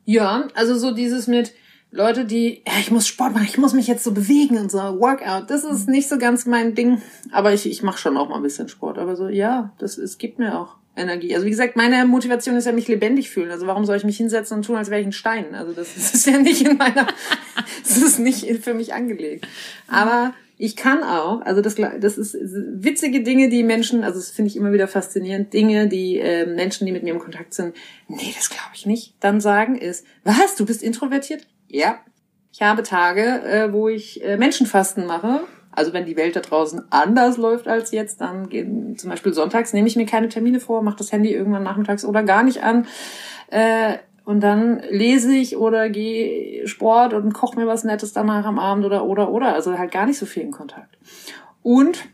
Ja, 0.06 0.48
also 0.54 0.78
so 0.78 0.92
dieses 0.92 1.28
mit 1.28 1.52
Leute, 1.92 2.24
die, 2.24 2.64
ja, 2.66 2.74
ich 2.80 2.92
muss 2.92 3.08
Sport 3.10 3.34
machen, 3.34 3.44
ich 3.46 3.58
muss 3.58 3.74
mich 3.74 3.88
jetzt 3.88 4.06
so 4.06 4.14
bewegen 4.14 4.58
und 4.58 4.72
so, 4.72 4.78
Workout, 4.78 5.50
das 5.50 5.66
ist 5.66 5.90
nicht 5.90 6.08
so 6.08 6.18
ganz 6.18 6.46
mein 6.46 6.76
Ding. 6.76 7.02
Aber 7.34 7.52
ich, 7.54 7.70
ich 7.70 7.84
mache 7.84 7.98
schon 7.98 8.16
auch 8.16 8.30
mal 8.30 8.38
ein 8.38 8.44
bisschen 8.44 8.70
Sport. 8.70 8.98
Aber 8.98 9.18
so, 9.18 9.28
ja, 9.28 9.74
das 9.80 9.98
es 9.98 10.18
gibt 10.18 10.40
mir 10.40 10.58
auch 10.58 10.79
Energie. 11.00 11.34
Also 11.34 11.46
wie 11.46 11.52
gesagt, 11.52 11.76
meine 11.76 12.06
Motivation 12.06 12.56
ist 12.56 12.66
ja 12.66 12.72
mich 12.72 12.88
lebendig 12.88 13.30
fühlen. 13.30 13.52
Also 13.52 13.68
warum 13.68 13.86
soll 13.86 13.98
ich 13.98 14.04
mich 14.04 14.18
hinsetzen 14.18 14.58
und 14.58 14.66
tun, 14.66 14.76
als 14.76 14.90
wäre 14.90 15.02
ich 15.02 15.08
ein 15.08 15.14
Stein? 15.14 15.56
Also 15.56 15.74
das 15.74 15.96
ist 15.98 16.26
ja 16.26 16.38
nicht 16.38 16.66
in 16.66 16.78
meiner, 16.78 17.08
das 17.84 17.98
ist 17.98 18.20
nicht 18.20 18.46
für 18.64 18.74
mich 18.74 18.94
angelegt. 18.94 19.48
Aber 19.88 20.34
ich 20.62 20.76
kann 20.76 21.04
auch, 21.04 21.42
also 21.42 21.62
das, 21.62 21.76
das 21.76 22.18
ist 22.18 22.36
witzige 22.42 23.24
Dinge, 23.24 23.48
die 23.48 23.64
Menschen, 23.64 24.04
also 24.04 24.20
das 24.20 24.30
finde 24.30 24.50
ich 24.50 24.58
immer 24.58 24.74
wieder 24.74 24.90
faszinierend, 24.90 25.54
Dinge, 25.54 25.88
die 25.88 26.20
äh, 26.20 26.46
Menschen, 26.46 26.86
die 26.86 26.92
mit 26.92 27.02
mir 27.02 27.14
im 27.14 27.20
Kontakt 27.20 27.54
sind, 27.54 27.76
nee, 28.10 28.34
das 28.36 28.50
glaube 28.50 28.72
ich 28.74 28.86
nicht, 28.86 29.14
dann 29.22 29.40
sagen 29.40 29.78
ist, 29.78 30.06
was, 30.26 30.56
du 30.58 30.66
bist 30.66 30.84
introvertiert? 30.84 31.48
Ja. 31.70 32.00
Ich 32.52 32.62
habe 32.62 32.84
Tage, 32.84 33.22
äh, 33.22 33.72
wo 33.72 33.88
ich 33.88 34.22
äh, 34.22 34.36
Menschenfasten 34.36 35.06
mache. 35.06 35.42
Also 35.80 35.94
wenn 35.94 36.06
die 36.06 36.18
Welt 36.18 36.36
da 36.36 36.42
draußen 36.42 36.84
anders 36.90 37.38
läuft 37.38 37.70
als 37.70 37.92
jetzt, 37.92 38.20
dann 38.20 38.50
gehen 38.50 38.98
zum 38.98 39.10
Beispiel 39.10 39.34
sonntags 39.34 39.72
nehme 39.72 39.88
ich 39.88 39.96
mir 39.96 40.06
keine 40.06 40.28
Termine 40.28 40.60
vor, 40.60 40.82
mache 40.82 40.98
das 40.98 41.14
Handy 41.14 41.34
irgendwann 41.34 41.64
nachmittags 41.64 42.04
oder 42.04 42.22
gar 42.24 42.44
nicht 42.44 42.62
an. 42.62 42.86
Äh, 43.50 43.94
und 44.26 44.42
dann 44.42 44.82
lese 44.90 45.34
ich 45.34 45.56
oder 45.56 45.90
gehe 45.90 46.68
Sport 46.68 47.14
und 47.14 47.32
koche 47.34 47.58
mir 47.58 47.66
was 47.66 47.86
Nettes 47.86 48.12
danach 48.12 48.44
am 48.44 48.60
Abend 48.60 48.84
oder 48.84 49.06
oder 49.06 49.32
oder. 49.32 49.54
Also 49.54 49.78
halt 49.78 49.92
gar 49.94 50.06
nicht 50.06 50.20
so 50.20 50.26
viel 50.26 50.44
in 50.44 50.52
Kontakt. 50.52 50.98
Und 51.64 52.10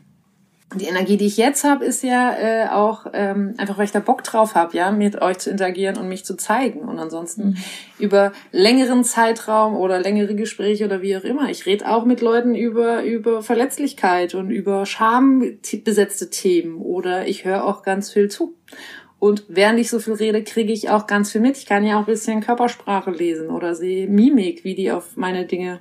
die 0.74 0.86
Energie, 0.86 1.16
die 1.16 1.26
ich 1.26 1.36
jetzt 1.36 1.62
habe, 1.62 1.84
ist 1.84 2.02
ja 2.02 2.34
äh, 2.36 2.68
auch 2.68 3.06
ähm, 3.12 3.54
einfach, 3.56 3.78
weil 3.78 3.84
ich 3.84 3.92
da 3.92 4.00
Bock 4.00 4.24
drauf 4.24 4.56
habe, 4.56 4.76
ja, 4.76 4.90
mit 4.90 5.22
euch 5.22 5.38
zu 5.38 5.50
interagieren 5.50 5.96
und 5.96 6.08
mich 6.08 6.24
zu 6.24 6.36
zeigen. 6.36 6.80
Und 6.80 6.98
ansonsten 6.98 7.50
Mhm. 7.50 7.56
über 8.00 8.32
längeren 8.50 9.04
Zeitraum 9.04 9.76
oder 9.76 10.00
längere 10.00 10.34
Gespräche 10.34 10.84
oder 10.84 11.02
wie 11.02 11.16
auch 11.16 11.22
immer. 11.22 11.48
Ich 11.50 11.66
rede 11.66 11.88
auch 11.88 12.04
mit 12.04 12.20
Leuten 12.20 12.56
über 12.56 13.04
über 13.04 13.42
Verletzlichkeit 13.42 14.34
und 14.34 14.50
über 14.50 14.86
schambesetzte 14.86 16.30
Themen 16.30 16.80
oder 16.80 17.28
ich 17.28 17.44
höre 17.44 17.64
auch 17.64 17.82
ganz 17.82 18.10
viel 18.12 18.28
zu. 18.28 18.54
Und 19.18 19.44
während 19.48 19.78
ich 19.78 19.88
so 19.88 19.98
viel 20.00 20.14
rede, 20.14 20.42
kriege 20.42 20.72
ich 20.72 20.90
auch 20.90 21.06
ganz 21.06 21.32
viel 21.32 21.40
mit. 21.40 21.56
Ich 21.56 21.66
kann 21.66 21.84
ja 21.86 21.96
auch 21.96 22.00
ein 22.00 22.06
bisschen 22.06 22.40
Körpersprache 22.42 23.12
lesen 23.12 23.50
oder 23.50 23.74
sehe 23.74 24.08
Mimik, 24.08 24.64
wie 24.64 24.74
die 24.74 24.90
auf 24.90 25.16
meine 25.16 25.46
Dinge 25.46 25.78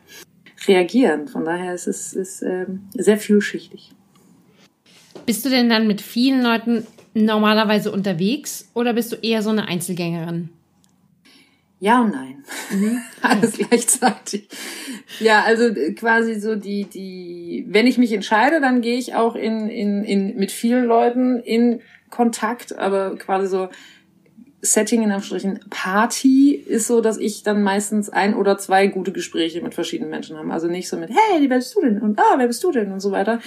reagieren. 0.68 1.28
Von 1.28 1.44
daher 1.44 1.74
ist 1.74 1.88
es 1.88 2.14
ist, 2.14 2.44
ähm, 2.44 2.88
sehr 2.94 3.18
vielschichtig. 3.18 3.92
Bist 5.26 5.46
du 5.46 5.50
denn 5.50 5.70
dann 5.70 5.88
mit 5.88 6.02
vielen 6.02 6.42
Leuten 6.42 6.86
normalerweise 7.14 7.92
unterwegs 7.92 8.70
oder 8.74 8.94
bist 8.94 9.12
du 9.12 9.16
eher 9.16 9.42
so 9.42 9.50
eine 9.50 9.68
Einzelgängerin? 9.68 10.50
Ja 11.80 12.02
und 12.02 12.12
nein. 12.12 12.44
Alles 13.22 13.58
gleichzeitig. 13.58 14.48
Ja, 15.20 15.44
also 15.44 15.66
äh, 15.66 15.94
quasi 15.94 16.40
so 16.40 16.56
die, 16.56 16.86
die, 16.86 17.66
wenn 17.68 17.88
ich 17.88 17.98
mich 17.98 18.12
entscheide, 18.12 18.62
dann 18.62 18.82
gehe 18.82 18.98
ich 18.98 19.14
auch 19.14 19.36
in, 19.36 19.70
in, 19.70 20.04
in, 20.04 20.36
mit 20.36 20.52
vielen 20.52 20.86
Leuten 20.86 21.40
in 21.40 21.82
Kontakt, 22.10 22.78
aber 22.78 23.18
quasi 23.18 23.48
so 23.48 23.70
Setting 24.62 25.04
in 25.04 25.12
Anführungsstrichen 25.12 25.70
Party 25.70 26.56
ist 26.56 26.88
so, 26.88 27.02
dass 27.02 27.18
ich 27.18 27.44
dann 27.44 27.62
meistens 27.62 28.10
ein 28.10 28.34
oder 28.34 28.58
zwei 28.58 28.88
gute 28.88 29.12
Gespräche 29.12 29.62
mit 29.62 29.76
verschiedenen 29.76 30.10
Menschen 30.10 30.38
habe. 30.38 30.52
Also 30.52 30.68
nicht 30.68 30.90
so 30.90 30.98
mit, 30.98 31.10
hey, 31.10 31.48
wer 31.48 31.58
bist 31.58 31.76
du 31.76 31.82
denn? 31.82 32.02
Und 32.02 32.20
ah, 32.20 32.36
wer 32.38 32.48
bist 32.48 32.64
du 32.64 32.72
denn? 32.72 32.92
Und 32.92 33.00
so 33.00 33.12
weiter. 33.12 33.40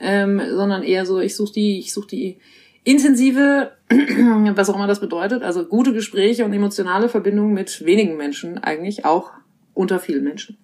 Ähm, 0.00 0.40
sondern 0.54 0.82
eher 0.82 1.04
so, 1.06 1.18
ich 1.20 1.34
suche 1.34 1.52
die, 1.54 1.78
ich 1.78 1.92
suche 1.92 2.06
die 2.08 2.38
intensive, 2.84 3.72
was 4.54 4.70
auch 4.70 4.76
immer 4.76 4.86
das 4.86 5.00
bedeutet, 5.00 5.42
also 5.42 5.64
gute 5.64 5.92
Gespräche 5.92 6.44
und 6.44 6.52
emotionale 6.52 7.08
Verbindungen 7.08 7.52
mit 7.54 7.84
wenigen 7.84 8.16
Menschen 8.16 8.58
eigentlich, 8.58 9.04
auch 9.04 9.30
unter 9.74 9.98
vielen 9.98 10.24
Menschen. 10.24 10.56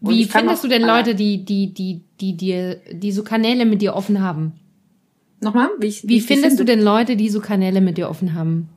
Und 0.00 0.14
Wie 0.14 0.24
findest 0.24 0.58
auch- 0.58 0.62
du 0.62 0.68
denn 0.68 0.82
Leute, 0.82 1.14
die, 1.14 1.44
die, 1.44 1.72
die, 1.74 2.02
die 2.20 2.36
dir, 2.36 2.76
die 2.92 3.12
so 3.12 3.24
Kanäle 3.24 3.64
mit 3.66 3.82
dir 3.82 3.94
offen 3.94 4.20
haben? 4.20 4.52
Nochmal? 5.40 5.68
Wie, 5.78 5.86
ich, 5.88 6.02
Wie 6.04 6.14
die 6.14 6.20
findest 6.20 6.52
du 6.54 6.64
finde? 6.64 6.76
denn 6.76 6.82
Leute, 6.82 7.16
die 7.16 7.28
so 7.28 7.40
Kanäle 7.40 7.80
mit 7.80 7.98
dir 7.98 8.08
offen 8.08 8.34
haben? 8.34 8.68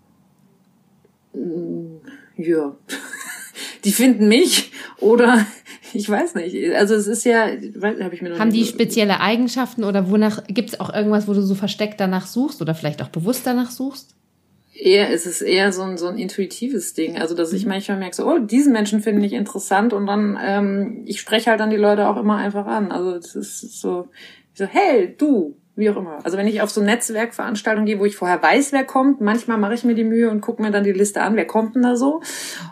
Ja. 2.38 2.76
Die 3.86 3.92
finden 3.94 4.28
mich 4.28 4.72
oder 5.00 5.46
ich 5.94 6.10
weiß 6.10 6.36
nicht. 6.36 6.56
Also 6.76 6.96
es 6.96 7.08
ist 7.08 7.26
ja, 7.26 7.48
habe 7.48 8.14
ich 8.14 8.22
mir 8.22 8.30
noch 8.30 8.40
Haben 8.40 8.52
die 8.52 8.66
spezielle 8.66 9.20
Eigenschaften 9.20 9.84
oder 9.84 10.10
wonach 10.10 10.44
gibt 10.48 10.70
es 10.70 10.80
auch 10.80 10.94
irgendwas, 10.94 11.28
wo 11.28 11.34
du 11.34 11.42
so 11.42 11.56
versteckt 11.56 12.00
danach 12.00 12.28
suchst 12.28 12.62
oder 12.62 12.76
vielleicht 12.76 13.02
auch 13.02 13.10
bewusst 13.10 13.46
danach 13.46 13.72
suchst? 13.72 14.16
Eher, 14.74 15.12
es 15.12 15.26
ist 15.26 15.42
eher 15.42 15.74
so 15.74 15.82
ein, 15.82 15.98
so 15.98 16.08
ein 16.08 16.18
intuitives 16.18 16.94
Ding. 16.94 17.18
Also, 17.18 17.36
dass 17.36 17.52
ich 17.52 17.66
mhm. 17.66 17.72
manchmal 17.72 17.98
merke, 17.98 18.16
so, 18.16 18.26
oh, 18.26 18.40
diesen 18.40 18.72
Menschen 18.72 19.02
finde 19.02 19.26
ich 19.26 19.34
interessant 19.34 19.92
und 19.92 20.06
dann, 20.06 20.40
ähm, 20.42 21.04
ich 21.06 21.20
spreche 21.20 21.50
halt 21.50 21.60
dann 21.60 21.70
die 21.70 21.76
Leute 21.76 22.08
auch 22.08 22.16
immer 22.16 22.38
einfach 22.38 22.66
an. 22.66 22.92
Also, 22.92 23.16
es 23.16 23.36
ist 23.36 23.82
so, 23.82 24.08
so, 24.54 24.66
hey, 24.66 25.16
du, 25.18 25.58
wie 25.80 25.90
auch 25.90 25.98
immer. 25.98 26.20
Also 26.24 26.38
wenn 26.38 26.48
ich 26.48 26.62
auf 26.62 26.70
so 26.70 26.82
Netzwerkveranstaltungen 26.82 27.86
gehe, 27.86 28.00
wo 28.00 28.06
ich 28.06 28.16
vorher 28.16 28.42
weiß, 28.44 28.72
wer 28.74 28.84
kommt, 28.84 29.22
manchmal 29.22 29.58
mache 29.58 29.74
ich 29.74 29.84
mir 29.84 29.96
die 29.96 30.04
Mühe 30.04 30.30
und 30.30 30.42
gucke 30.42 30.62
mir 30.62 30.72
dann 30.72 30.84
die 30.84 30.92
Liste 30.92 31.22
an, 31.22 31.36
wer 31.36 31.48
kommt 31.48 31.76
denn 31.76 31.84
da 31.84 31.96
so. 31.96 32.22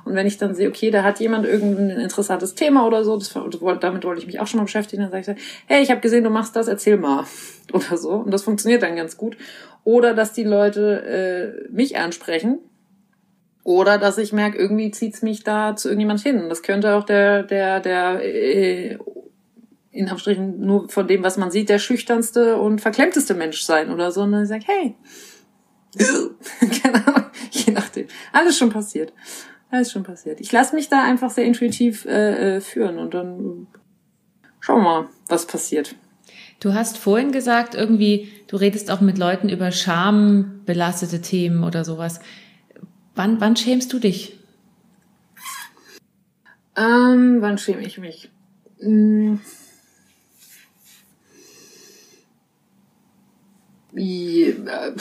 Und 0.06 0.14
wenn 0.14 0.28
ich 0.28 0.38
dann 0.38 0.54
sehe, 0.54 0.68
okay, 0.68 0.92
da 0.92 1.04
hat 1.04 1.20
jemand 1.20 1.46
irgendein 1.46 1.90
interessantes 1.90 2.54
Thema 2.54 2.86
oder 2.86 3.04
so, 3.04 3.18
das, 3.18 3.34
damit 3.80 4.04
wollte 4.04 4.22
ich 4.22 4.28
mich 4.28 4.40
auch 4.40 4.48
schon 4.48 4.60
mal 4.60 4.66
beschäftigen, 4.66 5.04
dann 5.04 5.12
sage 5.12 5.32
ich 5.32 5.44
hey, 5.68 5.82
ich 5.82 5.90
habe 5.90 6.02
gesehen, 6.02 6.24
du 6.24 6.30
machst 6.30 6.56
das, 6.56 6.68
erzähl 6.68 6.98
mal. 6.98 7.26
Oder 7.74 7.98
so. 7.98 8.12
Und 8.12 8.32
das 8.32 8.44
funktioniert 8.44 8.82
dann 8.82 8.96
ganz 8.96 9.18
gut. 9.18 9.38
Oder 9.84 10.14
dass 10.14 10.32
die 10.32 10.46
Leute 10.46 11.66
äh, 11.68 11.70
mich 11.70 11.98
ansprechen. 11.98 12.60
Oder 13.66 13.98
dass 13.98 14.18
ich 14.18 14.32
merke, 14.32 14.58
irgendwie 14.58 14.92
zieht's 14.92 15.22
mich 15.22 15.44
da 15.44 15.76
zu 15.76 15.90
irgendjemand 15.90 16.22
hin. 16.22 16.48
Das 16.48 16.64
könnte 16.64 16.96
auch 16.96 17.04
der, 17.04 17.44
der, 17.44 17.82
der 17.82 18.22
äh, 18.24 18.98
in 19.98 20.10
Abstrichen 20.10 20.60
nur 20.60 20.88
von 20.90 21.08
dem, 21.08 21.24
was 21.24 21.38
man 21.38 21.50
sieht, 21.50 21.70
der 21.70 21.80
schüchternste 21.80 22.58
und 22.58 22.80
verklemmteste 22.80 23.34
Mensch 23.34 23.64
sein 23.64 23.92
oder 23.92 24.12
so. 24.12 24.22
Und 24.22 24.32
dann 24.32 24.46
sage 24.46 24.62
ich, 24.62 24.68
hey, 24.68 24.96
keine 26.84 27.08
Ahnung, 27.08 27.32
je 27.50 27.74
nachdem. 27.74 28.08
Alles 28.32 28.58
schon 28.58 28.70
passiert. 28.70 29.12
Alles 29.72 29.92
schon 29.92 30.04
passiert. 30.04 30.40
Ich 30.40 30.52
lasse 30.52 30.76
mich 30.76 30.88
da 30.88 31.04
einfach 31.04 31.32
sehr 31.32 31.46
intuitiv 31.46 32.06
äh, 32.06 32.58
äh, 32.58 32.62
führen 32.62 33.00
und 33.00 33.14
dann 33.16 33.68
schauen 34.60 34.82
wir 34.82 34.84
mal, 34.84 35.10
was 35.28 35.48
passiert. 35.48 35.96
Du 36.60 36.74
hast 36.74 36.98
vorhin 36.98 37.32
gesagt, 37.32 37.74
irgendwie, 37.74 38.32
du 38.48 38.58
redest 38.58 38.92
auch 38.92 39.02
mit 39.02 39.18
Leuten 39.18 39.50
über 39.50 39.72
schambelastete 39.72 41.22
Themen 41.22 41.64
oder 41.64 41.84
sowas. 41.84 42.20
Wann, 43.16 43.42
wann 43.42 43.56
schämst 43.56 43.92
du 43.94 44.00
dich? 44.00 44.40
Ähm, 46.76 47.38
wann 47.40 47.58
schäme 47.58 47.82
ich 47.82 47.98
mich? 47.98 48.30
Hm 48.80 49.40
Wie, 53.98 54.44
äh, 54.44 54.92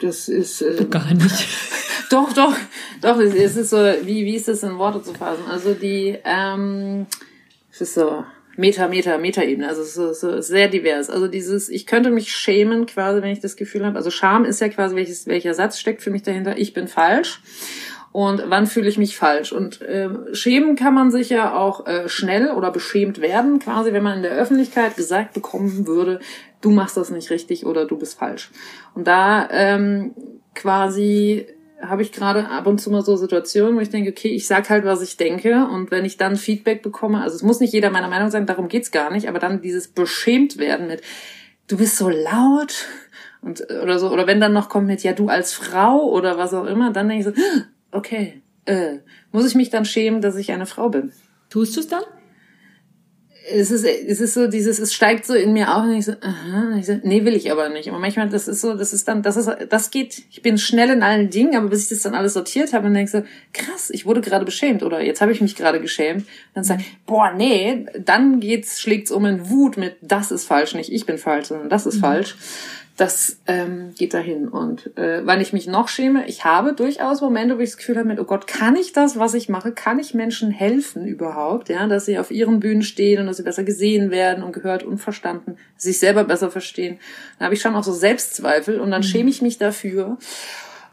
das 0.00 0.28
ist. 0.28 0.62
Äh, 0.62 0.86
Gar 0.86 1.12
nicht. 1.12 1.46
doch, 2.10 2.32
doch, 2.32 2.56
doch. 3.02 3.18
Es 3.20 3.56
ist 3.56 3.68
so, 3.68 3.76
wie, 3.76 4.24
wie 4.24 4.34
ist 4.34 4.48
das 4.48 4.62
in 4.62 4.78
Worte 4.78 5.02
zu 5.02 5.12
fassen? 5.12 5.44
Also 5.46 5.74
die, 5.74 6.18
ähm, 6.24 7.06
es 7.70 7.82
ist 7.82 7.94
so 7.94 8.24
Meta, 8.56 8.88
Meta, 8.88 9.18
Meta-Ebene. 9.18 9.68
Also 9.68 9.82
ist 9.82 10.20
so, 10.20 10.40
sehr 10.40 10.68
divers. 10.68 11.10
Also 11.10 11.28
dieses, 11.28 11.68
ich 11.68 11.86
könnte 11.86 12.10
mich 12.10 12.32
schämen 12.32 12.86
quasi, 12.86 13.20
wenn 13.20 13.30
ich 13.30 13.40
das 13.40 13.56
Gefühl 13.56 13.84
habe. 13.84 13.98
Also 13.98 14.10
Scham 14.10 14.46
ist 14.46 14.62
ja 14.62 14.70
quasi, 14.70 14.96
welches, 14.96 15.26
welcher 15.26 15.52
Satz 15.52 15.78
steckt 15.78 16.00
für 16.00 16.10
mich 16.10 16.22
dahinter? 16.22 16.56
Ich 16.56 16.72
bin 16.72 16.88
falsch 16.88 17.42
und 18.12 18.42
wann 18.46 18.66
fühle 18.66 18.88
ich 18.88 18.96
mich 18.96 19.16
falsch. 19.16 19.52
Und 19.52 19.82
äh, 19.82 20.08
schämen 20.32 20.76
kann 20.76 20.94
man 20.94 21.10
sich 21.10 21.28
ja 21.28 21.54
auch 21.54 21.86
äh, 21.86 22.08
schnell 22.08 22.50
oder 22.52 22.70
beschämt 22.70 23.20
werden, 23.20 23.58
quasi 23.58 23.92
wenn 23.92 24.02
man 24.02 24.16
in 24.16 24.22
der 24.22 24.32
Öffentlichkeit 24.32 24.96
gesagt 24.96 25.34
bekommen 25.34 25.86
würde, 25.86 26.20
du 26.60 26.70
machst 26.70 26.96
das 26.96 27.10
nicht 27.10 27.30
richtig 27.30 27.66
oder 27.66 27.86
du 27.86 27.96
bist 27.96 28.18
falsch. 28.18 28.50
Und 28.94 29.06
da 29.06 29.48
ähm, 29.50 30.14
quasi 30.54 31.46
habe 31.82 32.02
ich 32.02 32.12
gerade 32.12 32.48
ab 32.48 32.66
und 32.66 32.80
zu 32.80 32.90
mal 32.90 33.02
so 33.02 33.16
Situationen, 33.16 33.76
wo 33.76 33.80
ich 33.80 33.90
denke, 33.90 34.10
okay, 34.10 34.28
ich 34.28 34.46
sag 34.46 34.68
halt, 34.68 34.84
was 34.84 35.02
ich 35.02 35.16
denke 35.16 35.66
und 35.66 35.90
wenn 35.90 36.04
ich 36.04 36.16
dann 36.16 36.36
Feedback 36.36 36.82
bekomme, 36.82 37.22
also 37.22 37.36
es 37.36 37.42
muss 37.42 37.60
nicht 37.60 37.72
jeder 37.72 37.90
meiner 37.90 38.08
Meinung 38.08 38.30
sein, 38.30 38.46
darum 38.46 38.68
geht's 38.68 38.90
gar 38.90 39.10
nicht, 39.10 39.28
aber 39.28 39.38
dann 39.38 39.62
dieses 39.62 39.88
beschämt 39.88 40.58
werden 40.58 40.88
mit, 40.88 41.02
du 41.68 41.78
bist 41.78 41.96
so 41.96 42.10
laut 42.10 42.86
und 43.40 43.62
oder 43.82 43.98
so, 43.98 44.10
oder 44.10 44.26
wenn 44.26 44.40
dann 44.40 44.52
noch 44.52 44.68
kommt 44.68 44.88
mit, 44.88 45.02
ja, 45.02 45.12
du 45.12 45.28
als 45.28 45.54
Frau 45.54 46.10
oder 46.10 46.36
was 46.36 46.52
auch 46.52 46.66
immer, 46.66 46.92
dann 46.92 47.08
denke 47.08 47.30
ich 47.30 47.36
so, 47.36 47.42
okay, 47.92 48.42
äh, 48.66 48.98
muss 49.32 49.46
ich 49.46 49.54
mich 49.54 49.70
dann 49.70 49.84
schämen, 49.84 50.20
dass 50.20 50.36
ich 50.36 50.52
eine 50.52 50.66
Frau 50.66 50.90
bin? 50.90 51.12
Tust 51.48 51.76
du 51.76 51.80
es 51.80 51.88
dann? 51.88 52.04
Es 53.52 53.70
ist, 53.70 53.84
es 53.84 54.20
ist 54.20 54.34
so 54.34 54.46
dieses, 54.46 54.78
es 54.78 54.92
steigt 54.92 55.26
so 55.26 55.34
in 55.34 55.52
mir 55.52 55.74
auf 55.74 55.84
und 55.84 55.94
ich 55.94 56.04
so, 56.04 56.12
aha, 56.20 56.76
ich 56.78 56.86
so, 56.86 56.98
nee, 57.02 57.24
will 57.24 57.34
ich 57.34 57.50
aber 57.50 57.68
nicht. 57.68 57.88
Aber 57.88 57.98
manchmal, 57.98 58.28
das 58.28 58.48
ist 58.48 58.60
so, 58.60 58.74
das 58.74 58.92
ist 58.92 59.08
dann, 59.08 59.22
das 59.22 59.36
ist, 59.36 59.50
das 59.68 59.90
geht, 59.90 60.22
ich 60.30 60.42
bin 60.42 60.58
schnell 60.58 60.90
in 60.90 61.02
allen 61.02 61.30
Dingen, 61.30 61.56
aber 61.56 61.68
bis 61.68 61.84
ich 61.84 61.88
das 61.90 62.02
dann 62.02 62.14
alles 62.14 62.34
sortiert 62.34 62.72
habe 62.72 62.86
und 62.86 62.94
denke 62.94 63.10
so, 63.10 63.22
krass, 63.52 63.90
ich 63.90 64.06
wurde 64.06 64.20
gerade 64.20 64.44
beschämt 64.44 64.82
oder 64.82 65.00
jetzt 65.00 65.20
habe 65.20 65.32
ich 65.32 65.40
mich 65.40 65.56
gerade 65.56 65.80
geschämt. 65.80 66.26
Dann 66.54 66.64
sage 66.64 66.82
ich, 66.82 66.98
boah, 67.06 67.32
nee, 67.36 67.86
dann 67.98 68.40
geht's, 68.40 68.80
schlägt's 68.80 69.10
um 69.10 69.26
in 69.26 69.48
Wut 69.50 69.76
mit, 69.76 69.96
das 70.00 70.30
ist 70.30 70.44
falsch, 70.44 70.74
nicht 70.74 70.92
ich 70.92 71.06
bin 71.06 71.18
falsch, 71.18 71.48
sondern 71.48 71.68
das 71.68 71.86
ist 71.86 71.96
mhm. 71.96 72.00
falsch 72.00 72.36
das 73.00 73.38
ähm, 73.46 73.94
geht 73.96 74.12
dahin. 74.12 74.48
Und 74.48 74.94
äh, 74.98 75.26
weil 75.26 75.40
ich 75.40 75.54
mich 75.54 75.66
noch 75.66 75.88
schäme, 75.88 76.26
ich 76.26 76.44
habe 76.44 76.74
durchaus 76.74 77.22
Momente, 77.22 77.56
wo 77.56 77.62
ich 77.62 77.70
das 77.70 77.78
Gefühl 77.78 77.96
habe, 77.96 78.06
mit, 78.06 78.20
oh 78.20 78.24
Gott, 78.24 78.46
kann 78.46 78.76
ich 78.76 78.92
das, 78.92 79.18
was 79.18 79.32
ich 79.32 79.48
mache? 79.48 79.72
Kann 79.72 79.98
ich 79.98 80.12
Menschen 80.12 80.50
helfen 80.50 81.06
überhaupt? 81.06 81.70
Ja, 81.70 81.86
dass 81.86 82.04
sie 82.04 82.18
auf 82.18 82.30
ihren 82.30 82.60
Bühnen 82.60 82.82
stehen 82.82 83.18
und 83.20 83.26
dass 83.26 83.38
sie 83.38 83.42
besser 83.42 83.64
gesehen 83.64 84.10
werden 84.10 84.44
und 84.44 84.52
gehört 84.52 84.82
und 84.82 84.98
verstanden, 84.98 85.56
sich 85.78 85.98
selber 85.98 86.24
besser 86.24 86.50
verstehen. 86.50 86.98
Da 87.38 87.46
habe 87.46 87.54
ich 87.54 87.62
schon 87.62 87.74
auch 87.74 87.84
so 87.84 87.92
Selbstzweifel 87.94 88.78
und 88.78 88.90
dann 88.90 89.00
mhm. 89.00 89.06
schäme 89.06 89.30
ich 89.30 89.40
mich 89.40 89.56
dafür. 89.56 90.18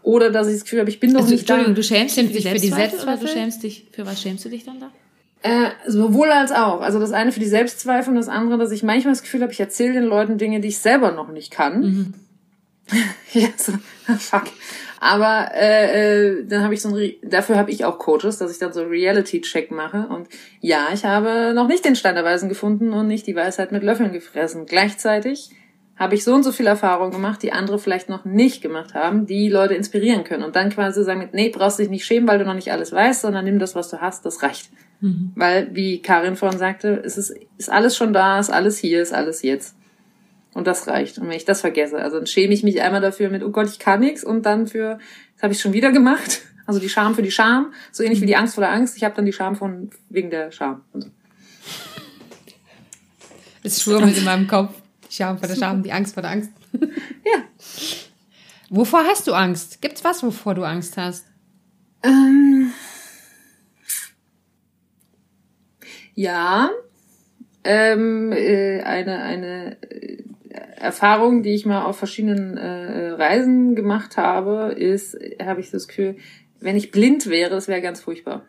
Oder 0.01 0.29
dass 0.29 0.47
ich 0.47 0.53
das 0.53 0.63
Gefühl 0.63 0.79
habe, 0.79 0.89
ich 0.89 1.01
bin 1.01 1.11
doch 1.11 1.21
also, 1.21 1.31
nicht 1.31 1.41
Entschuldigung, 1.41 1.75
da. 1.75 1.81
du 1.81 1.83
schämst 1.83 2.15
dich 2.15 2.25
für 2.25 2.53
die 2.53 2.69
Selbstzweifel 2.69 3.03
oder 3.03 3.17
du 3.17 3.27
schämst 3.27 3.63
dich, 3.63 3.87
für 3.91 4.05
was 4.05 4.21
schämst 4.21 4.45
du 4.45 4.49
dich 4.49 4.63
dann 4.63 4.79
da? 4.79 4.91
Äh, 5.43 5.69
sowohl 5.85 6.31
als 6.31 6.51
auch. 6.51 6.81
Also 6.81 6.99
das 6.99 7.11
eine 7.11 7.31
für 7.31 7.39
die 7.39 7.45
Selbstzweifel 7.45 8.09
und 8.09 8.15
das 8.15 8.29
andere, 8.29 8.57
dass 8.57 8.71
ich 8.71 8.83
manchmal 8.83 9.13
das 9.13 9.21
Gefühl 9.21 9.41
habe, 9.41 9.51
ich 9.51 9.59
erzähle 9.59 9.93
den 9.93 10.05
Leuten 10.05 10.37
Dinge, 10.37 10.59
die 10.59 10.69
ich 10.69 10.79
selber 10.79 11.11
noch 11.11 11.29
nicht 11.29 11.51
kann. 11.51 11.81
Mhm. 11.81 12.13
ja, 13.33 13.49
so, 13.57 13.73
fuck. 14.17 14.45
Aber 14.99 15.51
äh, 15.53 16.39
äh, 16.39 16.45
dann 16.47 16.63
habe 16.63 16.73
ich 16.73 16.81
so 16.81 16.89
ein, 16.95 17.13
dafür 17.21 17.57
habe 17.57 17.69
ich 17.69 17.85
auch 17.85 17.99
Coaches, 17.99 18.39
dass 18.39 18.51
ich 18.51 18.57
dann 18.57 18.73
so 18.73 18.83
Reality-Check 18.83 19.69
mache. 19.69 20.07
Und 20.07 20.27
ja, 20.59 20.87
ich 20.93 21.05
habe 21.05 21.53
noch 21.53 21.67
nicht 21.67 21.85
den 21.85 21.95
Stein 21.95 22.15
der 22.15 22.23
Weisen 22.23 22.49
gefunden 22.49 22.93
und 22.93 23.07
nicht 23.07 23.27
die 23.27 23.35
Weisheit 23.35 23.71
mit 23.71 23.83
Löffeln 23.83 24.11
gefressen. 24.11 24.65
Gleichzeitig 24.65 25.51
habe 25.97 26.13
ich 26.13 26.23
so 26.23 26.33
und 26.33 26.43
so 26.43 26.51
viel 26.51 26.67
Erfahrung 26.67 27.11
gemacht, 27.11 27.41
die 27.41 27.51
andere 27.51 27.79
vielleicht 27.79 28.07
noch 28.07 28.23
nicht 28.23 28.61
gemacht 28.61 28.93
haben, 28.93 29.25
die 29.25 29.49
Leute 29.49 29.73
inspirieren 29.73 30.23
können. 30.23 30.43
Und 30.43 30.55
dann 30.55 30.69
quasi 30.69 31.03
sagen, 31.03 31.29
nee, 31.33 31.49
brauchst 31.49 31.79
dich 31.79 31.89
nicht 31.89 32.05
schämen, 32.05 32.27
weil 32.27 32.37
du 32.37 32.45
noch 32.45 32.53
nicht 32.53 32.71
alles 32.71 32.91
weißt, 32.91 33.21
sondern 33.21 33.45
nimm 33.45 33.57
das, 33.57 33.73
was 33.73 33.89
du 33.89 33.99
hast, 33.99 34.25
das 34.25 34.43
reicht. 34.43 34.69
Mhm. 35.01 35.31
Weil, 35.35 35.73
wie 35.73 36.01
Karin 36.01 36.35
vorhin 36.35 36.59
sagte, 36.59 37.01
es 37.03 37.17
ist, 37.17 37.35
ist 37.57 37.71
alles 37.71 37.97
schon 37.97 38.13
da, 38.13 38.39
ist 38.39 38.51
alles 38.51 38.77
hier, 38.77 39.01
ist 39.01 39.13
alles 39.13 39.41
jetzt. 39.41 39.75
Und 40.53 40.67
das 40.67 40.87
reicht. 40.87 41.17
Und 41.17 41.27
wenn 41.27 41.35
ich 41.35 41.45
das 41.45 41.61
vergesse, 41.61 41.97
also 41.97 42.17
dann 42.17 42.27
schäme 42.27 42.53
ich 42.53 42.63
mich 42.63 42.81
einmal 42.81 43.01
dafür 43.01 43.29
mit, 43.29 43.43
oh 43.43 43.49
Gott, 43.49 43.67
ich 43.67 43.79
kann 43.79 43.99
nichts 43.99 44.23
und 44.23 44.45
dann 44.45 44.67
für, 44.67 44.99
das 45.35 45.43
habe 45.43 45.53
ich 45.53 45.59
schon 45.59 45.73
wieder 45.73 45.91
gemacht. 45.91 46.41
Also 46.67 46.81
die 46.81 46.89
Scham 46.89 47.15
für 47.15 47.21
die 47.21 47.31
Scham, 47.31 47.71
so 47.93 48.03
ähnlich 48.03 48.19
wie 48.19 48.25
die 48.25 48.35
Angst 48.35 48.55
vor 48.55 48.61
der 48.61 48.73
Angst. 48.73 48.97
Ich 48.97 49.05
habe 49.05 49.15
dann 49.15 49.23
die 49.23 49.31
Scham 49.31 49.55
von 49.55 49.89
wegen 50.09 50.29
der 50.29 50.51
Scham. 50.51 50.81
Es 53.63 53.81
schwurbelt 53.81 54.17
in 54.17 54.25
meinem 54.25 54.47
Kopf. 54.47 54.73
Die 55.09 55.15
Scham 55.15 55.37
vor 55.37 55.47
der 55.47 55.55
Scham, 55.55 55.83
die 55.83 55.91
Angst 55.91 56.13
vor 56.13 56.21
der 56.21 56.31
Angst. 56.31 56.51
ja. 56.73 57.43
Wovor 58.69 59.03
hast 59.05 59.27
du 59.27 59.33
Angst? 59.33 59.81
Gibt's 59.81 60.03
was, 60.03 60.23
wovor 60.23 60.55
du 60.55 60.63
Angst 60.63 60.97
hast? 60.97 61.25
Ähm, 62.03 62.71
Ja, 66.17 66.71
ähm, 67.63 68.31
äh, 68.31 68.81
eine, 68.81 69.21
eine 69.21 69.77
äh, 69.83 70.23
Erfahrung, 70.77 71.43
die 71.43 71.53
ich 71.53 71.67
mal 71.67 71.83
auf 71.85 71.99
verschiedenen 71.99 72.57
äh, 72.57 73.09
Reisen 73.09 73.75
gemacht 73.75 74.17
habe, 74.17 74.73
ist, 74.75 75.15
habe 75.39 75.59
ich 75.59 75.69
das 75.69 75.87
Gefühl, 75.87 76.15
wenn 76.59 76.75
ich 76.75 76.89
blind 76.89 77.27
wäre, 77.27 77.51
das 77.51 77.67
wäre 77.67 77.81
ganz 77.81 78.01
furchtbar. 78.01 78.47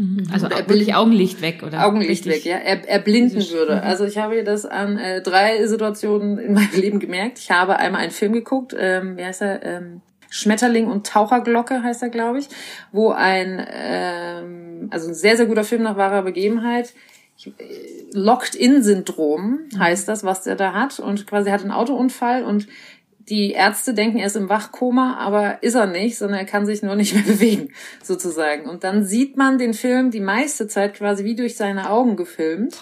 Mhm. 0.00 0.28
Also 0.32 0.46
er 0.46 0.66
wirklich 0.68 0.94
Augenlicht 0.94 1.42
weg, 1.42 1.62
oder? 1.62 1.86
Augenlicht 1.86 2.24
weg, 2.26 2.44
ja. 2.44 2.56
Er, 2.56 2.88
er 2.88 2.98
blinden 3.00 3.42
würde. 3.50 3.76
Mhm. 3.76 3.82
Also 3.82 4.04
ich 4.04 4.16
habe 4.16 4.42
das 4.44 4.64
an 4.64 4.96
äh, 4.96 5.20
drei 5.20 5.66
Situationen 5.66 6.38
in 6.38 6.54
meinem 6.54 6.72
Leben 6.74 7.00
gemerkt. 7.00 7.38
Ich 7.38 7.50
habe 7.50 7.76
einmal 7.76 8.00
einen 8.00 8.10
Film 8.10 8.32
geguckt, 8.32 8.74
ähm, 8.78 9.16
wie 9.18 9.24
heißt 9.24 9.42
er? 9.42 9.62
Ähm, 9.62 10.00
Schmetterling 10.32 10.86
und 10.86 11.08
Taucherglocke 11.08 11.82
heißt 11.82 12.04
er, 12.04 12.08
glaube 12.08 12.38
ich, 12.38 12.48
wo 12.92 13.10
ein, 13.10 13.66
ähm, 13.68 14.88
also 14.90 15.08
ein 15.08 15.14
sehr, 15.14 15.36
sehr 15.36 15.46
guter 15.46 15.64
Film 15.64 15.82
nach 15.82 15.96
wahrer 15.96 16.22
Begebenheit, 16.22 16.94
Locked-in-Syndrom 18.12 19.60
heißt 19.78 20.06
das, 20.08 20.24
was 20.24 20.42
der 20.42 20.56
da 20.56 20.72
hat. 20.72 21.00
Und 21.00 21.26
quasi 21.26 21.50
hat 21.50 21.62
einen 21.62 21.72
Autounfall 21.72 22.44
und 22.44 22.68
die 23.28 23.52
Ärzte 23.52 23.94
denken, 23.94 24.18
er 24.18 24.26
ist 24.26 24.36
im 24.36 24.48
Wachkoma, 24.48 25.16
aber 25.18 25.62
ist 25.62 25.74
er 25.74 25.86
nicht, 25.86 26.18
sondern 26.18 26.40
er 26.40 26.46
kann 26.46 26.66
sich 26.66 26.82
nur 26.82 26.96
nicht 26.96 27.14
mehr 27.14 27.24
bewegen, 27.24 27.68
sozusagen. 28.02 28.68
Und 28.68 28.84
dann 28.84 29.04
sieht 29.04 29.36
man 29.36 29.58
den 29.58 29.74
Film 29.74 30.10
die 30.10 30.20
meiste 30.20 30.66
Zeit 30.66 30.94
quasi 30.94 31.24
wie 31.24 31.36
durch 31.36 31.56
seine 31.56 31.90
Augen 31.90 32.16
gefilmt. 32.16 32.78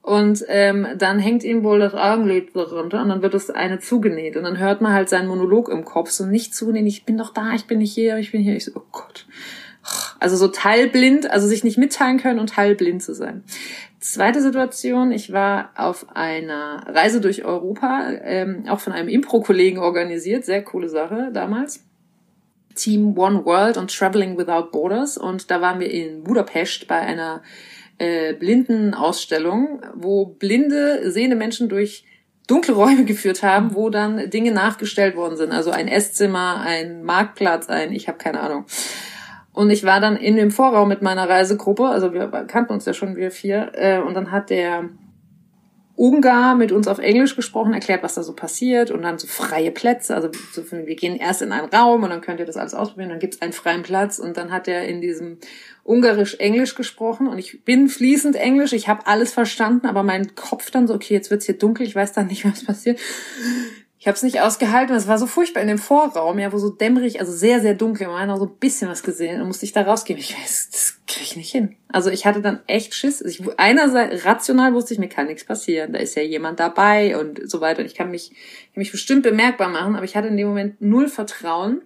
Und 0.00 0.42
ähm, 0.48 0.86
dann 0.96 1.18
hängt 1.18 1.44
ihm 1.44 1.64
wohl 1.64 1.80
das 1.80 1.92
Augenlid 1.92 2.56
runter 2.56 3.02
und 3.02 3.10
dann 3.10 3.20
wird 3.20 3.34
das 3.34 3.50
eine 3.50 3.78
zugenäht. 3.78 4.38
Und 4.38 4.44
dann 4.44 4.58
hört 4.58 4.80
man 4.80 4.94
halt 4.94 5.10
seinen 5.10 5.28
Monolog 5.28 5.68
im 5.68 5.84
Kopf, 5.84 6.10
so 6.10 6.24
nicht 6.24 6.54
zugenäht, 6.54 6.86
ich 6.86 7.04
bin 7.04 7.18
doch 7.18 7.34
da, 7.34 7.52
ich 7.52 7.66
bin 7.66 7.78
nicht 7.78 7.92
hier, 7.92 8.16
ich 8.16 8.32
bin 8.32 8.40
hier. 8.40 8.56
Ich 8.56 8.64
so, 8.64 8.72
oh 8.74 8.82
Gott. 8.90 9.26
Also 10.18 10.36
so 10.36 10.48
teilblind, 10.48 11.30
also 11.30 11.46
sich 11.46 11.62
nicht 11.62 11.78
mitteilen 11.78 12.18
können 12.18 12.38
und 12.38 12.50
teilblind 12.50 13.02
zu 13.02 13.14
sein. 13.14 13.44
Zweite 14.00 14.40
Situation, 14.40 15.10
ich 15.10 15.32
war 15.32 15.70
auf 15.74 16.06
einer 16.14 16.84
Reise 16.86 17.20
durch 17.20 17.44
Europa, 17.44 18.10
ähm, 18.22 18.64
auch 18.68 18.78
von 18.78 18.92
einem 18.92 19.08
Impro-Kollegen 19.08 19.78
organisiert, 19.78 20.44
sehr 20.44 20.62
coole 20.62 20.88
Sache 20.88 21.30
damals. 21.32 21.84
Team 22.76 23.18
One 23.18 23.44
World 23.44 23.76
und 23.76 23.92
Traveling 23.92 24.38
Without 24.38 24.70
Borders. 24.70 25.18
Und 25.18 25.50
da 25.50 25.60
waren 25.60 25.80
wir 25.80 25.90
in 25.90 26.22
Budapest 26.22 26.86
bei 26.86 27.00
einer 27.00 27.42
äh, 27.98 28.34
Blindenausstellung, 28.34 29.82
wo 29.94 30.26
blinde, 30.26 31.10
sehende 31.10 31.36
Menschen 31.36 31.68
durch 31.68 32.04
dunkle 32.46 32.74
Räume 32.74 33.04
geführt 33.04 33.42
haben, 33.42 33.74
wo 33.74 33.90
dann 33.90 34.30
Dinge 34.30 34.52
nachgestellt 34.52 35.16
worden 35.16 35.36
sind. 35.36 35.52
Also 35.52 35.70
ein 35.70 35.88
Esszimmer, 35.88 36.60
ein 36.60 37.02
Marktplatz, 37.02 37.68
ein, 37.68 37.92
ich 37.92 38.08
habe 38.08 38.18
keine 38.18 38.40
Ahnung. 38.40 38.64
Und 39.58 39.70
ich 39.70 39.82
war 39.82 39.98
dann 39.98 40.16
in 40.16 40.36
dem 40.36 40.52
Vorraum 40.52 40.86
mit 40.86 41.02
meiner 41.02 41.28
Reisegruppe, 41.28 41.88
also 41.88 42.14
wir 42.14 42.28
kannten 42.46 42.72
uns 42.72 42.84
ja 42.84 42.94
schon, 42.94 43.16
wir 43.16 43.32
vier, 43.32 43.72
äh, 43.74 43.98
und 43.98 44.14
dann 44.14 44.30
hat 44.30 44.50
der 44.50 44.88
Ungar 45.96 46.54
mit 46.54 46.70
uns 46.70 46.86
auf 46.86 47.00
Englisch 47.00 47.34
gesprochen, 47.34 47.74
erklärt, 47.74 48.04
was 48.04 48.14
da 48.14 48.22
so 48.22 48.34
passiert 48.34 48.92
und 48.92 49.02
dann 49.02 49.18
so 49.18 49.26
freie 49.26 49.72
Plätze. 49.72 50.14
Also 50.14 50.30
so, 50.52 50.62
wir 50.70 50.94
gehen 50.94 51.16
erst 51.16 51.42
in 51.42 51.50
einen 51.50 51.70
Raum 51.70 52.04
und 52.04 52.10
dann 52.10 52.20
könnt 52.20 52.38
ihr 52.38 52.46
das 52.46 52.56
alles 52.56 52.72
ausprobieren, 52.72 53.08
dann 53.08 53.18
gibt's 53.18 53.42
einen 53.42 53.52
freien 53.52 53.82
Platz 53.82 54.20
und 54.20 54.36
dann 54.36 54.52
hat 54.52 54.68
er 54.68 54.86
in 54.86 55.00
diesem 55.00 55.38
Ungarisch-Englisch 55.82 56.76
gesprochen 56.76 57.26
und 57.26 57.38
ich 57.38 57.64
bin 57.64 57.88
fließend 57.88 58.36
Englisch, 58.36 58.72
ich 58.72 58.86
habe 58.86 59.08
alles 59.08 59.32
verstanden, 59.32 59.88
aber 59.88 60.04
mein 60.04 60.36
Kopf 60.36 60.70
dann 60.70 60.86
so, 60.86 60.94
okay, 60.94 61.14
jetzt 61.14 61.32
wird's 61.32 61.46
hier 61.46 61.58
dunkel, 61.58 61.84
ich 61.84 61.96
weiß 61.96 62.12
dann 62.12 62.28
nicht, 62.28 62.44
was 62.48 62.64
passiert. 62.64 63.00
Ich 64.00 64.06
habe 64.06 64.14
es 64.14 64.22
nicht 64.22 64.40
ausgehalten. 64.40 64.94
Es 64.94 65.08
war 65.08 65.18
so 65.18 65.26
furchtbar 65.26 65.60
in 65.60 65.66
dem 65.66 65.78
Vorraum, 65.78 66.38
ja, 66.38 66.52
wo 66.52 66.58
so 66.58 66.70
dämmerig, 66.70 67.18
also 67.18 67.32
sehr, 67.32 67.60
sehr 67.60 67.74
dunkel. 67.74 68.06
Man 68.06 68.20
hat 68.20 68.28
noch 68.28 68.38
so 68.38 68.46
ein 68.46 68.56
bisschen 68.60 68.88
was 68.88 69.02
gesehen 69.02 69.40
und 69.40 69.48
musste 69.48 69.64
ich 69.64 69.72
da 69.72 69.82
rausgehen. 69.82 70.20
Ich 70.20 70.38
weiß, 70.38 70.70
das 70.70 71.00
kriege 71.08 71.24
ich 71.24 71.36
nicht 71.36 71.50
hin. 71.50 71.74
Also 71.88 72.08
ich 72.10 72.24
hatte 72.24 72.40
dann 72.40 72.60
echt 72.68 72.94
Schiss. 72.94 73.20
Ich, 73.20 73.42
einerseits 73.58 74.24
rational 74.24 74.72
wusste 74.72 74.94
ich, 74.94 75.00
mir 75.00 75.08
kann 75.08 75.26
nichts 75.26 75.44
passieren. 75.44 75.94
Da 75.94 75.98
ist 75.98 76.14
ja 76.14 76.22
jemand 76.22 76.60
dabei 76.60 77.18
und 77.18 77.50
so 77.50 77.60
weiter. 77.60 77.80
Und 77.80 77.86
ich 77.86 77.96
kann 77.96 78.12
mich, 78.12 78.30
ich 78.30 78.72
kann 78.72 78.80
mich 78.80 78.92
bestimmt 78.92 79.24
bemerkbar 79.24 79.68
machen, 79.68 79.96
aber 79.96 80.04
ich 80.04 80.14
hatte 80.14 80.28
in 80.28 80.36
dem 80.36 80.46
Moment 80.46 80.80
null 80.80 81.08
Vertrauen 81.08 81.82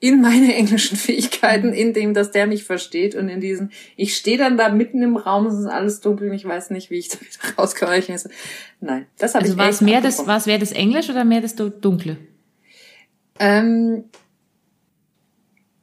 in 0.00 0.20
meine 0.20 0.54
englischen 0.56 0.96
Fähigkeiten, 0.96 1.72
in 1.72 1.92
dem, 1.92 2.14
dass 2.14 2.30
der 2.30 2.46
mich 2.46 2.64
versteht 2.64 3.14
und 3.14 3.28
in 3.28 3.40
diesen, 3.40 3.72
ich 3.96 4.16
stehe 4.16 4.38
dann 4.38 4.56
da 4.56 4.68
mitten 4.68 5.02
im 5.02 5.16
Raum, 5.16 5.46
es 5.46 5.54
ist 5.54 5.66
alles 5.66 6.00
dunkel 6.00 6.30
und 6.30 6.36
ich 6.36 6.44
weiß 6.44 6.70
nicht, 6.70 6.90
wie 6.90 6.98
ich 6.98 7.08
da 7.08 7.18
wieder 7.20 7.58
rauskomme. 7.58 7.98
Ich 7.98 8.06
so, 8.20 8.28
nein, 8.80 9.06
das 9.18 9.34
habe 9.34 9.44
also 9.44 9.54
ich 9.54 9.58
war 9.58 9.68
es 9.68 9.80
mehr 9.80 10.00
das, 10.00 10.26
war 10.26 10.36
es 10.36 10.46
mehr 10.46 10.58
das 10.58 10.72
Englisch 10.72 11.10
oder 11.10 11.24
mehr 11.24 11.40
das 11.40 11.54
Dunkle? 11.54 12.18
Ähm, 13.38 14.04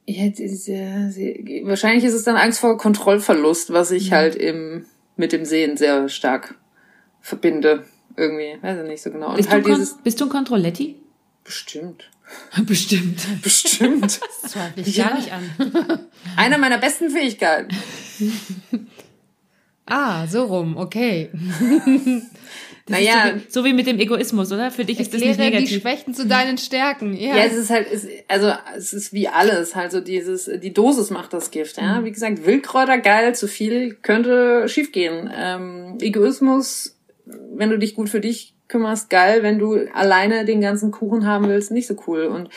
ja, 0.06 0.28
diese, 0.28 0.72
wahrscheinlich 1.64 2.04
ist 2.04 2.14
es 2.14 2.24
dann 2.24 2.36
Angst 2.36 2.60
vor 2.60 2.76
Kontrollverlust, 2.76 3.72
was 3.72 3.90
ich 3.90 4.10
mhm. 4.10 4.14
halt 4.14 4.34
im, 4.36 4.86
mit 5.16 5.32
dem 5.32 5.44
Sehen 5.44 5.76
sehr 5.76 6.08
stark 6.08 6.56
verbinde. 7.20 7.84
Irgendwie, 8.16 8.58
weiß 8.60 8.80
ich 8.82 8.88
nicht 8.88 9.02
so 9.02 9.10
genau. 9.10 9.30
Und 9.30 9.36
bist, 9.36 9.50
halt 9.50 9.64
du, 9.64 9.70
dieses, 9.70 9.96
bist 9.98 10.20
du 10.20 10.24
ein 10.24 10.30
Kontrolletti? 10.30 10.96
Bestimmt. 11.42 12.10
Bestimmt. 12.66 13.42
Bestimmt. 13.42 14.20
Das 14.42 14.52
zweifle 14.52 14.82
ich 14.82 14.96
ja. 14.96 15.08
gar 15.08 15.16
nicht 15.16 15.32
an. 15.32 15.50
Einer 16.36 16.58
meiner 16.58 16.78
besten 16.78 17.10
Fähigkeiten. 17.10 17.74
ah, 19.86 20.26
so 20.26 20.44
rum, 20.44 20.76
okay. 20.76 21.30
naja, 22.88 23.26
so 23.26 23.34
wie, 23.34 23.50
so 23.50 23.64
wie, 23.64 23.72
mit 23.72 23.86
dem 23.86 23.98
Egoismus, 23.98 24.52
oder? 24.52 24.70
Für 24.70 24.84
dich 24.84 25.00
ist 25.00 25.12
das 25.12 25.20
nicht 25.20 25.38
negativ. 25.38 25.68
die 25.68 25.80
Schwächen 25.80 26.14
zu 26.14 26.26
deinen 26.26 26.58
Stärken. 26.58 27.16
Ja, 27.16 27.36
ja 27.36 27.44
es 27.44 27.54
ist 27.54 27.70
halt, 27.70 27.90
es, 27.90 28.06
also 28.28 28.52
es 28.76 28.92
ist 28.92 29.12
wie 29.12 29.28
alles, 29.28 29.74
halt 29.74 29.92
so 29.92 30.00
dieses, 30.00 30.50
die 30.62 30.72
Dosis 30.72 31.10
macht 31.10 31.32
das 31.32 31.50
Gift. 31.50 31.78
Ja, 31.78 32.00
mhm. 32.00 32.04
wie 32.04 32.12
gesagt, 32.12 32.44
Wildkräuter 32.44 32.98
geil, 32.98 33.34
zu 33.34 33.48
viel 33.48 33.94
könnte 34.02 34.68
schiefgehen. 34.68 35.30
Ähm, 35.34 35.98
Egoismus, 36.00 36.96
wenn 37.24 37.70
du 37.70 37.78
dich 37.78 37.94
gut 37.94 38.08
für 38.08 38.20
dich 38.20 38.53
kümmerst, 38.68 39.10
geil. 39.10 39.42
Wenn 39.42 39.58
du 39.58 39.86
alleine 39.92 40.44
den 40.44 40.60
ganzen 40.60 40.90
Kuchen 40.90 41.26
haben 41.26 41.48
willst, 41.48 41.70
nicht 41.70 41.86
so 41.86 41.96
cool. 42.06 42.24
Und 42.24 42.48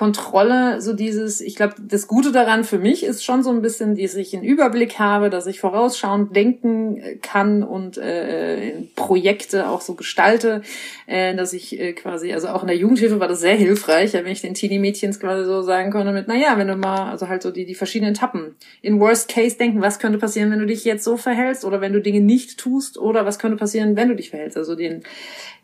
Kontrolle, 0.00 0.80
so 0.80 0.94
dieses, 0.94 1.42
ich 1.42 1.56
glaube, 1.56 1.74
das 1.78 2.06
Gute 2.06 2.32
daran 2.32 2.64
für 2.64 2.78
mich 2.78 3.04
ist 3.04 3.22
schon 3.22 3.42
so 3.42 3.50
ein 3.50 3.60
bisschen, 3.60 3.98
dass 3.98 4.14
ich 4.14 4.34
einen 4.34 4.42
Überblick 4.42 4.98
habe, 4.98 5.28
dass 5.28 5.46
ich 5.46 5.60
vorausschauend 5.60 6.34
denken 6.34 7.02
kann 7.20 7.62
und 7.62 7.98
äh, 7.98 8.80
Projekte 8.96 9.68
auch 9.68 9.82
so 9.82 9.92
gestalte, 9.92 10.62
äh, 11.06 11.34
dass 11.34 11.52
ich 11.52 11.78
äh, 11.78 11.92
quasi, 11.92 12.32
also 12.32 12.48
auch 12.48 12.62
in 12.62 12.68
der 12.68 12.78
Jugendhilfe 12.78 13.20
war 13.20 13.28
das 13.28 13.40
sehr 13.40 13.56
hilfreich, 13.56 14.14
wenn 14.14 14.26
ich 14.26 14.40
den 14.40 14.54
Teenie-Mädchens 14.54 15.20
quasi 15.20 15.44
so 15.44 15.60
sagen 15.60 15.90
konnte 15.90 16.12
mit, 16.12 16.28
naja, 16.28 16.56
wenn 16.56 16.68
du 16.68 16.76
mal, 16.76 17.10
also 17.10 17.28
halt 17.28 17.42
so 17.42 17.50
die, 17.50 17.66
die 17.66 17.74
verschiedenen 17.74 18.14
Etappen 18.14 18.54
in 18.80 19.00
Worst 19.00 19.28
Case 19.28 19.58
denken, 19.58 19.82
was 19.82 19.98
könnte 19.98 20.16
passieren, 20.16 20.50
wenn 20.50 20.60
du 20.60 20.66
dich 20.66 20.86
jetzt 20.86 21.04
so 21.04 21.18
verhältst 21.18 21.66
oder 21.66 21.82
wenn 21.82 21.92
du 21.92 22.00
Dinge 22.00 22.22
nicht 22.22 22.56
tust 22.56 22.96
oder 22.96 23.26
was 23.26 23.38
könnte 23.38 23.58
passieren, 23.58 23.96
wenn 23.96 24.08
du 24.08 24.16
dich 24.16 24.30
verhältst, 24.30 24.56
also 24.56 24.76
den 24.76 25.02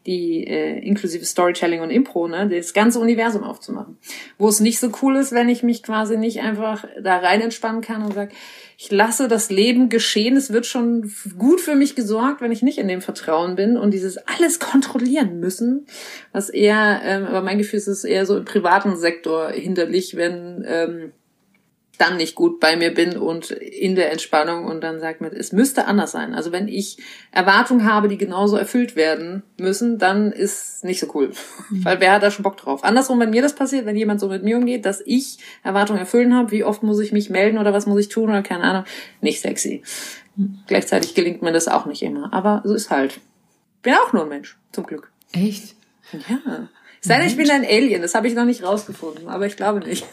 die 0.07 0.47
äh, 0.47 0.79
inklusive 0.79 1.25
Storytelling 1.25 1.81
und 1.81 1.91
Impro, 1.91 2.29
ne, 2.29 2.49
das 2.49 2.73
ganze 2.73 3.01
Universum 3.01 3.43
aufzumachen. 3.43 3.99
Wo 4.39 4.49
es 4.49 4.61
nicht 4.61 4.79
so 4.79 4.91
cool 5.03 5.17
ist, 5.17 5.33
wenn 5.33 5.49
ich 5.49 5.63
mich 5.63 5.83
quasi 5.83 6.17
nicht 6.17 6.41
einfach 6.41 6.85
da 7.03 7.19
rein 7.19 7.41
entspannen 7.41 7.81
kann 7.81 8.03
und 8.03 8.15
sag, 8.15 8.31
ich 8.79 8.91
lasse 8.91 9.27
das 9.27 9.51
Leben 9.51 9.89
geschehen, 9.89 10.37
es 10.37 10.53
wird 10.53 10.67
schon 10.67 11.11
gut 11.39 11.61
für 11.61 11.75
mich 11.75 11.95
gesorgt, 11.95 12.41
wenn 12.41 12.53
ich 12.53 12.63
nicht 12.63 12.79
in 12.79 12.89
dem 12.89 13.01
Vertrauen 13.01 13.57
bin 13.57 13.77
und 13.77 13.93
dieses 13.93 14.19
alles 14.19 14.59
kontrollieren 14.61 15.41
müssen, 15.41 15.87
was 16.33 16.51
eher, 16.51 17.01
ähm, 17.03 17.25
aber 17.25 17.43
mein 17.43 17.59
Gefühl 17.59 17.79
ist 17.79 17.89
es 17.89 18.05
eher 18.05 18.27
so 18.27 18.37
im 18.37 18.45
privaten 18.45 18.97
Sektor 18.97 19.51
hinderlich, 19.51 20.17
wenn 20.17 20.65
ähm, 20.67 21.13
dann 21.97 22.17
nicht 22.17 22.35
gut 22.35 22.61
bei 22.61 22.77
mir 22.77 22.93
bin 22.93 23.17
und 23.17 23.51
in 23.51 23.95
der 23.95 24.13
Entspannung 24.13 24.65
und 24.65 24.83
dann 24.83 25.01
sagt 25.01 25.21
mir, 25.21 25.33
es 25.33 25.53
müsste 25.53 25.87
anders 25.87 26.13
sein. 26.13 26.35
Also 26.35 26.53
wenn 26.53 26.69
ich 26.69 26.99
Erwartungen 27.33 27.91
habe, 27.91 28.09
die 28.09 28.19
genauso 28.19 28.57
erfüllt 28.57 28.97
werden 28.97 29.43
müssen, 29.59 29.99
dann 29.99 30.33
ist 30.33 30.85
nicht 30.85 31.01
so 31.01 31.09
cool. 31.15 31.33
Mhm. 31.71 31.85
Weil 31.85 32.01
wer 32.01 32.13
hat 32.13 32.23
da 32.23 32.31
schon 32.31 32.43
Bock 32.43 32.57
drauf? 32.57 32.85
Andersrum, 32.85 33.21
wenn 33.21 33.31
mir 33.31 33.43
das 33.43 33.55
passiert, 33.55 33.87
wenn 33.87 33.97
jemand 33.97 34.21
so 34.21 34.29
mit 34.29 34.43
mir 34.43 34.57
umgeht, 34.57 34.85
dass 34.85 35.03
ich 35.05 35.39
Erwartungen 35.63 35.99
erfüllen 35.99 36.35
habe, 36.35 36.51
wie 36.51 36.65
oft 36.65 36.83
muss 36.83 37.01
ich 37.01 37.13
mich 37.13 37.31
melden 37.31 37.59
oder 37.59 37.73
was 37.73 37.87
muss 37.87 38.01
ich 38.01 38.09
tun 38.09 38.31
oder 38.31 38.43
keine 38.43 38.65
Ahnung, 38.65 38.85
nicht 39.21 39.41
sexy. 39.41 39.83
Mhm. 40.37 40.59
Gleichzeitig 40.67 41.15
gelingt 41.15 41.43
mir 41.43 41.53
das 41.53 41.69
auch 41.69 41.87
nicht 41.87 42.03
immer. 42.03 42.33
Aber 42.33 42.63
so 42.65 42.75
ist 42.75 42.91
halt. 42.91 43.21
Bin 43.83 43.95
auch 43.95 44.13
nur 44.13 44.23
ein 44.23 44.29
Mensch, 44.29 44.59
zum 44.73 44.87
Glück. 44.87 45.13
Echt? 45.33 45.77
Ja. 46.13 46.69
Sei 47.01 47.19
denn, 47.19 47.27
ich 47.27 47.37
bin 47.37 47.51
ein 47.51 47.65
Alien, 47.65 48.03
das 48.03 48.15
habe 48.15 48.27
ich 48.27 48.35
noch 48.35 48.45
nicht 48.45 48.65
rausgefunden, 48.65 49.29
aber 49.29 49.47
ich 49.47 49.57
glaube 49.57 49.81
nicht. 49.81 50.05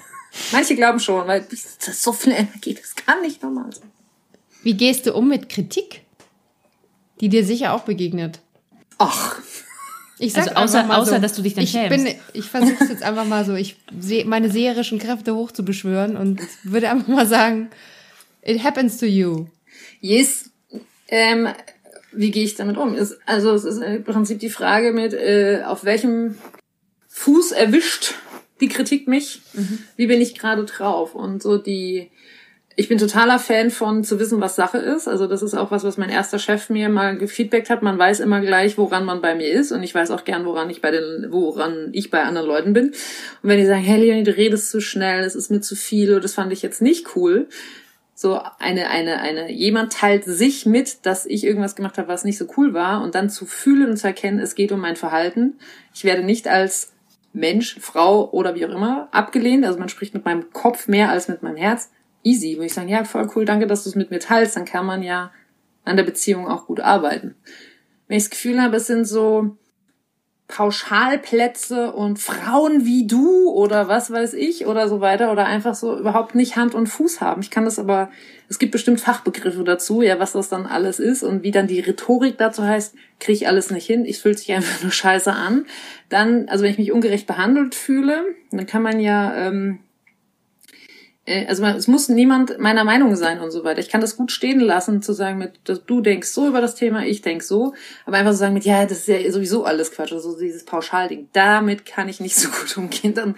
Manche 0.51 0.75
glauben 0.75 0.99
schon, 0.99 1.27
weil 1.27 1.41
das 1.41 1.65
ist 1.87 2.03
so 2.03 2.11
viel 2.11 2.33
Energie, 2.33 2.73
das 2.73 2.95
kann 2.95 3.21
nicht 3.21 3.43
normal 3.43 3.71
sein. 3.73 3.91
Wie 4.63 4.73
gehst 4.73 5.05
du 5.05 5.13
um 5.13 5.27
mit 5.27 5.49
Kritik, 5.49 6.01
die 7.19 7.29
dir 7.29 7.45
sicher 7.45 7.73
auch 7.73 7.81
begegnet? 7.81 8.39
Ach. 8.97 9.39
Ich 10.19 10.33
sag 10.33 10.55
also 10.55 10.77
außer, 10.77 10.83
mal 10.83 10.99
außer 10.99 11.15
so, 11.15 11.21
dass 11.21 11.33
du 11.33 11.41
dich 11.41 11.53
dann 11.53 11.63
ich 11.63 11.71
schämst. 11.71 11.89
Bin, 11.89 12.15
ich 12.33 12.45
versuche 12.45 12.85
jetzt 12.85 13.03
einfach 13.03 13.25
mal 13.25 13.45
so, 13.45 13.55
ich 13.55 13.77
sehe 13.99 14.25
meine 14.25 14.49
seherischen 14.49 14.99
Kräfte 14.99 15.35
hoch 15.35 15.51
zu 15.51 15.65
beschwören 15.65 16.15
und 16.15 16.41
würde 16.63 16.89
einfach 16.89 17.07
mal 17.07 17.27
sagen, 17.27 17.69
it 18.41 18.63
happens 18.63 18.97
to 18.97 19.05
you. 19.05 19.47
Yes. 19.99 20.49
Ähm, 21.09 21.49
wie 22.11 22.31
gehe 22.31 22.43
ich 22.43 22.55
damit 22.55 22.77
um? 22.77 22.95
Ist, 22.95 23.17
also 23.25 23.53
es 23.53 23.65
ist 23.65 23.81
im 23.81 24.03
Prinzip 24.03 24.39
die 24.39 24.49
Frage 24.49 24.93
mit, 24.93 25.13
äh, 25.13 25.63
auf 25.65 25.83
welchem 25.83 26.37
Fuß 27.09 27.51
erwischt 27.51 28.15
die 28.61 28.67
Kritik 28.67 29.07
mich? 29.07 29.41
Mhm. 29.53 29.79
Wie 29.95 30.07
bin 30.07 30.21
ich 30.21 30.37
gerade 30.37 30.65
drauf? 30.65 31.15
Und 31.15 31.41
so 31.41 31.57
die, 31.57 32.11
ich 32.75 32.87
bin 32.87 32.97
totaler 32.97 33.39
Fan 33.39 33.69
von 33.69 34.03
zu 34.03 34.19
wissen, 34.19 34.41
was 34.41 34.55
Sache 34.55 34.77
ist. 34.77 35.07
Also 35.07 35.27
das 35.27 35.43
ist 35.43 35.53
auch 35.53 35.71
was, 35.71 35.83
was 35.83 35.97
mein 35.97 36.09
erster 36.09 36.39
Chef 36.39 36.69
mir 36.69 36.89
mal 36.89 37.17
gefeedbackt 37.17 37.69
hat. 37.69 37.83
Man 37.83 37.99
weiß 37.99 38.19
immer 38.19 38.41
gleich, 38.41 38.77
woran 38.77 39.05
man 39.05 39.21
bei 39.21 39.35
mir 39.35 39.51
ist. 39.51 39.71
Und 39.71 39.83
ich 39.83 39.93
weiß 39.93 40.11
auch 40.11 40.23
gern, 40.23 40.45
woran 40.45 40.69
ich 40.69 40.81
bei 40.81 40.91
den, 40.91 41.27
woran 41.29 41.89
ich 41.91 42.09
bei 42.09 42.23
anderen 42.23 42.47
Leuten 42.47 42.73
bin. 42.73 42.87
Und 42.87 42.95
wenn 43.49 43.59
die 43.59 43.65
sagen, 43.65 43.83
hey 43.83 43.99
Leonie, 43.99 44.23
du 44.23 44.35
redest 44.35 44.71
zu 44.71 44.81
schnell, 44.81 45.23
es 45.23 45.35
ist 45.35 45.51
mir 45.51 45.61
zu 45.61 45.75
viel 45.75 46.11
oder 46.11 46.21
das 46.21 46.33
fand 46.33 46.51
ich 46.51 46.61
jetzt 46.61 46.81
nicht 46.81 47.15
cool. 47.15 47.47
So 48.15 48.39
eine, 48.59 48.89
eine, 48.89 49.19
eine, 49.19 49.51
jemand 49.51 49.93
teilt 49.93 50.23
sich 50.23 50.65
mit, 50.65 51.05
dass 51.05 51.25
ich 51.25 51.43
irgendwas 51.43 51.75
gemacht 51.75 51.97
habe, 51.97 52.07
was 52.07 52.23
nicht 52.23 52.37
so 52.37 52.45
cool 52.57 52.73
war 52.73 53.03
und 53.03 53.15
dann 53.15 53.29
zu 53.29 53.45
fühlen 53.45 53.89
und 53.89 53.97
zu 53.97 54.07
erkennen, 54.07 54.39
es 54.39 54.55
geht 54.55 54.71
um 54.71 54.79
mein 54.79 54.95
Verhalten. 54.95 55.57
Ich 55.93 56.03
werde 56.05 56.23
nicht 56.23 56.47
als 56.47 56.92
Mensch, 57.33 57.79
Frau 57.79 58.29
oder 58.31 58.55
wie 58.55 58.65
auch 58.65 58.69
immer 58.69 59.09
abgelehnt. 59.11 59.65
Also 59.65 59.79
man 59.79 59.89
spricht 59.89 60.13
mit 60.13 60.25
meinem 60.25 60.51
Kopf 60.53 60.87
mehr 60.87 61.09
als 61.09 61.27
mit 61.27 61.43
meinem 61.43 61.57
Herz. 61.57 61.91
Easy, 62.23 62.53
würde 62.55 62.67
ich 62.67 62.73
sagen, 62.73 62.87
ja, 62.87 63.03
voll 63.03 63.29
cool, 63.35 63.43
danke, 63.43 63.67
dass 63.67 63.83
du 63.83 63.89
es 63.89 63.95
mit 63.95 64.11
mir 64.11 64.19
teilst. 64.19 64.55
Dann 64.55 64.65
kann 64.65 64.85
man 64.85 65.03
ja 65.03 65.31
an 65.83 65.97
der 65.97 66.03
Beziehung 66.03 66.47
auch 66.47 66.67
gut 66.67 66.79
arbeiten. 66.79 67.35
Wenn 68.07 68.17
ich 68.17 68.23
das 68.23 68.29
Gefühl 68.29 68.61
habe, 68.61 68.77
es 68.77 68.87
sind 68.87 69.05
so 69.05 69.57
Pauschalplätze 70.53 71.91
und 71.93 72.19
Frauen 72.19 72.85
wie 72.85 73.07
du 73.07 73.49
oder 73.49 73.87
was 73.87 74.11
weiß 74.11 74.35
ich 74.35 74.67
oder 74.67 74.87
so 74.87 75.01
weiter 75.01 75.31
oder 75.31 75.47
einfach 75.47 75.73
so 75.73 75.97
überhaupt 75.97 76.35
nicht 76.35 76.57
Hand 76.57 76.75
und 76.75 76.85
Fuß 76.85 77.21
haben. 77.21 77.41
Ich 77.41 77.49
kann 77.49 77.65
das 77.65 77.79
aber, 77.79 78.11
es 78.49 78.59
gibt 78.59 78.71
bestimmt 78.71 79.01
Fachbegriffe 79.01 79.63
dazu, 79.63 80.03
ja, 80.03 80.19
was 80.19 80.33
das 80.33 80.49
dann 80.49 80.67
alles 80.67 80.99
ist 80.99 81.23
und 81.23 81.41
wie 81.41 81.49
dann 81.49 81.65
die 81.65 81.79
Rhetorik 81.79 82.37
dazu 82.37 82.63
heißt, 82.63 82.93
kriege 83.19 83.33
ich 83.35 83.47
alles 83.47 83.71
nicht 83.71 83.87
hin, 83.87 84.05
ich 84.05 84.19
fühlt 84.19 84.37
sich 84.37 84.51
einfach 84.53 84.83
nur 84.83 84.91
scheiße 84.91 85.33
an. 85.33 85.65
Dann, 86.09 86.47
also 86.49 86.63
wenn 86.63 86.71
ich 86.71 86.77
mich 86.77 86.91
ungerecht 86.91 87.25
behandelt 87.25 87.73
fühle, 87.73 88.23
dann 88.51 88.67
kann 88.67 88.83
man 88.83 88.99
ja 88.99 89.35
ähm, 89.35 89.79
äh, 89.79 89.92
also 91.25 91.63
es 91.65 91.87
muss 91.87 92.09
niemand 92.09 92.59
meiner 92.59 92.83
Meinung 92.83 93.15
sein 93.15 93.39
und 93.39 93.51
so 93.51 93.63
weiter. 93.63 93.79
Ich 93.79 93.89
kann 93.89 94.01
das 94.01 94.17
gut 94.17 94.31
stehen 94.31 94.59
lassen, 94.59 95.01
zu 95.01 95.13
sagen 95.13 95.37
mit, 95.37 95.53
du 95.85 96.01
denkst 96.01 96.27
so 96.27 96.47
über 96.47 96.59
das 96.59 96.75
Thema, 96.75 97.05
ich 97.05 97.21
denk 97.21 97.43
so, 97.43 97.73
aber 98.05 98.17
einfach 98.17 98.31
zu 98.31 98.37
sagen 98.37 98.53
mit, 98.53 98.65
ja, 98.65 98.83
das 98.85 98.99
ist 98.99 99.07
ja 99.07 99.31
sowieso 99.31 99.63
alles 99.63 99.91
Quatsch, 99.91 100.11
also 100.11 100.37
dieses 100.37 100.65
Pauschalding. 100.65 101.29
Damit 101.31 101.85
kann 101.85 102.09
ich 102.09 102.19
nicht 102.19 102.35
so 102.35 102.49
gut 102.59 102.77
umgehen. 102.77 103.13
Dann 103.13 103.35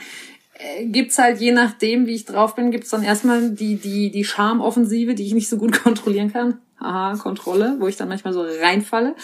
äh, 0.57 0.85
gibt's 0.85 1.19
halt 1.19 1.39
je 1.39 1.51
nachdem, 1.51 2.07
wie 2.07 2.15
ich 2.15 2.25
drauf 2.25 2.55
bin, 2.55 2.71
gibt's 2.71 2.89
dann 2.89 3.03
erstmal 3.03 3.51
die 3.51 3.75
die 3.75 4.09
die 4.09 4.25
Charmoffensive, 4.25 5.13
die 5.13 5.25
ich 5.25 5.35
nicht 5.35 5.49
so 5.49 5.57
gut 5.57 5.83
kontrollieren 5.83 6.33
kann. 6.33 6.57
Aha, 6.79 7.15
Kontrolle, 7.17 7.77
wo 7.79 7.87
ich 7.87 7.95
dann 7.95 8.09
manchmal 8.09 8.33
so 8.33 8.41
reinfalle. 8.41 9.15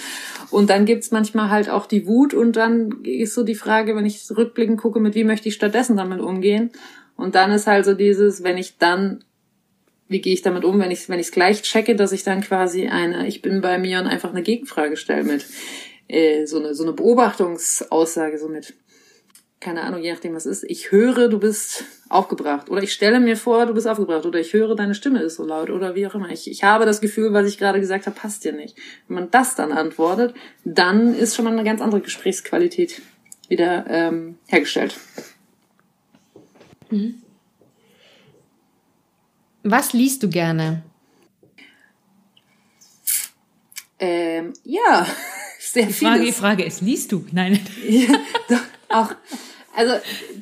Und 0.51 0.70
dann 0.70 0.86
gibt's 0.86 1.12
manchmal 1.12 1.49
halt 1.49 1.70
auch 1.70 1.86
die 1.86 2.07
Wut 2.07 2.34
und 2.34 2.55
dann 2.55 3.03
ist 3.03 3.34
so 3.34 3.43
die 3.43 3.55
Frage, 3.55 3.95
wenn 3.95 4.05
ich 4.05 4.32
rückblickend 4.36 4.80
gucke, 4.80 4.99
mit 4.99 5.16
wie 5.16 5.26
möchte 5.26 5.49
ich 5.49 5.55
stattdessen 5.55 5.97
damit 5.97 6.22
umgehen. 6.22 6.72
Und 7.22 7.36
dann 7.36 7.51
ist 7.51 7.67
halt 7.67 7.86
so 7.86 7.93
dieses, 7.93 8.43
wenn 8.43 8.57
ich 8.57 8.78
dann, 8.78 9.24
wie 10.07 10.22
gehe 10.22 10.34
ich 10.34 10.41
damit 10.41 10.65
um, 10.65 10.80
wenn 10.80 10.91
ich 10.91 11.07
wenn 11.07 11.19
ich 11.19 11.28
es 11.28 11.32
gleich 11.32 11.61
checke, 11.61 11.95
dass 11.95 12.11
ich 12.11 12.24
dann 12.24 12.41
quasi 12.41 12.88
eine, 12.88 13.28
ich 13.28 13.41
bin 13.41 13.61
bei 13.61 13.78
mir 13.78 13.99
und 13.99 14.07
einfach 14.07 14.32
eine 14.32 14.41
Gegenfrage 14.41 14.97
stelle 14.97 15.24
mit 15.24 15.45
äh, 16.07 16.45
so 16.45 16.59
eine 16.59 16.74
so 16.74 16.84
eine 16.84 16.93
Beobachtungsaussage 16.93 18.38
so 18.38 18.49
mit 18.49 18.74
keine 19.61 19.84
Ahnung, 19.84 20.01
je 20.01 20.11
nachdem 20.11 20.34
was 20.34 20.47
ist, 20.47 20.63
ich 20.63 20.91
höre, 20.91 21.30
du 21.30 21.39
bist 21.39 21.86
aufgebracht 22.09 22.72
oder 22.72 22.82
ich 22.82 22.91
stelle 22.91 23.19
mir 23.19 23.38
vor, 23.38 23.67
du 23.67 23.76
bist 23.76 23.88
aufgebracht 23.88 24.26
oder 24.26 24.39
ich 24.39 24.53
höre, 24.53 24.76
deine 24.76 24.95
Stimme 24.95 25.22
ist 25.22 25.36
so 25.36 25.45
laut 25.45 25.69
oder 25.69 25.93
wie 25.93 26.07
auch 26.07 26.15
immer. 26.15 26.30
Ich, 26.32 26.49
ich 26.49 26.63
habe 26.63 26.86
das 26.86 26.99
Gefühl, 26.99 27.32
was 27.32 27.47
ich 27.47 27.59
gerade 27.59 27.80
gesagt 27.80 28.07
habe, 28.07 28.19
passt 28.19 28.43
dir 28.43 28.53
nicht. 28.53 28.76
Wenn 29.07 29.15
man 29.15 29.30
das 29.30 29.53
dann 29.53 29.72
antwortet, 29.72 30.34
dann 30.65 31.13
ist 31.13 31.36
schon 31.36 31.45
mal 31.45 31.51
eine 31.51 31.63
ganz 31.63 31.80
andere 31.80 32.01
Gesprächsqualität 32.01 33.03
wieder 33.49 33.86
ähm, 33.88 34.39
hergestellt. 34.47 34.97
Mhm. 36.91 37.21
Was 39.63 39.93
liest 39.93 40.23
du 40.23 40.29
gerne? 40.29 40.83
Ähm, 43.99 44.53
ja, 44.63 45.05
sehr 45.59 45.89
Frage, 45.89 46.25
die 46.25 46.31
Frage 46.31 46.63
ist, 46.63 46.81
liest 46.81 47.11
du? 47.11 47.25
Nein. 47.31 47.59
ja, 47.87 48.19
doch, 48.49 48.63
auch. 48.89 49.15
Also 49.76 49.93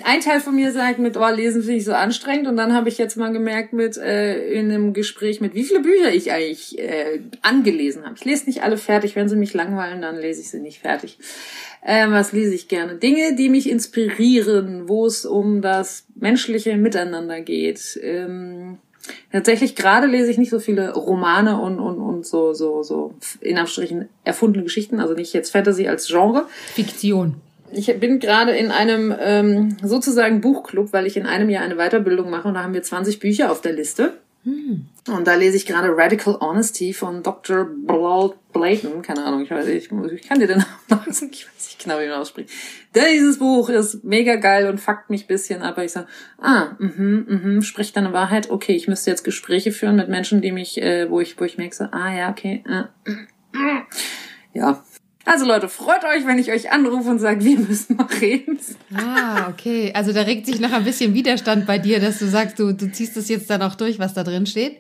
ein 0.04 0.22
Teil 0.22 0.40
von 0.40 0.56
mir 0.56 0.72
sagt 0.72 1.00
mit, 1.00 1.16
oh, 1.16 1.30
lesen 1.30 1.62
finde 1.62 1.78
ich 1.78 1.86
so 1.86 1.94
anstrengend. 1.94 2.48
Und 2.48 2.58
dann 2.58 2.74
habe 2.74 2.90
ich 2.90 2.98
jetzt 2.98 3.16
mal 3.16 3.32
gemerkt 3.32 3.74
mit 3.74 3.98
äh, 3.98 4.52
in 4.54 4.72
einem 4.72 4.94
Gespräch 4.94 5.40
mit, 5.40 5.54
wie 5.54 5.64
viele 5.64 5.82
Bücher 5.82 6.12
ich 6.12 6.32
eigentlich 6.32 6.80
äh, 6.80 7.22
angelesen 7.42 8.06
habe. 8.06 8.16
Ich 8.18 8.26
lese 8.26 8.46
nicht 8.46 8.64
alle 8.64 8.78
fertig. 8.78 9.16
Wenn 9.16 9.30
sie 9.30 9.36
mich 9.36 9.54
langweilen, 9.54 10.02
dann 10.02 10.18
lese 10.18 10.42
ich 10.42 10.50
sie 10.50 10.60
nicht 10.60 10.80
fertig. 10.80 11.18
Ähm, 11.86 12.12
was 12.12 12.32
lese 12.32 12.56
ich 12.56 12.68
gerne? 12.68 12.96
Dinge, 12.96 13.36
die 13.36 13.50
mich 13.50 13.70
inspirieren, 13.70 14.90
wo 14.90 15.06
es 15.06 15.26
um 15.26 15.62
das 15.62 16.06
menschliche 16.16 16.76
Miteinander 16.76 17.42
geht. 17.42 18.00
Ähm, 18.02 18.80
tatsächlich 19.32 19.76
gerade 19.76 20.08
lese 20.08 20.32
ich 20.32 20.38
nicht 20.38 20.50
so 20.50 20.60
viele 20.60 20.94
Romane 20.94 21.62
und, 21.62 21.80
und, 21.80 22.00
und 22.00 22.26
so, 22.26 22.54
so, 22.54 22.84
so 22.84 23.14
in 23.40 23.58
Abstrichen 23.58 24.10
erfundene 24.24 24.64
Geschichten, 24.64 25.00
also 25.00 25.14
nicht 25.14 25.34
jetzt 25.34 25.52
Fantasy 25.52 25.88
als 25.88 26.08
Genre. 26.08 26.48
Fiktion. 26.74 27.36
Ich 27.72 28.00
bin 28.00 28.20
gerade 28.20 28.52
in 28.56 28.72
einem 28.72 29.14
ähm, 29.20 29.78
sozusagen 29.84 30.42
Buchclub, 30.42 30.94
weil 30.94 31.06
ich 31.06 31.18
in 31.18 31.26
einem 31.26 31.50
Jahr 31.50 31.64
eine 31.64 31.76
Weiterbildung 31.76 32.30
mache 32.30 32.48
und 32.48 32.56
da 32.56 32.64
haben 32.64 32.74
wir 32.74 32.84
20 32.84 33.20
Bücher 33.20 33.52
auf 33.52 33.62
der 33.62 33.74
Liste. 33.74 34.14
Hm. 34.44 34.86
Und 35.08 35.28
da 35.28 35.36
lese 35.36 35.58
ich 35.58 35.66
gerade 35.66 35.90
Radical 35.96 36.38
Honesty 36.40 36.94
von 36.94 37.24
Dr. 37.24 37.66
Blayton. 38.54 39.02
Keine 39.02 39.26
Ahnung, 39.26 39.42
ich 39.42 39.52
weiß 39.52 39.66
nicht, 39.66 39.92
ich 40.14 40.28
kann 40.28 40.40
dir 40.40 40.48
den 40.48 40.60
Namen 40.90 41.06
nachsagen. 41.06 41.32
Ich 41.34 41.46
weiß 41.46 41.66
nicht 41.66 41.84
genau, 41.84 42.00
wie 42.00 42.08
man 42.08 42.20
ausspricht. 42.20 42.50
Dieses 42.96 43.40
Buch 43.40 43.70
ist 43.70 44.04
mega 44.04 44.36
geil 44.36 44.70
und 44.70 44.80
fuckt 44.80 45.10
mich 45.10 45.28
bisschen 45.28 45.62
ab. 45.62 45.78
Ich 45.80 45.92
sage, 45.92 46.08
ah, 46.38 46.76
mhm, 46.80 47.26
mhm, 47.28 47.62
sprich 47.62 47.92
deine 47.92 48.14
Wahrheit. 48.14 48.50
Okay, 48.50 48.76
ich 48.76 48.88
müsste 48.88 49.12
jetzt 49.12 49.24
Gespräche 49.24 49.72
führen 49.72 49.98
mit 49.98 50.08
Menschen, 50.08 50.42
die 50.42 50.52
mich, 50.52 50.82
äh, 50.82 51.10
wo 51.10 51.20
ich, 51.20 51.40
wo 51.40 51.44
ich 51.44 51.58
merke, 51.58 51.76
so, 51.76 51.86
ah 51.86 52.16
ja, 52.16 52.30
okay. 52.30 52.64
Äh, 52.68 52.84
ja, 54.54 54.84
also 55.30 55.46
Leute, 55.46 55.70
freut 55.70 56.04
euch, 56.04 56.26
wenn 56.26 56.40
ich 56.40 56.52
euch 56.52 56.72
anrufe 56.72 57.10
und 57.10 57.20
sage, 57.20 57.44
wir 57.44 57.60
müssen 57.60 57.98
mal 57.98 58.08
reden. 58.20 58.60
Ah, 58.96 59.50
okay. 59.50 59.92
Also 59.94 60.12
da 60.12 60.22
regt 60.22 60.48
sich 60.48 60.60
noch 60.60 60.72
ein 60.72 60.84
bisschen 60.84 61.14
Widerstand 61.14 61.68
bei 61.68 61.78
dir, 61.78 62.00
dass 62.00 62.18
du 62.18 62.28
sagst, 62.28 62.58
du, 62.58 62.74
du 62.74 62.92
ziehst 62.92 63.16
das 63.16 63.30
jetzt 63.30 63.50
dann 63.50 63.62
auch 63.62 63.76
durch, 63.76 64.00
was 64.00 64.16
da 64.16 64.24
drin 64.24 64.48
steht. 64.48 64.78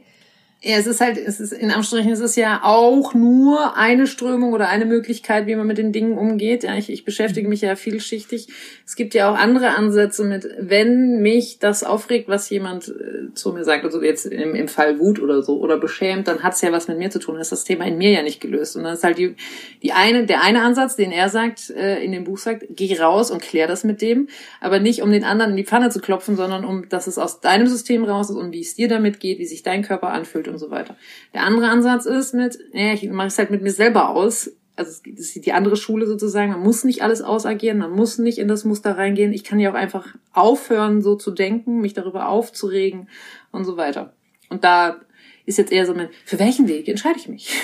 Ja, 0.62 0.76
es 0.76 0.88
ist 0.88 1.00
halt, 1.00 1.18
es 1.18 1.40
ist 1.40 1.54
in 1.54 1.68
Anführungsstrichen, 1.68 2.12
es 2.12 2.20
ist 2.20 2.36
ja 2.36 2.60
auch 2.64 3.14
nur 3.14 3.78
eine 3.78 4.08
Strömung 4.08 4.52
oder 4.52 4.68
eine 4.68 4.84
Möglichkeit, 4.84 5.48
wie 5.48 5.56
man 5.56 5.66
mit 5.66 5.78
den 5.78 5.94
Dingen 5.94 6.18
umgeht. 6.18 6.64
Ja, 6.64 6.76
ich, 6.76 6.90
ich 6.90 7.06
beschäftige 7.06 7.48
mich 7.48 7.62
ja 7.62 7.78
vielschichtig. 7.78 8.50
Es 8.86 8.98
gibt 8.98 9.14
ja 9.14 9.32
auch 9.32 9.38
andere 9.38 9.78
Ansätze 9.78 10.26
mit, 10.26 10.50
wenn 10.60 11.22
mich 11.22 11.60
das 11.60 11.86
aufregt, 11.86 12.28
was 12.28 12.50
jemand 12.50 12.90
äh, 12.90 13.34
zu 13.36 13.54
mir 13.54 13.64
sagt, 13.64 13.86
also 13.86 14.04
jetzt 14.04 14.26
im, 14.26 14.54
im 14.54 14.68
Fall 14.68 15.00
Wut 15.00 15.22
oder 15.22 15.42
so 15.44 15.60
oder 15.60 15.78
beschämt, 15.78 16.28
dann 16.28 16.44
hat's 16.44 16.60
ja 16.60 16.74
was 16.74 16.90
mit 16.90 16.98
mir 16.98 17.10
zu 17.10 17.20
tun. 17.20 17.36
Dann 17.36 17.42
ist 17.42 17.54
das 17.54 17.64
Thema 17.64 17.86
in 17.86 17.98
mir 17.98 18.12
ja 18.12 18.22
nicht 18.22 18.42
gelöst. 18.42 18.76
Und 18.76 18.84
dann 18.84 18.96
ist 18.96 19.06
halt 19.06 19.18
die, 19.18 19.38
die 19.82 19.94
eine, 19.94 20.26
der 20.26 20.44
eine 20.44 20.64
Ansatz, 20.64 20.98
den 20.98 21.14
er 21.14 21.30
sagt, 21.30 21.70
äh, 21.70 22.04
in 22.04 22.12
dem 22.12 22.26
Buch 22.26 22.38
sagt, 22.38 22.66
geh 22.72 23.00
raus 23.00 23.32
und 23.32 23.42
klär 23.42 23.68
das 23.68 23.86
mit 23.86 24.02
dem, 24.02 24.28
aber 24.60 24.80
nicht 24.80 25.04
um 25.04 25.12
den 25.14 25.24
anderen 25.24 25.52
in 25.52 25.58
die 25.58 25.64
Pfanne 25.64 25.90
zu 25.90 26.02
klopfen, 26.02 26.36
sondern 26.36 26.66
um, 26.66 26.90
dass 26.90 27.08
es 27.08 27.18
aus 27.18 27.40
deinem 27.40 27.68
System 27.68 28.04
raus 28.04 28.30
ist 28.30 28.36
und 28.36 28.52
wie 28.52 28.60
es 28.60 28.76
dir 28.76 28.90
damit 28.90 29.22
geht, 29.22 29.40
wie 29.40 29.46
sich 29.46 29.64
dein 29.64 29.84
Körper 29.84 30.10
anfühlt 30.10 30.49
und 30.50 30.60
so 30.60 30.72
weiter. 30.72 30.96
Der 31.34 31.44
andere 31.44 31.70
Ansatz 31.70 32.06
ist 32.06 32.34
mit, 32.34 32.60
ja, 32.74 32.94
ich 32.94 33.10
mache 33.10 33.28
es 33.28 33.38
halt 33.38 33.52
mit 33.52 33.62
mir 33.62 33.72
selber 33.72 34.10
aus. 34.10 34.52
Also 34.76 35.02
das 35.06 35.36
ist 35.36 35.46
die 35.46 35.54
andere 35.54 35.76
Schule 35.76 36.06
sozusagen. 36.06 36.52
Man 36.52 36.62
muss 36.62 36.84
nicht 36.84 37.04
alles 37.04 37.22
ausagieren, 37.22 37.80
man 37.80 37.92
muss 37.92 38.18
nicht 38.18 38.38
in 38.38 38.48
das 38.48 38.64
Muster 38.64 38.98
reingehen. 38.98 39.34
Ich 39.34 39.44
kann 39.44 39.60
ja 39.60 39.72
auch 39.72 39.76
einfach 39.76 40.16
aufhören, 40.34 41.02
so 41.02 41.16
zu 41.16 41.32
denken, 41.32 41.82
mich 41.82 41.94
darüber 41.94 42.30
aufzuregen 42.30 43.10
und 43.52 43.66
so 43.66 43.78
weiter. 43.78 44.14
Und 44.50 44.64
da 44.64 45.02
ist 45.46 45.58
jetzt 45.58 45.72
eher 45.72 45.86
so 45.86 45.94
mein, 45.94 46.10
für 46.26 46.40
welchen 46.40 46.68
Weg 46.68 46.88
entscheide 46.88 47.20
ich 47.20 47.28
mich? 47.28 47.54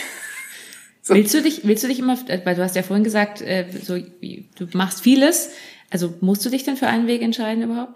So. 1.07 1.13
Willst 1.13 1.35
du 1.35 1.43
dich, 1.43 1.67
willst 1.67 1.83
du 1.83 1.87
dich 1.87 1.99
immer, 1.99 2.17
weil 2.45 2.55
du 2.55 2.63
hast 2.63 2.75
ja 2.75 2.81
vorhin 2.81 3.03
gesagt, 3.03 3.39
äh, 3.39 3.67
so, 3.83 3.95
du 3.95 4.67
machst 4.73 5.01
vieles. 5.01 5.51
Also 5.91 6.15
musst 6.19 6.43
du 6.43 6.49
dich 6.49 6.63
denn 6.63 6.77
für 6.77 6.87
einen 6.87 7.05
Weg 7.05 7.21
entscheiden 7.21 7.61
überhaupt? 7.61 7.93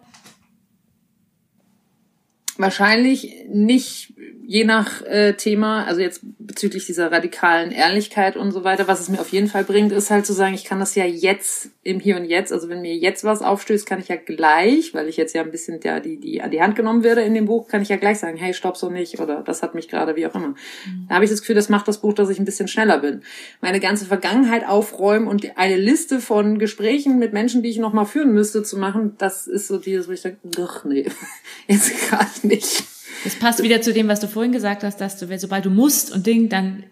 Wahrscheinlich 2.60 3.46
nicht 3.48 4.14
je 4.50 4.64
nach 4.64 5.04
äh, 5.04 5.34
Thema, 5.34 5.86
also 5.86 6.02
jetzt 6.02 6.22
bezüglich 6.40 6.88
dieser 6.88 7.12
radikalen 7.12 7.70
Ehrlichkeit 7.70 8.36
und 8.36 8.52
so 8.52 8.64
weiter, 8.64 8.88
was 8.88 9.00
es 9.00 9.08
mir 9.08 9.22
auf 9.22 9.30
jeden 9.30 9.46
Fall 9.46 9.64
bringt, 9.64 9.92
ist 9.92 10.10
halt 10.10 10.26
zu 10.26 10.34
sagen, 10.34 10.56
ich 10.56 10.66
kann 10.66 10.80
das 10.80 10.96
ja 10.96 11.06
jetzt 11.06 11.70
im 11.84 12.00
Hier 12.00 12.18
und 12.18 12.26
Jetzt, 12.26 12.52
also 12.52 12.68
wenn 12.68 12.82
mir 12.82 12.96
jetzt 12.96 13.24
was 13.24 13.44
aufstößt, 13.44 13.86
kann 13.86 14.00
ich 14.00 14.08
ja 14.08 14.16
gleich, 14.16 14.96
weil 14.96 15.08
ich 15.08 15.18
jetzt 15.18 15.36
ja 15.36 15.44
ein 15.44 15.52
bisschen 15.52 15.80
ja 15.84 16.00
die 16.00 16.20
die 16.20 16.42
an 16.42 16.50
die 16.50 16.64
Hand 16.64 16.76
genommen 16.76 17.04
werde 17.04 17.22
in 17.22 17.36
dem 17.36 17.46
Buch, 17.46 17.68
kann 17.68 17.84
ich 17.84 17.90
ja 17.90 17.98
gleich 17.98 18.18
sagen, 18.18 18.38
hey, 18.38 18.56
stopp 18.56 18.76
so 18.76 18.90
nicht 18.90 19.20
oder 19.20 19.44
das 19.44 19.62
hat 19.62 19.76
mich 19.76 19.88
gerade 19.88 20.16
wie 20.16 20.26
auch 20.26 20.34
immer. 20.34 20.48
Mhm. 20.48 21.06
Da 21.08 21.16
habe 21.16 21.26
ich 21.26 21.30
das 21.30 21.42
Gefühl, 21.42 21.56
das 21.56 21.70
macht 21.70 21.88
das 21.88 22.02
Buch, 22.02 22.14
dass 22.14 22.32
ich 22.32 22.40
ein 22.40 22.46
bisschen 22.46 22.68
schneller 22.68 22.98
bin. 22.98 23.22
Meine 23.62 23.80
ganze 23.80 24.06
Vergangenheit 24.06 24.68
aufräumen 24.68 25.28
und 25.28 25.58
eine 25.58 25.78
Liste 25.78 26.20
von 26.20 26.58
Gesprächen 26.58 27.20
mit 27.20 27.34
Menschen, 27.34 27.62
die 27.62 27.70
ich 27.70 27.78
noch 27.78 27.94
mal 27.94 28.06
führen 28.06 28.34
müsste, 28.34 28.64
zu 28.64 28.78
machen, 28.78 29.14
das 29.20 29.46
ist 29.46 29.68
so 29.68 29.78
dieses, 29.78 30.08
wo 30.08 30.12
ich 30.12 30.22
sage, 30.22 30.38
doch 30.44 30.86
nee, 30.86 31.06
jetzt 31.68 32.10
gerade 32.10 32.30
nicht. 32.50 32.84
Das 33.24 33.36
passt 33.36 33.64
wieder 33.64 33.82
zu 33.82 33.94
dem, 33.94 34.08
was 34.08 34.20
du 34.20 34.28
vorhin 34.28 34.52
gesagt 34.52 34.84
hast, 34.84 35.02
dass 35.02 35.18
du, 35.18 35.40
sobald 35.40 35.66
du 35.66 35.70
musst 35.70 36.14
und 36.14 36.26
Ding, 36.26 36.50
dann 36.50 36.84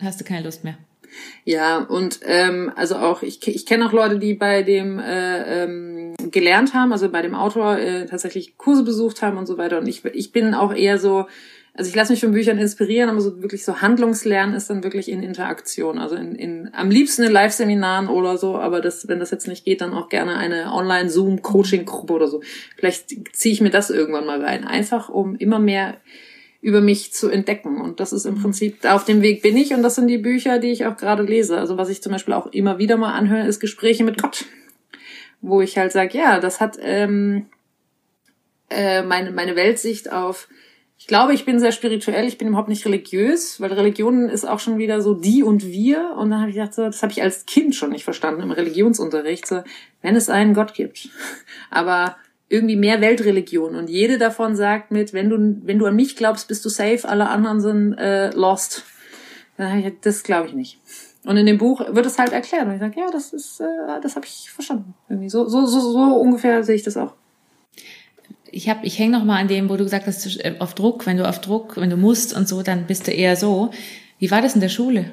hast 0.00 0.20
du 0.20 0.24
keine 0.24 0.44
Lust 0.44 0.64
mehr. 0.64 0.78
Ja, 1.44 1.78
und 1.78 2.20
ähm, 2.24 2.72
also 2.76 2.96
auch, 2.96 3.22
ich, 3.22 3.46
ich 3.46 3.66
kenne 3.66 3.86
auch 3.86 3.92
Leute, 3.92 4.18
die 4.18 4.34
bei 4.34 4.62
dem 4.62 4.98
äh, 4.98 5.64
ähm, 5.64 6.14
gelernt 6.30 6.74
haben, 6.74 6.92
also 6.92 7.08
bei 7.10 7.22
dem 7.22 7.34
Autor 7.34 7.78
äh, 7.78 8.06
tatsächlich 8.06 8.56
Kurse 8.58 8.84
besucht 8.84 9.22
haben 9.22 9.36
und 9.36 9.46
so 9.46 9.58
weiter. 9.58 9.78
Und 9.78 9.88
ich, 9.88 10.04
ich 10.04 10.32
bin 10.32 10.54
auch 10.54 10.72
eher 10.72 10.98
so, 10.98 11.26
also 11.74 11.88
ich 11.88 11.94
lasse 11.94 12.12
mich 12.12 12.20
von 12.20 12.32
Büchern 12.32 12.58
inspirieren, 12.58 13.10
aber 13.10 13.20
so 13.20 13.42
wirklich 13.42 13.64
so 13.64 13.80
Handlungslernen 13.80 14.54
ist 14.54 14.68
dann 14.68 14.82
wirklich 14.82 15.08
in 15.08 15.22
Interaktion. 15.22 15.98
Also 15.98 16.16
in, 16.16 16.34
in 16.34 16.70
am 16.72 16.90
liebsten 16.90 17.22
in 17.22 17.32
Live-Seminaren 17.32 18.08
oder 18.08 18.36
so, 18.36 18.56
aber 18.56 18.80
das, 18.80 19.06
wenn 19.08 19.20
das 19.20 19.30
jetzt 19.30 19.46
nicht 19.46 19.64
geht, 19.64 19.80
dann 19.80 19.94
auch 19.94 20.08
gerne 20.08 20.36
eine 20.36 20.72
Online-Zoom-Coaching-Gruppe 20.72 22.12
oder 22.12 22.26
so. 22.26 22.42
Vielleicht 22.76 23.08
ziehe 23.34 23.52
ich 23.52 23.60
mir 23.60 23.70
das 23.70 23.90
irgendwann 23.90 24.26
mal 24.26 24.42
rein. 24.42 24.64
Einfach 24.64 25.08
um 25.08 25.36
immer 25.36 25.58
mehr 25.58 25.98
über 26.60 26.80
mich 26.80 27.12
zu 27.12 27.30
entdecken. 27.30 27.80
Und 27.80 28.00
das 28.00 28.12
ist 28.12 28.26
im 28.26 28.40
Prinzip, 28.40 28.84
auf 28.84 29.04
dem 29.04 29.22
Weg 29.22 29.40
bin 29.40 29.56
ich 29.56 29.72
und 29.72 29.82
das 29.82 29.94
sind 29.94 30.08
die 30.08 30.18
Bücher, 30.18 30.58
die 30.58 30.72
ich 30.72 30.86
auch 30.86 30.96
gerade 30.96 31.22
lese. 31.22 31.56
Also 31.56 31.78
was 31.78 31.88
ich 31.88 32.02
zum 32.02 32.12
Beispiel 32.12 32.34
auch 32.34 32.48
immer 32.48 32.78
wieder 32.78 32.96
mal 32.96 33.14
anhöre, 33.14 33.46
ist 33.46 33.60
Gespräche 33.60 34.04
mit 34.04 34.20
Gott. 34.20 34.44
Wo 35.40 35.62
ich 35.62 35.78
halt 35.78 35.92
sage, 35.92 36.18
ja, 36.18 36.38
das 36.38 36.60
hat 36.60 36.76
ähm, 36.82 37.46
äh, 38.68 39.02
meine, 39.02 39.30
meine 39.30 39.56
Weltsicht 39.56 40.12
auf 40.12 40.48
ich 41.00 41.06
glaube, 41.06 41.32
ich 41.32 41.46
bin 41.46 41.58
sehr 41.58 41.72
spirituell, 41.72 42.26
ich 42.26 42.36
bin 42.36 42.48
überhaupt 42.48 42.68
nicht 42.68 42.84
religiös, 42.84 43.58
weil 43.58 43.72
Religion 43.72 44.28
ist 44.28 44.46
auch 44.46 44.58
schon 44.60 44.76
wieder 44.76 45.00
so 45.00 45.14
die 45.14 45.42
und 45.42 45.66
wir. 45.66 46.14
Und 46.18 46.28
dann 46.28 46.40
habe 46.40 46.50
ich 46.50 46.56
gedacht, 46.56 46.74
so, 46.74 46.84
das 46.84 47.02
habe 47.02 47.10
ich 47.10 47.22
als 47.22 47.46
Kind 47.46 47.74
schon 47.74 47.88
nicht 47.88 48.04
verstanden 48.04 48.42
im 48.42 48.50
Religionsunterricht, 48.50 49.46
so, 49.46 49.62
wenn 50.02 50.14
es 50.14 50.28
einen 50.28 50.52
Gott 50.52 50.74
gibt. 50.74 51.08
Aber 51.70 52.16
irgendwie 52.50 52.76
mehr 52.76 53.00
Weltreligion 53.00 53.76
und 53.76 53.88
jede 53.88 54.18
davon 54.18 54.56
sagt 54.56 54.90
mit, 54.90 55.14
wenn 55.14 55.30
du, 55.30 55.56
wenn 55.64 55.78
du 55.78 55.86
an 55.86 55.96
mich 55.96 56.16
glaubst, 56.16 56.48
bist 56.48 56.66
du 56.66 56.68
safe, 56.68 57.08
alle 57.08 57.30
anderen 57.30 57.62
sind 57.62 57.94
äh, 57.94 58.30
lost. 58.32 58.84
Das 60.02 60.22
glaube 60.22 60.48
ich 60.48 60.54
nicht. 60.54 60.80
Und 61.24 61.38
in 61.38 61.46
dem 61.46 61.56
Buch 61.56 61.80
wird 61.88 62.04
es 62.04 62.18
halt 62.18 62.32
erklärt. 62.32 62.66
Und 62.66 62.74
ich 62.74 62.80
sage, 62.80 63.00
ja, 63.00 63.10
das 63.10 63.32
ist, 63.32 63.60
äh, 63.60 64.00
das 64.02 64.16
habe 64.16 64.26
ich 64.26 64.50
verstanden. 64.50 64.94
Irgendwie 65.08 65.30
so, 65.30 65.48
so, 65.48 65.64
so, 65.64 65.80
so 65.80 65.98
ungefähr 66.16 66.62
sehe 66.62 66.76
ich 66.76 66.82
das 66.82 66.98
auch 66.98 67.14
ich 68.52 68.68
habe, 68.68 68.84
ich 68.84 68.98
hänge 68.98 69.16
noch 69.16 69.24
mal 69.24 69.38
an 69.38 69.48
dem, 69.48 69.68
wo 69.68 69.76
du 69.76 69.84
gesagt 69.84 70.06
hast, 70.06 70.26
äh, 70.44 70.56
auf 70.58 70.74
Druck, 70.74 71.06
wenn 71.06 71.16
du 71.16 71.28
auf 71.28 71.40
Druck, 71.40 71.76
wenn 71.76 71.90
du 71.90 71.96
musst 71.96 72.34
und 72.34 72.48
so, 72.48 72.62
dann 72.62 72.86
bist 72.86 73.06
du 73.06 73.12
eher 73.12 73.36
so. 73.36 73.70
Wie 74.18 74.30
war 74.30 74.42
das 74.42 74.54
in 74.54 74.60
der 74.60 74.68
Schule? 74.68 75.10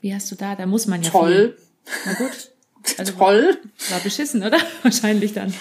Wie 0.00 0.14
hast 0.14 0.30
du 0.30 0.36
da? 0.36 0.54
Da 0.54 0.66
muss 0.66 0.86
man 0.86 1.02
ja 1.02 1.10
Toll. 1.10 1.56
Viel. 1.84 2.02
Na 2.06 2.12
gut. 2.14 2.50
Also 2.98 3.12
Toll. 3.14 3.56
War 3.88 4.00
beschissen, 4.00 4.42
oder? 4.42 4.58
Wahrscheinlich 4.82 5.32
dann. 5.32 5.54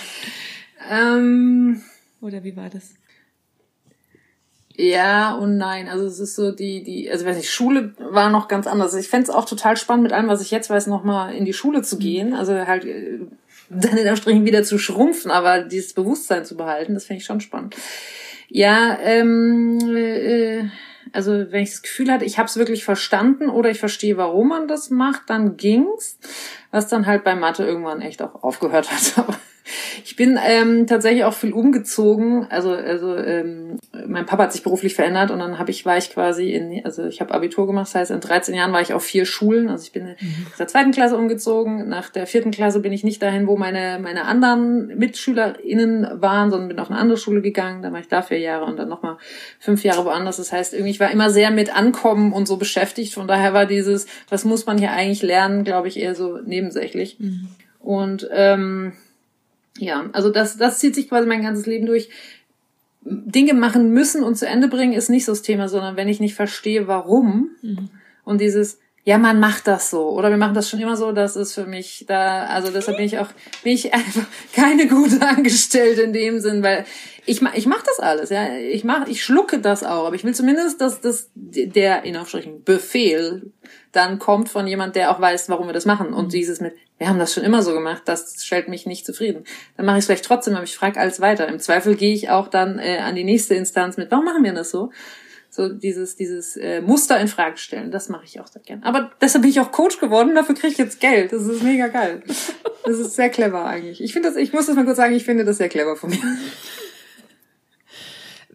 Ähm, 0.92 1.82
oder 2.20 2.44
wie 2.44 2.58
war 2.58 2.70
das? 2.70 2.96
Ja 4.76 5.34
und 5.36 5.56
nein. 5.58 5.88
Also 5.88 6.06
es 6.06 6.20
ist 6.20 6.36
so 6.36 6.52
die, 6.52 6.84
die, 6.84 7.10
also 7.10 7.26
weiß 7.26 7.38
nicht, 7.38 7.50
Schule 7.50 7.94
war 7.98 8.30
noch 8.30 8.50
ganz 8.50 8.68
anders. 8.68 8.94
Ich 8.96 9.08
fände 9.08 9.24
es 9.24 9.30
auch 9.30 9.46
total 9.46 9.78
spannend, 9.78 10.04
mit 10.04 10.12
allem, 10.12 10.28
was 10.28 10.42
ich 10.42 10.52
jetzt 10.52 10.70
weiß, 10.70 10.88
nochmal 10.88 11.34
in 11.34 11.46
die 11.46 11.54
Schule 11.54 11.82
zu 11.82 11.98
gehen. 11.98 12.34
Also 12.34 12.54
halt 12.54 12.84
äh, 12.84 13.20
dann 13.76 13.92
in 13.92 14.00
Anführungsstrichen 14.00 14.46
wieder 14.46 14.64
zu 14.64 14.78
schrumpfen, 14.78 15.32
aber 15.32 15.64
dieses 15.64 15.94
Bewusstsein 15.94 16.46
zu 16.46 16.56
behalten, 16.56 16.94
das 16.94 17.06
finde 17.06 17.20
ich 17.20 17.26
schon 17.26 17.42
spannend. 17.42 17.76
Ja, 18.50 18.98
ähm, 19.02 19.80
äh, 19.96 20.66
also 21.12 21.52
wenn 21.52 21.64
ich 21.64 21.72
das 21.72 21.82
Gefühl 21.82 22.12
hatte, 22.12 22.26
ich 22.26 22.38
habe 22.38 22.48
es 22.48 22.58
wirklich 22.58 22.84
verstanden 22.84 23.50
oder 23.50 23.70
ich 23.70 23.80
verstehe, 23.80 24.18
warum 24.18 24.50
man 24.50 24.68
das 24.68 24.90
macht, 24.90 25.24
dann 25.28 25.58
ging's. 25.58 26.18
Was 26.72 26.88
dann 26.88 27.06
halt 27.06 27.24
bei 27.24 27.36
Mathe 27.36 27.66
irgendwann 27.66 28.02
echt 28.02 28.22
auch 28.22 28.44
aufgehört 28.44 28.92
hat. 28.92 29.38
Ich 30.06 30.16
bin 30.16 30.38
ähm, 30.46 30.86
tatsächlich 30.86 31.24
auch 31.24 31.34
viel 31.34 31.54
umgezogen. 31.54 32.46
Also, 32.50 32.72
also 32.72 33.16
ähm, 33.16 33.80
mein 34.06 34.26
Papa 34.26 34.44
hat 34.44 34.54
sich 34.54 34.64
beruflich 34.64 34.96
verändert 34.96 35.32
und 35.32 35.40
dann 35.40 35.58
habe 35.58 35.72
ich 35.72 35.86
war 35.86 35.98
ich 35.98 36.10
quasi 36.12 36.52
in, 36.52 36.86
also 36.86 37.06
ich 37.06 37.22
habe 37.22 37.34
Abitur 37.34 37.68
gemacht, 37.68 37.88
das 37.88 37.96
heißt 37.96 38.12
in 38.12 38.20
13 38.20 38.54
Jahren 38.54 38.74
war 38.74 38.82
ich 38.82 38.94
auf 38.94 39.04
vier 39.04 39.26
Schulen. 39.26 39.70
Also 39.70 39.86
ich 39.86 39.92
bin 39.92 40.04
mhm. 40.04 40.48
aus 40.52 40.58
der 40.58 40.68
zweiten 40.68 40.92
Klasse 40.92 41.18
umgezogen. 41.18 41.88
Nach 41.88 42.10
der 42.10 42.28
vierten 42.28 42.52
Klasse 42.52 42.80
bin 42.82 42.94
ich 42.94 43.04
nicht 43.04 43.22
dahin, 43.22 43.48
wo 43.48 43.58
meine 43.58 44.00
meine 44.02 44.26
anderen 44.26 44.88
MitschülerInnen 44.98 46.22
waren, 46.22 46.52
sondern 46.52 46.68
bin 46.68 46.80
auf 46.80 46.92
eine 46.92 47.00
andere 47.00 47.18
Schule 47.18 47.42
gegangen. 47.42 47.82
Da 47.82 47.92
war 47.92 48.00
ich 48.00 48.08
da 48.08 48.22
vier 48.22 48.40
Jahre 48.40 48.66
und 48.66 48.78
dann 48.78 48.90
nochmal 48.90 49.18
fünf 49.60 49.84
Jahre 49.84 50.06
woanders. 50.06 50.38
Das 50.38 50.52
heißt, 50.52 50.74
irgendwie 50.74 50.92
ich 50.92 51.00
war 51.00 51.12
immer 51.12 51.30
sehr 51.30 51.52
mit 51.52 51.76
Ankommen 51.76 52.34
und 52.34 52.48
so 52.48 52.58
beschäftigt. 52.58 53.14
Von 53.14 53.28
daher 53.28 53.54
war 53.54 53.66
dieses, 53.66 54.08
was 54.30 54.46
muss 54.46 54.66
man 54.66 54.78
hier 54.78 54.92
eigentlich 54.92 55.22
lernen, 55.22 55.64
glaube 55.64 55.88
ich, 55.88 55.98
eher 55.98 56.16
so 56.16 56.40
nebensächlich. 56.44 57.20
Mhm. 57.20 57.48
Und 57.80 58.30
ähm, 58.32 58.94
ja, 59.78 60.10
also 60.14 60.30
das, 60.30 60.58
das 60.58 60.80
zieht 60.80 60.96
sich 60.96 61.10
quasi 61.10 61.28
mein 61.28 61.42
ganzes 61.42 61.66
Leben 61.66 61.86
durch. 61.86 62.10
Dinge 63.06 63.54
machen 63.54 63.92
müssen 63.92 64.24
und 64.24 64.36
zu 64.36 64.48
Ende 64.48 64.70
bringen 64.70 64.94
ist 64.94 65.10
nicht 65.10 65.26
so 65.26 65.34
das 65.34 65.42
Thema, 65.42 65.68
sondern 65.68 65.98
wenn 65.98 66.08
ich 66.08 66.22
nicht 66.22 66.36
verstehe, 66.36 66.88
warum 66.88 67.50
mhm. 67.62 67.90
und 68.24 68.40
dieses, 68.40 68.80
ja, 69.04 69.18
man 69.18 69.42
macht 69.42 69.68
das 69.68 69.90
so 69.90 70.10
oder 70.12 70.30
wir 70.30 70.38
machen 70.38 70.54
das 70.54 70.70
schon 70.70 70.80
immer 70.80 70.96
so, 70.96 71.12
das 71.12 71.36
ist 71.36 71.54
für 71.54 71.66
mich 71.66 72.06
da, 72.08 72.46
also 72.46 72.72
deshalb 72.72 72.96
bin 72.96 73.06
ich 73.06 73.20
auch, 73.20 73.28
bin 73.62 73.74
ich 73.74 73.94
einfach 73.94 74.26
keine 74.54 74.88
gute 74.88 75.22
Angestellte 75.22 76.04
in 76.04 76.14
dem 76.14 76.40
Sinn, 76.40 76.64
weil 76.64 76.86
ich 77.26 77.42
mach, 77.42 77.54
ich 77.56 77.66
mach 77.66 77.84
das 77.84 78.00
alles, 78.00 78.30
ja, 78.30 78.56
ich 78.56 78.86
mach, 78.86 79.08
ich 79.08 79.22
schlucke 79.22 79.60
das 79.60 79.84
auch, 79.84 80.08
aber 80.08 80.16
ich 80.16 80.24
will 80.24 80.34
zumindest, 80.34 80.80
dass 80.80 81.02
das 81.02 81.30
der 81.36 82.04
in 82.04 82.16
Aufstrichen 82.16 82.64
Befehl 82.64 83.52
dann 83.94 84.20
kommt 84.20 84.50
von 84.50 84.68
jemand, 84.68 84.96
der 84.96 85.12
auch 85.12 85.22
weiß, 85.22 85.50
warum 85.50 85.68
wir 85.68 85.74
das 85.74 85.86
machen 85.86 86.14
und 86.14 86.26
mhm. 86.26 86.30
dieses 86.30 86.60
mit, 86.60 86.74
wir 86.98 87.08
haben 87.08 87.20
das 87.20 87.34
schon 87.34 87.44
immer 87.44 87.62
so 87.62 87.74
gemacht, 87.74 88.02
das 88.06 88.44
stellt 88.44 88.68
mich 88.68 88.86
nicht 88.86 89.06
zufrieden. 89.06 89.46
Dann 89.78 89.86
mache 89.86 89.98
ich 89.98 90.02
es 90.02 90.06
vielleicht 90.08 90.26
trotzdem, 90.26 90.56
aber 90.56 90.64
ich 90.64 90.76
frage 90.76 91.00
alles 91.00 91.22
weiter. 91.22 91.48
Im 91.48 91.60
Zweifel 91.60 91.96
gehe 91.96 92.14
ich 92.14 92.30
auch 92.30 92.48
dann 92.48 92.80
äh, 92.80 92.98
an 92.98 93.16
die 93.16 93.24
nächste 93.24 93.56
Instanz 93.56 93.96
mit, 93.96 94.12
warum 94.12 94.26
machen 94.26 94.44
wir 94.44 94.54
das 94.54 94.72
so? 94.72 94.92
So 95.50 95.70
dieses, 95.70 96.16
dieses 96.16 96.58
äh, 96.58 96.82
Muster 96.82 97.20
in 97.20 97.28
Frage 97.28 97.58
stellen, 97.58 97.92
das 97.92 98.10
mache 98.10 98.26
ich 98.26 98.40
auch 98.40 98.48
sehr 98.48 98.64
gern. 98.64 98.82
Aber 98.82 99.12
deshalb 99.22 99.44
bin 99.44 99.52
ich 99.52 99.60
auch 99.60 99.72
Coach 99.72 100.00
geworden, 100.00 100.34
dafür 100.34 100.56
kriege 100.56 100.74
ich 100.74 100.80
jetzt 100.80 101.00
Geld. 101.00 101.32
Das 101.32 101.44
ist 101.44 101.62
mega 101.62 101.90
geil. 101.90 102.24
Das 102.84 102.98
ist 102.98 103.16
sehr 103.16 103.30
clever 103.30 103.64
eigentlich. 103.64 104.02
Ich 104.02 104.14
finde 104.14 104.30
das, 104.30 104.38
ich 104.38 104.52
muss 104.52 104.66
das 104.66 104.76
mal 104.76 104.86
kurz 104.86 104.98
sagen, 104.98 105.14
ich 105.14 105.24
finde 105.24 105.46
das 105.46 105.58
sehr 105.58 105.70
clever 105.70 105.96
von 105.96 106.10
mir. 106.10 106.20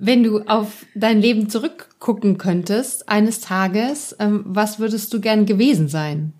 Wenn 0.00 0.22
du 0.22 0.40
auf 0.42 0.86
dein 0.94 1.20
Leben 1.20 1.48
zurückgucken 1.48 2.38
könntest, 2.38 3.08
eines 3.08 3.40
Tages, 3.40 4.14
ähm, 4.20 4.44
was 4.46 4.78
würdest 4.78 5.12
du 5.12 5.20
gern 5.20 5.44
gewesen 5.44 5.88
sein? 5.88 6.32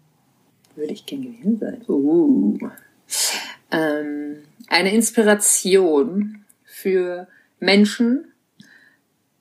Würde 0.77 0.93
ich 0.93 1.07
gern 1.07 1.23
gewesen 1.23 1.59
sein? 1.59 1.83
Uh. 1.89 2.57
Ähm, 3.73 4.37
eine 4.69 4.95
Inspiration 4.95 6.45
für 6.65 7.27
Menschen, 7.59 8.27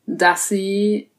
dass 0.08 0.50
sie 0.50 1.10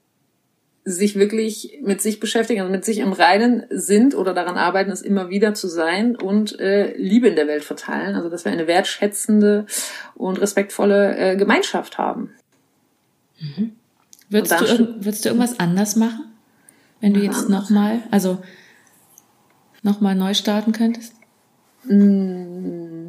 sich 0.85 1.17
wirklich 1.17 1.79
mit 1.83 2.01
sich 2.01 2.19
beschäftigen, 2.19 2.61
also 2.61 2.73
mit 2.73 2.85
sich 2.85 2.99
im 2.99 3.13
Reinen 3.13 3.65
sind 3.71 4.15
oder 4.15 4.33
daran 4.33 4.57
arbeiten, 4.57 4.91
es 4.91 5.03
immer 5.03 5.29
wieder 5.29 5.55
zu 5.55 5.69
sein 5.69 6.17
und 6.17 6.59
äh, 6.59 6.97
Liebe 6.97 7.29
in 7.29 7.37
der 7.37 7.47
Welt 7.47 7.63
verteilen. 7.63 8.17
Also 8.17 8.31
dass 8.31 8.45
wir 8.45 8.53
eine 8.53 8.67
wertschätzende 8.67 9.67
und 10.15 10.41
respektvolle 10.41 11.17
äh, 11.17 11.37
Gemeinschaft 11.37 11.99
haben. 11.99 12.33
Mhm. 13.41 13.73
Würdest, 14.31 14.61
du, 14.61 15.05
würdest 15.05 15.25
du 15.25 15.31
irgendwas 15.31 15.59
anders 15.59 15.97
machen, 15.97 16.25
wenn 17.01 17.15
du 17.15 17.21
jetzt 17.21 17.49
nochmal, 17.49 18.03
also 18.11 18.39
nochmal 19.83 20.15
neu 20.15 20.35
starten 20.35 20.73
könntest? 20.73 21.15
Mm. 21.85 23.09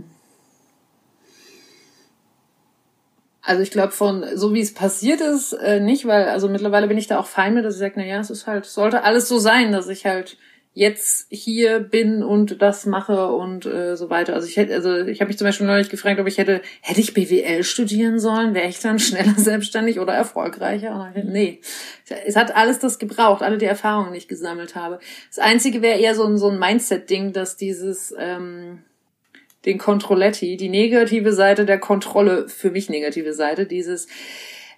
Also 3.42 3.64
ich 3.64 3.72
glaube 3.72 3.92
von 3.92 4.24
so 4.36 4.54
wie 4.54 4.62
es 4.62 4.76
passiert 4.76 5.22
ist 5.22 5.54
äh, 5.54 5.80
nicht, 5.80 6.06
weil 6.06 6.26
also 6.26 6.48
mittlerweile 6.48 6.88
bin 6.88 7.00
ich 7.00 7.08
da 7.08 7.20
auch 7.20 7.26
fein 7.26 7.56
mit, 7.56 7.66
dass 7.66 7.74
ich 7.74 7.80
sage, 7.80 7.96
na 7.98 8.06
ja, 8.06 8.20
es 8.20 8.30
ist 8.30 8.46
halt 8.46 8.66
sollte 8.66 9.04
alles 9.04 9.28
so 9.28 9.40
sein, 9.40 9.72
dass 9.72 9.88
ich 9.88 10.06
halt 10.06 10.38
jetzt 10.80 11.28
hier 11.30 11.82
bin 11.82 12.24
und 12.24 12.62
das 12.62 12.86
mache 12.86 13.34
und 13.34 13.66
äh, 13.66 13.98
so 13.98 14.10
weiter. 14.10 14.34
Also 14.34 14.48
ich 14.48 14.56
hätte, 14.56 14.74
also 14.74 14.96
ich 14.96 15.20
habe 15.20 15.28
mich 15.28 15.38
zum 15.38 15.46
Beispiel 15.46 15.68
neulich 15.68 15.90
gefragt, 15.90 16.22
ob 16.22 16.28
ich 16.28 16.38
hätte, 16.38 16.62
hätte 16.80 17.02
ich 17.02 17.14
BWL 17.14 17.66
studieren 17.66 18.18
sollen, 18.18 18.54
wäre 18.54 18.70
ich 18.70 18.80
dann 18.80 18.98
schneller 19.00 19.34
selbstständig 19.36 20.00
oder 20.00 20.14
erfolgreicher? 20.14 21.12
Und 21.14 21.34
nee, 21.34 21.60
es 22.26 22.38
hat 22.38 22.56
alles 22.56 22.80
das 22.80 22.98
gebraucht, 22.98 23.44
alle 23.44 23.58
die 23.58 23.66
Erfahrungen, 23.66 24.14
die 24.14 24.20
ich 24.20 24.30
gesammelt 24.30 24.76
habe. 24.76 25.00
Das 25.28 25.40
Einzige 25.40 25.82
wäre 25.82 26.00
eher 26.00 26.16
so 26.16 26.24
ein 26.24 26.38
so 26.38 26.48
ein 26.48 26.58
Mindset-Ding, 26.58 27.34
dass 27.34 27.58
dieses 27.58 28.16
ähm, 28.18 28.80
den 29.66 29.78
Controletti, 29.80 30.56
die 30.56 30.70
negative 30.70 31.34
Seite 31.34 31.66
der 31.66 31.80
Kontrolle, 31.80 32.48
für 32.48 32.72
mich 32.72 32.90
negative 32.90 33.34
Seite, 33.34 33.66
dieses, 33.66 34.08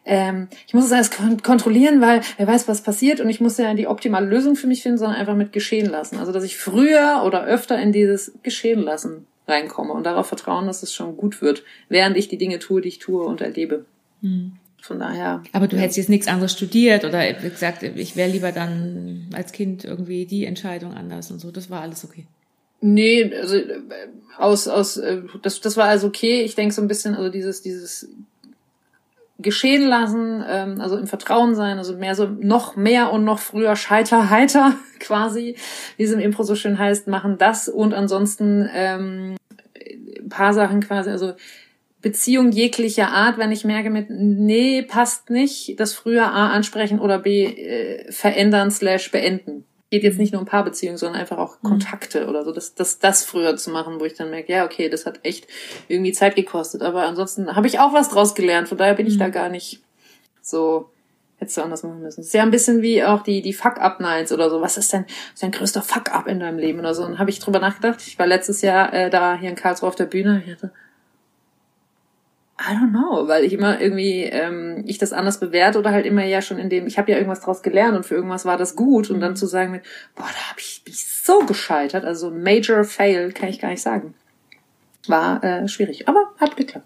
ähm, 0.05 0.47
ich 0.67 0.73
muss 0.73 0.85
es 0.85 0.91
erst 0.91 1.15
kontrollieren, 1.43 2.01
weil 2.01 2.21
wer 2.37 2.47
weiß, 2.47 2.67
was 2.67 2.81
passiert 2.81 3.19
und 3.19 3.29
ich 3.29 3.39
muss 3.39 3.57
ja 3.57 3.73
die 3.73 3.87
optimale 3.87 4.25
Lösung 4.25 4.55
für 4.55 4.67
mich 4.67 4.81
finden, 4.81 4.97
sondern 4.97 5.17
einfach 5.17 5.35
mit 5.35 5.53
geschehen 5.53 5.89
lassen. 5.89 6.17
Also, 6.17 6.31
dass 6.31 6.43
ich 6.43 6.57
früher 6.57 7.21
oder 7.25 7.45
öfter 7.45 7.79
in 7.79 7.91
dieses 7.91 8.33
geschehen 8.43 8.81
lassen 8.81 9.27
reinkomme 9.47 9.93
und 9.93 10.05
darauf 10.05 10.27
vertrauen, 10.27 10.67
dass 10.67 10.83
es 10.83 10.93
schon 10.93 11.17
gut 11.17 11.41
wird, 11.41 11.63
während 11.89 12.17
ich 12.17 12.27
die 12.27 12.37
Dinge 12.37 12.59
tue, 12.59 12.81
die 12.81 12.89
ich 12.89 12.99
tue 12.99 13.23
und 13.23 13.41
erlebe. 13.41 13.85
Hm. 14.21 14.53
Von 14.81 14.97
daher. 14.97 15.43
Aber 15.51 15.67
du 15.67 15.75
ja. 15.75 15.83
hättest 15.83 15.97
jetzt 15.97 16.09
nichts 16.09 16.27
anderes 16.27 16.53
studiert 16.53 17.05
oder 17.05 17.33
gesagt, 17.33 17.83
ich 17.83 18.15
wäre 18.15 18.31
lieber 18.31 18.51
dann 18.51 19.27
als 19.31 19.51
Kind 19.51 19.83
irgendwie 19.83 20.25
die 20.25 20.45
Entscheidung 20.45 20.95
anders 20.95 21.29
und 21.29 21.39
so. 21.39 21.51
Das 21.51 21.69
war 21.69 21.81
alles 21.81 22.03
okay. 22.03 22.25
Nee, 22.79 23.31
also 23.35 23.57
äh, 23.57 23.79
aus, 24.39 24.67
aus, 24.67 24.97
äh, 24.97 25.21
das, 25.43 25.61
das 25.61 25.77
war 25.77 25.85
also 25.85 26.07
okay. 26.07 26.41
Ich 26.41 26.55
denke 26.55 26.73
so 26.73 26.81
ein 26.81 26.87
bisschen, 26.87 27.13
also 27.13 27.29
dieses, 27.29 27.61
dieses 27.61 28.09
geschehen 29.41 29.87
lassen, 29.87 30.43
ähm, 30.47 30.81
also 30.81 30.97
im 30.97 31.07
Vertrauen 31.07 31.55
sein, 31.55 31.77
also 31.77 31.95
mehr 31.95 32.15
so 32.15 32.27
noch 32.27 32.75
mehr 32.75 33.11
und 33.11 33.23
noch 33.23 33.39
früher 33.39 33.75
scheiter 33.75 34.29
heiter 34.29 34.73
quasi, 34.99 35.55
wie 35.97 36.03
es 36.03 36.11
im 36.11 36.19
Impro 36.19 36.43
so 36.43 36.55
schön 36.55 36.79
heißt, 36.79 37.07
machen 37.07 37.37
das 37.37 37.67
und 37.67 37.93
ansonsten 37.93 38.69
ähm, 38.73 39.35
ein 39.75 40.29
paar 40.29 40.53
Sachen 40.53 40.81
quasi, 40.81 41.09
also 41.09 41.33
Beziehung 42.01 42.51
jeglicher 42.51 43.09
Art, 43.09 43.37
wenn 43.37 43.51
ich 43.51 43.63
merke 43.63 43.91
mit, 43.91 44.07
nee, 44.09 44.81
passt 44.81 45.29
nicht, 45.29 45.79
das 45.79 45.93
früher 45.93 46.33
A 46.33 46.49
ansprechen 46.49 46.99
oder 46.99 47.19
B 47.19 47.45
äh, 47.45 48.11
verändern 48.11 48.71
slash 48.71 49.11
beenden 49.11 49.65
geht 49.91 50.03
jetzt 50.03 50.17
nicht 50.17 50.31
nur 50.31 50.41
um 50.41 50.47
Paarbeziehungen, 50.47 50.97
sondern 50.97 51.21
einfach 51.21 51.37
auch 51.37 51.61
mhm. 51.61 51.67
Kontakte 51.67 52.27
oder 52.27 52.43
so, 52.43 52.51
das, 52.51 52.73
das, 52.73 52.97
das 52.99 53.23
früher 53.23 53.55
zu 53.57 53.69
machen, 53.69 53.99
wo 53.99 54.05
ich 54.05 54.15
dann 54.15 54.31
merke, 54.31 54.51
ja, 54.51 54.65
okay, 54.65 54.89
das 54.89 55.05
hat 55.05 55.19
echt 55.23 55.47
irgendwie 55.89 56.13
Zeit 56.13 56.35
gekostet. 56.35 56.81
Aber 56.81 57.03
ansonsten 57.03 57.55
habe 57.55 57.67
ich 57.67 57.77
auch 57.79 57.93
was 57.93 58.09
draus 58.09 58.33
gelernt, 58.33 58.69
von 58.69 58.77
daher 58.77 58.95
bin 58.95 59.05
ich 59.05 59.17
da 59.17 59.27
mhm. 59.27 59.33
gar 59.33 59.49
nicht 59.49 59.81
so, 60.41 60.89
hättest 61.37 61.57
du 61.57 61.61
anders 61.61 61.83
machen 61.83 62.01
müssen. 62.01 62.21
Es 62.21 62.27
ist 62.27 62.33
ja 62.33 62.41
ein 62.41 62.51
bisschen 62.51 62.81
wie 62.81 63.03
auch 63.03 63.21
die, 63.21 63.41
die 63.41 63.53
Fuck-Up-Nights 63.53 64.31
oder 64.31 64.49
so. 64.49 64.61
Was 64.61 64.77
ist 64.77 64.93
denn 64.93 65.05
dein 65.39 65.51
größter 65.51 65.81
Fuck-Up 65.81 66.25
in 66.27 66.39
deinem 66.39 66.57
Leben 66.57 66.79
oder 66.79 66.95
so? 66.95 67.03
Und 67.03 67.19
habe 67.19 67.29
ich 67.29 67.39
drüber 67.39 67.59
nachgedacht. 67.59 68.01
Ich 68.07 68.17
war 68.17 68.27
letztes 68.27 68.61
Jahr 68.61 68.93
äh, 68.93 69.09
da 69.09 69.37
hier 69.37 69.49
in 69.49 69.55
Karlsruhe 69.55 69.89
auf 69.89 69.95
der 69.95 70.05
Bühne. 70.05 70.41
Ich 70.45 70.53
hatte, 70.53 70.71
I 72.61 72.75
don't 72.75 72.91
know, 72.91 73.27
weil 73.27 73.43
ich 73.43 73.53
immer 73.53 73.81
irgendwie 73.81 74.23
ähm, 74.23 74.83
ich 74.85 74.99
das 74.99 75.13
anders 75.13 75.39
bewerte 75.39 75.79
oder 75.79 75.91
halt 75.91 76.05
immer 76.05 76.23
ja 76.23 76.41
schon 76.41 76.59
in 76.59 76.69
dem, 76.69 76.85
ich 76.85 76.97
habe 76.99 77.11
ja 77.11 77.17
irgendwas 77.17 77.41
draus 77.41 77.63
gelernt 77.63 77.97
und 77.97 78.05
für 78.05 78.15
irgendwas 78.15 78.45
war 78.45 78.57
das 78.57 78.75
gut 78.75 79.09
und 79.09 79.19
dann 79.19 79.31
mhm. 79.31 79.35
zu 79.35 79.47
sagen 79.47 79.71
mit, 79.71 79.83
boah, 80.15 80.27
da 80.27 80.49
habe 80.49 80.59
ich 80.59 80.83
mich 80.85 81.05
so 81.05 81.39
gescheitert, 81.39 82.05
also 82.05 82.29
Major 82.29 82.83
Fail 82.83 83.31
kann 83.31 83.49
ich 83.49 83.59
gar 83.59 83.69
nicht 83.69 83.81
sagen. 83.81 84.13
War 85.07 85.43
äh, 85.43 85.67
schwierig, 85.67 86.07
aber 86.07 86.31
hat 86.37 86.55
geklappt. 86.55 86.85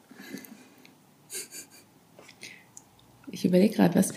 Ich 3.31 3.43
überlege 3.43 3.75
gerade, 3.75 3.95
was, 3.95 4.13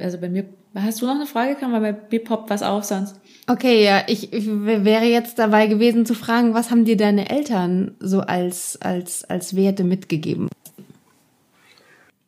also 0.00 0.18
bei 0.20 0.28
mir, 0.28 0.44
hast 0.76 1.02
du 1.02 1.06
noch 1.06 1.16
eine 1.16 1.26
Frage? 1.26 1.56
Kann 1.56 1.72
man 1.72 1.82
bei 1.82 1.96
mir 2.08 2.22
poppt 2.22 2.50
was 2.50 2.62
auf 2.62 2.84
sonst? 2.84 3.18
Okay, 3.48 3.84
ja, 3.84 4.04
ich, 4.06 4.32
ich 4.32 4.46
wäre 4.46 5.06
jetzt 5.06 5.40
dabei 5.40 5.66
gewesen 5.66 6.06
zu 6.06 6.14
fragen, 6.14 6.54
was 6.54 6.70
haben 6.70 6.84
dir 6.84 6.96
deine 6.96 7.30
Eltern 7.30 7.96
so 7.98 8.20
als, 8.20 8.80
als, 8.80 9.24
als 9.24 9.56
Werte 9.56 9.82
mitgegeben? 9.82 10.48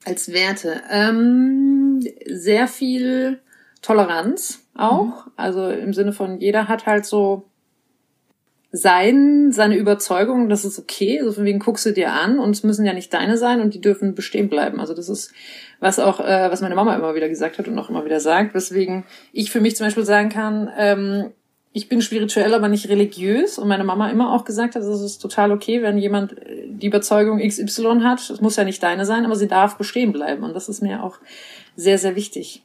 Als 0.07 0.33
Werte. 0.33 0.83
Ähm, 0.89 2.01
sehr 2.27 2.69
viel 2.69 3.41
Toleranz 3.83 4.63
auch. 4.77 5.27
Mhm. 5.27 5.33
Also 5.37 5.69
im 5.69 5.93
Sinne 5.93 6.13
von, 6.13 6.39
jeder 6.39 6.69
hat 6.69 6.87
halt 6.87 7.05
so 7.05 7.45
sein, 8.71 9.51
seine 9.51 9.77
Überzeugung, 9.77 10.49
das 10.49 10.65
ist 10.65 10.79
okay. 10.79 11.19
Also 11.19 11.33
von 11.33 11.45
wegen 11.45 11.59
guckst 11.59 11.87
du 11.87 11.93
dir 11.93 12.13
an 12.13 12.39
und 12.39 12.51
es 12.51 12.63
müssen 12.63 12.87
ja 12.87 12.93
nicht 12.93 13.13
deine 13.13 13.37
sein 13.37 13.61
und 13.61 13.75
die 13.75 13.81
dürfen 13.81 14.15
bestehen 14.15 14.49
bleiben. 14.49 14.79
Also 14.79 14.95
das 14.95 15.09
ist 15.09 15.33
was 15.81 15.99
auch, 15.99 16.21
äh, 16.21 16.51
was 16.53 16.61
meine 16.61 16.77
Mama 16.77 16.95
immer 16.95 17.17
wieder 17.17 17.29
gesagt 17.29 17.59
hat 17.59 17.67
und 17.67 17.77
auch 17.77 17.91
immer 17.91 18.05
wieder 18.05 18.21
sagt, 18.21 18.55
weswegen 18.55 19.05
ich 19.33 19.51
für 19.51 19.61
mich 19.61 19.75
zum 19.75 19.87
Beispiel 19.87 20.05
sagen 20.05 20.29
kann, 20.29 20.71
ähm, 20.77 21.33
ich 21.77 21.91
bin 21.91 22.01
spirituell, 22.01 22.55
aber 22.55 22.69
nicht 22.69 22.89
religiös 22.89 23.59
und 23.59 23.69
meine 23.69 23.85
Mama 23.85 24.09
immer 24.09 24.33
auch 24.33 24.47
gesagt 24.47 24.77
hat, 24.77 24.83
es 24.83 25.01
ist 25.03 25.19
total 25.19 25.53
okay, 25.53 25.83
wenn 25.83 25.99
jemand 25.99 26.33
äh, 26.33 26.69
die 26.69 26.87
Überzeugung 26.87 27.39
XY 27.39 28.01
hat. 28.03 28.31
Es 28.31 28.41
muss 28.41 28.57
ja 28.57 28.65
nicht 28.65 28.83
deine 28.83 29.05
sein, 29.05 29.27
aber 29.27 29.37
sie 29.37 29.47
darf 29.47 29.77
bestehen 29.77 30.11
bleiben 30.11 30.43
und 30.43 30.55
das 30.55 30.71
ist 30.71 30.81
mir 30.83 31.03
auch 31.03 31.19
sehr, 31.77 31.99
sehr 31.99 32.17
wichtig. 32.17 32.63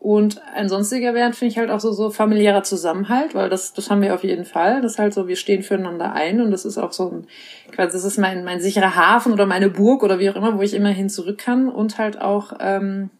Und 0.00 0.42
ein 0.52 0.68
sonstiger 0.68 1.14
Wert 1.14 1.36
finde 1.36 1.52
ich 1.52 1.58
halt 1.58 1.70
auch 1.70 1.78
so, 1.78 1.92
so 1.92 2.10
familiärer 2.10 2.64
Zusammenhalt, 2.64 3.36
weil 3.36 3.50
das, 3.50 3.72
das 3.72 3.88
haben 3.88 4.02
wir 4.02 4.14
auf 4.14 4.24
jeden 4.24 4.44
Fall. 4.44 4.82
Das 4.82 4.94
ist 4.94 4.98
halt 4.98 5.14
so, 5.14 5.28
wir 5.28 5.36
stehen 5.36 5.62
füreinander 5.62 6.12
ein 6.12 6.40
und 6.40 6.50
das 6.50 6.64
ist 6.64 6.76
auch 6.76 6.92
so 6.92 7.08
ein, 7.08 7.26
quasi, 7.70 7.92
das 7.92 8.04
ist 8.04 8.18
mein, 8.18 8.42
mein 8.42 8.60
sicherer 8.60 8.96
Hafen 8.96 9.32
oder 9.32 9.46
meine 9.46 9.70
Burg 9.70 10.02
oder 10.02 10.18
wie 10.18 10.28
auch 10.28 10.36
immer, 10.36 10.58
wo 10.58 10.62
ich 10.62 10.74
immer 10.74 10.88
hin 10.88 11.08
zurück 11.08 11.38
kann 11.38 11.68
und 11.68 11.98
halt 11.98 12.20
auch, 12.20 12.54
ähm, 12.58 13.10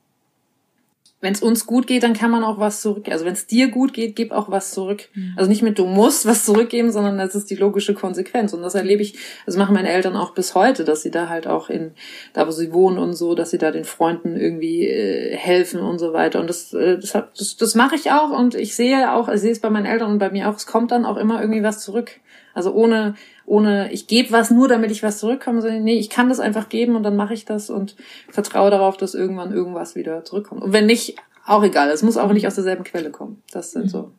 wenn 1.20 1.34
es 1.34 1.42
uns 1.42 1.66
gut 1.66 1.86
geht, 1.86 2.02
dann 2.02 2.14
kann 2.14 2.30
man 2.30 2.44
auch 2.44 2.58
was 2.58 2.80
zurück. 2.80 3.08
Also 3.10 3.26
wenn 3.26 3.34
es 3.34 3.46
dir 3.46 3.68
gut 3.68 3.92
geht, 3.92 4.16
gib 4.16 4.32
auch 4.32 4.50
was 4.50 4.72
zurück. 4.72 5.08
Mhm. 5.14 5.34
Also 5.36 5.50
nicht 5.50 5.62
mit 5.62 5.78
du 5.78 5.84
musst 5.84 6.24
was 6.24 6.46
zurückgeben, 6.46 6.92
sondern 6.92 7.18
das 7.18 7.34
ist 7.34 7.50
die 7.50 7.56
logische 7.56 7.92
Konsequenz. 7.92 8.54
Und 8.54 8.62
das 8.62 8.74
erlebe 8.74 9.02
ich, 9.02 9.18
das 9.44 9.56
machen 9.56 9.74
meine 9.74 9.90
Eltern 9.90 10.16
auch 10.16 10.32
bis 10.32 10.54
heute, 10.54 10.84
dass 10.84 11.02
sie 11.02 11.10
da 11.10 11.28
halt 11.28 11.46
auch 11.46 11.68
in, 11.68 11.92
da 12.32 12.46
wo 12.46 12.50
sie 12.50 12.72
wohnen 12.72 12.96
und 12.98 13.12
so, 13.12 13.34
dass 13.34 13.50
sie 13.50 13.58
da 13.58 13.70
den 13.70 13.84
Freunden 13.84 14.36
irgendwie 14.36 14.86
äh, 14.86 15.36
helfen 15.36 15.80
und 15.80 15.98
so 15.98 16.14
weiter. 16.14 16.40
Und 16.40 16.48
das, 16.48 16.72
äh, 16.72 16.98
das, 16.98 17.12
das, 17.12 17.56
das 17.56 17.74
mache 17.74 17.96
ich 17.96 18.10
auch 18.10 18.30
und 18.30 18.54
ich 18.54 18.74
sehe 18.74 19.12
auch, 19.12 19.28
ich 19.28 19.40
sehe 19.40 19.52
es 19.52 19.60
bei 19.60 19.68
meinen 19.68 19.86
Eltern 19.86 20.12
und 20.12 20.18
bei 20.18 20.30
mir 20.30 20.48
auch, 20.48 20.56
es 20.56 20.66
kommt 20.66 20.90
dann 20.90 21.04
auch 21.04 21.18
immer 21.18 21.40
irgendwie 21.40 21.62
was 21.62 21.80
zurück. 21.80 22.12
Also 22.60 22.74
ohne, 22.74 23.14
ohne, 23.46 23.90
ich 23.90 24.06
gebe 24.06 24.32
was 24.32 24.50
nur, 24.50 24.68
damit 24.68 24.90
ich 24.90 25.02
was 25.02 25.18
zurückkomme, 25.18 25.62
sondern 25.62 25.82
nee, 25.82 25.98
ich 25.98 26.10
kann 26.10 26.28
das 26.28 26.40
einfach 26.40 26.68
geben 26.68 26.94
und 26.94 27.04
dann 27.04 27.16
mache 27.16 27.32
ich 27.32 27.46
das 27.46 27.70
und 27.70 27.96
vertraue 28.28 28.70
darauf, 28.70 28.98
dass 28.98 29.14
irgendwann 29.14 29.50
irgendwas 29.50 29.94
wieder 29.94 30.24
zurückkommt. 30.26 30.62
Und 30.62 30.74
wenn 30.74 30.84
nicht, 30.84 31.16
auch 31.46 31.62
egal. 31.62 31.88
Es 31.88 32.02
muss 32.02 32.18
auch 32.18 32.30
nicht 32.34 32.46
aus 32.46 32.56
derselben 32.56 32.84
Quelle 32.84 33.10
kommen. 33.10 33.42
Das 33.50 33.72
sind 33.72 33.90
so. 33.90 34.12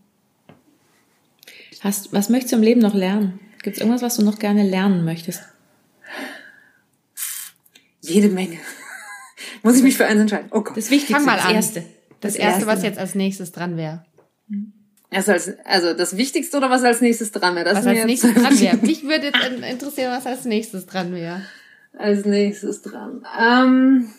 Hast, 1.81 2.11
was 2.13 2.29
möchtest 2.29 2.53
du 2.53 2.57
im 2.57 2.63
Leben 2.63 2.81
noch 2.81 2.95
lernen? 2.95 3.39
Gibt 3.61 3.77
es 3.77 3.81
irgendwas, 3.81 4.01
was 4.01 4.15
du 4.17 4.25
noch 4.25 4.39
gerne 4.39 4.67
lernen 4.67 5.05
möchtest? 5.05 5.43
Jede 8.01 8.29
Menge. 8.29 8.57
Muss 9.63 9.77
ich 9.77 9.83
mich 9.83 9.97
für 9.97 10.05
eins 10.07 10.19
entscheiden? 10.19 10.49
Oh 10.51 10.61
Gott. 10.61 10.75
Das 10.75 10.89
Wichtigste, 10.89 11.13
Fang 11.13 11.25
mal 11.25 11.37
das 11.37 11.45
an. 11.45 11.55
Erste. 11.55 11.79
Das, 11.81 12.33
das 12.33 12.35
Erste, 12.35 12.65
erste, 12.65 12.67
was 12.67 12.83
jetzt 12.83 12.97
als 12.97 13.13
nächstes 13.13 13.51
dran 13.51 13.77
wäre. 13.77 14.03
Also, 15.13 15.33
als, 15.33 15.53
also 15.65 15.93
das 15.93 16.15
Wichtigste 16.15 16.57
oder 16.57 16.69
was 16.69 16.83
als 16.83 17.01
nächstes 17.01 17.31
dran 17.31 17.55
wäre? 17.55 17.75
Was 17.75 17.85
als 17.85 18.05
nächstes 18.05 18.33
dran 18.33 18.59
wäre. 18.59 18.77
Mich 18.81 19.03
würde 19.03 19.25
jetzt 19.25 19.69
interessieren, 19.69 20.11
was 20.11 20.25
als 20.25 20.45
nächstes 20.45 20.85
dran 20.85 21.13
wäre. 21.13 21.41
Als 21.97 22.25
nächstes 22.25 22.81
dran. 22.81 23.25
Ähm, 23.37 24.09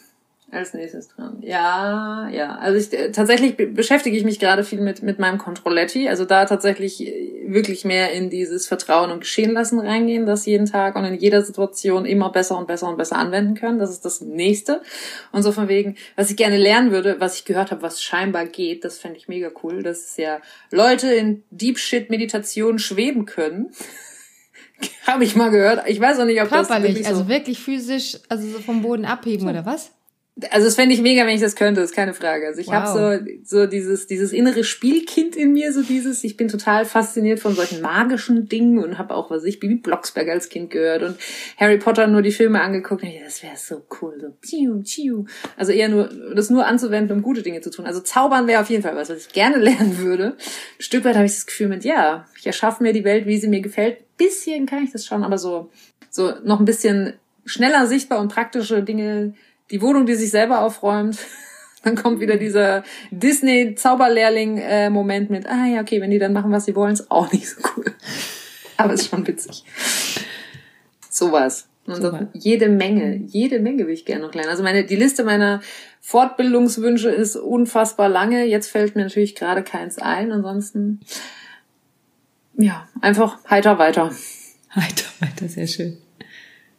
als 0.52 0.74
nächstes 0.74 1.08
dran. 1.08 1.38
Ja, 1.40 2.28
ja. 2.28 2.56
Also 2.56 2.78
ich 2.78 3.12
tatsächlich 3.12 3.56
beschäftige 3.56 4.16
ich 4.16 4.24
mich 4.24 4.38
gerade 4.38 4.64
viel 4.64 4.82
mit 4.82 5.02
mit 5.02 5.18
meinem 5.18 5.38
Controletti. 5.38 6.10
Also 6.10 6.26
da 6.26 6.44
tatsächlich 6.44 7.06
äh, 7.06 7.46
wirklich 7.46 7.86
mehr 7.86 8.12
in 8.12 8.28
dieses 8.28 8.66
Vertrauen 8.66 9.10
und 9.10 9.20
Geschehen 9.20 9.52
lassen 9.52 9.80
reingehen, 9.80 10.26
das 10.26 10.44
jeden 10.44 10.66
Tag 10.66 10.94
und 10.96 11.04
in 11.04 11.14
jeder 11.14 11.40
Situation 11.40 12.04
immer 12.04 12.30
besser 12.30 12.58
und 12.58 12.66
besser 12.66 12.88
und 12.90 12.98
besser 12.98 13.16
anwenden 13.16 13.54
können. 13.54 13.78
Das 13.78 13.90
ist 13.90 14.04
das 14.04 14.20
Nächste. 14.20 14.82
Und 15.32 15.42
so 15.42 15.52
von 15.52 15.68
wegen, 15.68 15.96
was 16.16 16.28
ich 16.28 16.36
gerne 16.36 16.58
lernen 16.58 16.92
würde, 16.92 17.16
was 17.18 17.38
ich 17.38 17.46
gehört 17.46 17.70
habe, 17.70 17.80
was 17.80 18.02
scheinbar 18.02 18.44
geht, 18.44 18.84
das 18.84 18.98
fände 18.98 19.16
ich 19.16 19.28
mega 19.28 19.50
cool. 19.62 19.82
Das 19.82 20.00
ist 20.00 20.18
ja 20.18 20.38
Leute 20.70 21.14
in 21.14 21.44
Deep 21.50 21.78
Shit 21.78 22.10
Meditation 22.10 22.78
schweben 22.78 23.24
können. 23.24 23.70
habe 25.06 25.24
ich 25.24 25.34
mal 25.34 25.50
gehört. 25.50 25.88
Ich 25.88 25.98
weiß 25.98 26.18
auch 26.18 26.26
nicht, 26.26 26.42
ob 26.42 26.48
Körperlich, 26.48 26.68
das 26.68 26.82
wirklich 26.82 27.06
so 27.06 27.12
also 27.14 27.28
wirklich 27.28 27.58
physisch, 27.58 28.18
also 28.28 28.46
so 28.48 28.58
vom 28.58 28.82
Boden 28.82 29.06
abheben 29.06 29.44
so. 29.44 29.48
oder 29.48 29.64
was? 29.64 29.92
Also 30.50 30.66
das 30.66 30.76
fände 30.76 30.94
ich 30.94 31.02
mega, 31.02 31.26
wenn 31.26 31.34
ich 31.34 31.42
das 31.42 31.56
könnte, 31.56 31.82
ist 31.82 31.94
keine 31.94 32.14
Frage. 32.14 32.46
Also 32.46 32.60
ich 32.60 32.68
wow. 32.68 32.74
habe 32.74 33.20
so 33.20 33.24
so 33.44 33.66
dieses 33.66 34.06
dieses 34.06 34.32
innere 34.32 34.64
Spielkind 34.64 35.36
in 35.36 35.52
mir, 35.52 35.74
so 35.74 35.82
dieses. 35.82 36.24
Ich 36.24 36.38
bin 36.38 36.48
total 36.48 36.86
fasziniert 36.86 37.38
von 37.38 37.54
solchen 37.54 37.82
magischen 37.82 38.48
Dingen 38.48 38.78
und 38.78 38.96
habe 38.96 39.14
auch 39.14 39.30
was 39.30 39.44
ich 39.44 39.60
Bibi 39.60 39.74
Blocksberg 39.74 40.28
als 40.30 40.48
Kind 40.48 40.70
gehört 40.70 41.02
und 41.02 41.18
Harry 41.58 41.76
Potter 41.76 42.06
nur 42.06 42.22
die 42.22 42.32
Filme 42.32 42.62
angeguckt. 42.62 43.02
Und 43.02 43.10
ich, 43.10 43.20
das 43.22 43.42
wäre 43.42 43.56
so 43.56 43.82
cool, 44.00 44.18
so 44.18 44.28
tschiu, 44.40 44.82
tschiu. 44.82 45.24
Also 45.58 45.72
eher 45.72 45.90
nur 45.90 46.08
das 46.34 46.48
nur 46.48 46.66
anzuwenden, 46.66 47.14
um 47.14 47.22
gute 47.22 47.42
Dinge 47.42 47.60
zu 47.60 47.70
tun. 47.70 47.84
Also 47.84 48.00
zaubern 48.00 48.46
wäre 48.46 48.62
auf 48.62 48.70
jeden 48.70 48.82
Fall 48.82 48.96
was, 48.96 49.10
was 49.10 49.26
ich 49.26 49.32
gerne 49.34 49.56
lernen 49.58 49.98
würde. 49.98 50.36
Ein 50.78 50.82
Stück 50.82 51.04
weit 51.04 51.16
habe 51.16 51.26
ich 51.26 51.34
das 51.34 51.46
Gefühl 51.46 51.68
mit, 51.68 51.84
ja, 51.84 52.26
ich 52.38 52.46
erschaffe 52.46 52.82
mir 52.82 52.94
die 52.94 53.04
Welt, 53.04 53.26
wie 53.26 53.38
sie 53.38 53.48
mir 53.48 53.60
gefällt. 53.60 53.98
Bisschen 54.16 54.64
kann 54.64 54.84
ich 54.84 54.92
das 54.92 55.04
schon, 55.04 55.24
aber 55.24 55.36
so 55.36 55.70
so 56.12 56.32
noch 56.44 56.60
ein 56.60 56.64
bisschen 56.64 57.14
schneller 57.44 57.86
sichtbar 57.86 58.20
und 58.20 58.32
praktische 58.32 58.82
Dinge 58.82 59.34
die 59.72 59.82
Wohnung, 59.82 60.06
die 60.06 60.14
sich 60.14 60.30
selber 60.30 60.60
aufräumt. 60.60 61.18
Dann 61.82 61.96
kommt 61.96 62.20
wieder 62.20 62.36
dieser 62.36 62.84
Disney-Zauberlehrling-Moment 63.10 65.30
mit, 65.30 65.48
ah 65.48 65.66
ja, 65.66 65.80
okay, 65.80 66.00
wenn 66.00 66.12
die 66.12 66.20
dann 66.20 66.32
machen, 66.32 66.52
was 66.52 66.66
sie 66.66 66.76
wollen, 66.76 66.92
ist 66.92 67.10
auch 67.10 67.32
nicht 67.32 67.48
so 67.48 67.60
cool. 67.76 67.86
Aber 68.76 68.92
ist 68.92 69.08
schon 69.08 69.26
witzig. 69.26 69.64
Sowas. 71.10 71.66
Und 71.86 72.28
jede 72.34 72.68
Menge, 72.68 73.16
jede 73.26 73.58
Menge 73.58 73.88
will 73.88 73.94
ich 73.94 74.04
gerne 74.04 74.22
noch 74.22 74.32
lernen. 74.32 74.50
Also 74.50 74.62
meine, 74.62 74.84
die 74.84 74.94
Liste 74.94 75.24
meiner 75.24 75.60
Fortbildungswünsche 76.00 77.10
ist 77.10 77.34
unfassbar 77.34 78.08
lange. 78.08 78.44
Jetzt 78.44 78.70
fällt 78.70 78.94
mir 78.94 79.02
natürlich 79.02 79.34
gerade 79.34 79.64
keins 79.64 79.98
ein. 79.98 80.30
Ansonsten, 80.30 81.00
ja, 82.56 82.86
einfach 83.00 83.38
heiter 83.50 83.78
weiter. 83.78 84.12
Heiter 84.72 85.06
weiter, 85.18 85.48
sehr 85.48 85.66
schön. 85.66 85.98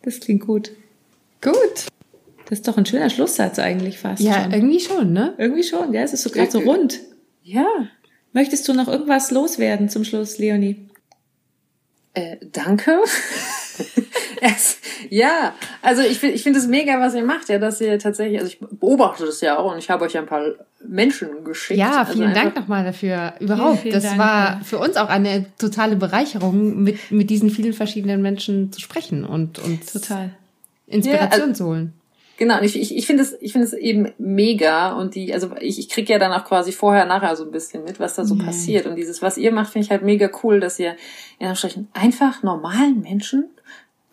Das 0.04 0.22
klingt 0.22 0.48
gut. 0.48 0.72
Gut. 1.42 1.88
Das 2.50 2.60
ist 2.60 2.68
doch 2.68 2.78
ein 2.78 2.86
schöner 2.86 3.10
Schlusssatz 3.10 3.60
eigentlich 3.60 4.00
fast. 4.00 4.22
Ja, 4.22 4.44
schon. 4.44 4.52
irgendwie 4.52 4.80
schon, 4.80 5.14
ne? 5.14 5.34
Irgendwie 5.38 5.64
schon, 5.64 5.94
ja. 5.94 6.02
Es 6.02 6.14
ist 6.14 6.24
so 6.24 6.30
gerade 6.30 6.52
so 6.52 6.60
rund. 6.60 7.00
Ja. 7.42 7.66
Möchtest 8.34 8.68
du 8.68 8.74
noch 8.74 8.88
irgendwas 8.88 9.32
loswerden 9.32 9.90
zum 9.90 10.04
Schluss, 10.04 10.38
Leonie? 10.40 10.90
Äh, 12.14 12.38
danke. 12.52 13.00
es, 14.42 14.78
ja, 15.10 15.54
also 15.82 16.02
ich 16.02 16.20
finde 16.20 16.36
ich 16.36 16.44
finde 16.44 16.60
es 16.60 16.68
mega, 16.68 17.00
was 17.00 17.16
ihr 17.16 17.24
macht, 17.24 17.50
ja, 17.50 17.58
dass 17.60 17.82
ihr 17.82 17.98
tatsächlich, 17.98 18.40
also 18.40 18.52
ich 18.52 18.60
beobachte 18.60 19.26
das 19.26 19.42
ja 19.42 19.58
auch 19.58 19.72
und 19.72 19.80
ich 19.80 19.90
habe 19.90 20.06
euch 20.06 20.18
ein 20.18 20.26
paar 20.26 20.44
Menschen 20.86 21.44
geschickt. 21.44 21.80
Ja, 21.80 22.00
also 22.00 22.14
vielen 22.14 22.30
also 22.30 22.42
Dank 22.42 22.56
nochmal 22.56 22.84
dafür. 22.84 23.34
Überhaupt. 23.40 23.80
Vielen, 23.80 23.94
vielen 23.94 23.94
das 23.94 24.04
Dank, 24.04 24.18
war 24.20 24.62
für 24.64 24.80
uns 24.80 24.98
auch 24.98 25.10
eine 25.10 25.46
totale 25.58 25.96
Bereicherung, 25.96 26.84
mit, 26.84 27.12
mit 27.12 27.30
diesen 27.30 27.50
vielen 27.50 27.74
verschiedenen 27.74 28.22
Menschen 28.22 28.72
zu 28.72 28.80
sprechen 28.80 29.26
und 29.26 29.60
uns 29.60 29.92
total 29.92 30.32
Inspiration 30.88 31.32
ja, 31.32 31.46
also, 31.48 31.54
zu 31.54 31.66
holen. 31.66 31.94
Genau, 32.38 32.58
und 32.58 32.64
ich, 32.64 32.80
ich, 32.80 32.96
ich 32.96 33.06
finde 33.06 33.24
es, 33.24 33.38
ich 33.42 33.52
finde 33.52 33.68
es 33.68 33.74
eben 33.74 34.12
mega 34.18 34.94
und 34.94 35.14
die, 35.14 35.34
also 35.34 35.52
ich, 35.60 35.78
ich 35.78 35.90
kriege 35.90 36.14
ja 36.14 36.20
dann 36.20 36.32
auch 36.32 36.46
quasi 36.46 36.72
vorher, 36.72 37.06
nachher 37.06 37.36
so 37.36 37.46
ein 37.46 37.52
bisschen 37.52 37.84
mit, 37.84 38.00
was 38.00 38.16
da 38.16 38.26
so 38.26 38.36
mhm. 38.36 38.46
passiert. 38.46 38.88
Und 38.88 38.96
dieses, 38.96 39.22
was 39.22 39.38
ihr 39.38 39.52
macht, 39.52 39.72
finde 39.72 39.86
ich 39.86 39.92
halt 39.92 40.02
mega 40.02 40.30
cool, 40.42 40.60
dass 40.60 40.80
ihr 40.80 40.96
in 41.40 41.48
Anführungsstrichen 41.48 41.90
einfach 41.94 42.42
normalen 42.42 43.02
Menschen 43.02 43.50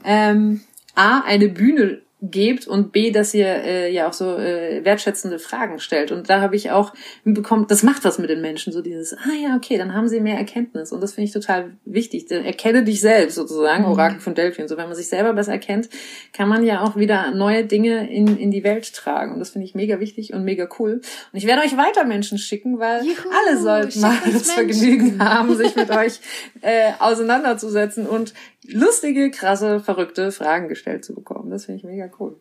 ähm, 0.04 0.60
A, 0.94 1.20
eine 1.20 1.48
Bühne 1.48 2.02
gebt 2.22 2.66
und 2.66 2.92
B, 2.92 3.10
dass 3.10 3.32
ihr 3.32 3.46
äh, 3.46 3.92
ja 3.92 4.08
auch 4.08 4.12
so 4.12 4.36
äh, 4.36 4.84
wertschätzende 4.84 5.38
Fragen 5.38 5.78
stellt. 5.78 6.12
Und 6.12 6.28
da 6.28 6.40
habe 6.40 6.54
ich 6.54 6.70
auch 6.70 6.92
bekommen, 7.24 7.66
das 7.68 7.82
macht 7.82 8.04
was 8.04 8.18
mit 8.18 8.28
den 8.28 8.42
Menschen, 8.42 8.72
so 8.72 8.82
dieses, 8.82 9.14
ah 9.14 9.34
ja, 9.42 9.56
okay, 9.56 9.78
dann 9.78 9.94
haben 9.94 10.08
sie 10.08 10.20
mehr 10.20 10.36
Erkenntnis. 10.36 10.92
Und 10.92 11.00
das 11.02 11.14
finde 11.14 11.26
ich 11.26 11.32
total 11.32 11.72
wichtig. 11.84 12.30
Erkenne 12.30 12.84
dich 12.84 13.00
selbst 13.00 13.36
sozusagen, 13.36 13.84
mhm. 13.84 13.90
Orakel 13.90 14.20
von 14.20 14.34
Delphi. 14.34 14.60
Und 14.60 14.68
so, 14.68 14.76
wenn 14.76 14.86
man 14.86 14.96
sich 14.96 15.08
selber 15.08 15.32
besser 15.32 15.52
erkennt, 15.52 15.88
kann 16.32 16.48
man 16.48 16.64
ja 16.64 16.82
auch 16.82 16.96
wieder 16.96 17.30
neue 17.30 17.64
Dinge 17.64 18.10
in, 18.10 18.36
in 18.36 18.50
die 18.50 18.64
Welt 18.64 18.92
tragen. 18.92 19.32
Und 19.32 19.40
das 19.40 19.50
finde 19.50 19.66
ich 19.66 19.74
mega 19.74 19.98
wichtig 20.00 20.34
und 20.34 20.44
mega 20.44 20.68
cool. 20.78 21.00
Und 21.32 21.38
ich 21.38 21.46
werde 21.46 21.62
euch 21.62 21.76
weiter 21.76 22.04
Menschen 22.04 22.36
schicken, 22.36 22.78
weil 22.78 23.04
Juhu, 23.04 23.30
alle 23.46 23.58
sollten 23.58 24.00
mal 24.00 24.16
das 24.30 24.52
Vergnügen 24.52 25.24
haben, 25.24 25.56
sich 25.56 25.74
mit 25.74 25.90
euch 25.90 26.20
äh, 26.60 26.92
auseinanderzusetzen 26.98 28.06
und 28.06 28.34
lustige, 28.66 29.30
krasse, 29.30 29.80
verrückte 29.80 30.32
Fragen 30.32 30.68
gestellt 30.68 31.04
zu 31.04 31.14
bekommen. 31.14 31.50
Das 31.50 31.66
finde 31.66 31.78
ich 31.78 31.84
mega 31.84 32.10
cool. 32.18 32.36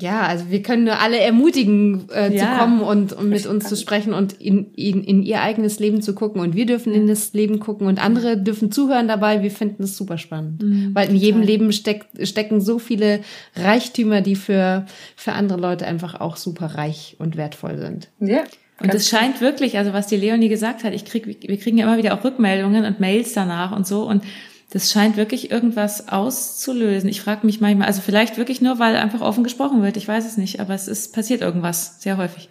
Ja, 0.00 0.22
also 0.22 0.50
wir 0.50 0.62
können 0.62 0.84
nur 0.84 1.00
alle 1.00 1.18
ermutigen, 1.18 2.08
äh, 2.10 2.34
ja, 2.34 2.44
zu 2.44 2.58
kommen 2.58 2.80
und, 2.82 3.12
und 3.12 3.28
mit 3.28 3.46
uns 3.46 3.68
zu 3.68 3.76
sprechen 3.76 4.12
und 4.14 4.34
in, 4.34 4.72
in, 4.74 5.02
in 5.02 5.22
ihr 5.22 5.40
eigenes 5.40 5.80
Leben 5.80 6.02
zu 6.02 6.14
gucken. 6.14 6.40
Und 6.40 6.54
wir 6.54 6.66
dürfen 6.66 6.92
in 6.92 7.08
das 7.08 7.32
Leben 7.32 7.58
gucken 7.58 7.88
und 7.88 8.02
andere 8.02 8.36
dürfen 8.36 8.70
zuhören 8.70 9.08
dabei. 9.08 9.42
Wir 9.42 9.50
finden 9.50 9.82
es 9.82 9.96
super 9.96 10.16
spannend. 10.16 10.62
Mhm, 10.62 10.94
Weil 10.94 11.10
in 11.10 11.16
jedem 11.16 11.42
Leben 11.42 11.72
steckt, 11.72 12.06
stecken 12.28 12.60
so 12.60 12.78
viele 12.78 13.20
Reichtümer, 13.56 14.20
die 14.20 14.36
für, 14.36 14.86
für 15.16 15.32
andere 15.32 15.58
Leute 15.58 15.86
einfach 15.86 16.20
auch 16.20 16.36
super 16.36 16.66
reich 16.66 17.16
und 17.18 17.36
wertvoll 17.36 17.78
sind. 17.78 18.08
Ja. 18.20 18.44
Und 18.80 18.94
es 18.94 19.08
scheint 19.08 19.40
wirklich, 19.40 19.76
also 19.76 19.92
was 19.92 20.06
die 20.06 20.16
Leonie 20.16 20.48
gesagt 20.48 20.84
hat, 20.84 20.94
ich 20.94 21.04
krieg, 21.04 21.26
wir 21.26 21.56
kriegen 21.58 21.78
ja 21.78 21.86
immer 21.86 21.98
wieder 21.98 22.14
auch 22.14 22.22
Rückmeldungen 22.22 22.84
und 22.84 23.00
Mails 23.00 23.32
danach 23.32 23.76
und 23.76 23.88
so. 23.88 24.04
Und 24.04 24.22
das 24.70 24.90
scheint 24.92 25.16
wirklich 25.16 25.50
irgendwas 25.50 26.08
auszulösen. 26.08 27.08
Ich 27.08 27.22
frage 27.22 27.46
mich 27.46 27.60
manchmal, 27.60 27.86
also 27.86 28.02
vielleicht 28.02 28.36
wirklich 28.36 28.60
nur, 28.60 28.78
weil 28.78 28.96
einfach 28.96 29.22
offen 29.22 29.44
gesprochen 29.44 29.82
wird. 29.82 29.96
Ich 29.96 30.06
weiß 30.06 30.26
es 30.26 30.36
nicht, 30.36 30.60
aber 30.60 30.74
es 30.74 30.88
ist 30.88 31.14
passiert 31.14 31.40
irgendwas 31.40 32.02
sehr 32.02 32.18
häufig. 32.18 32.48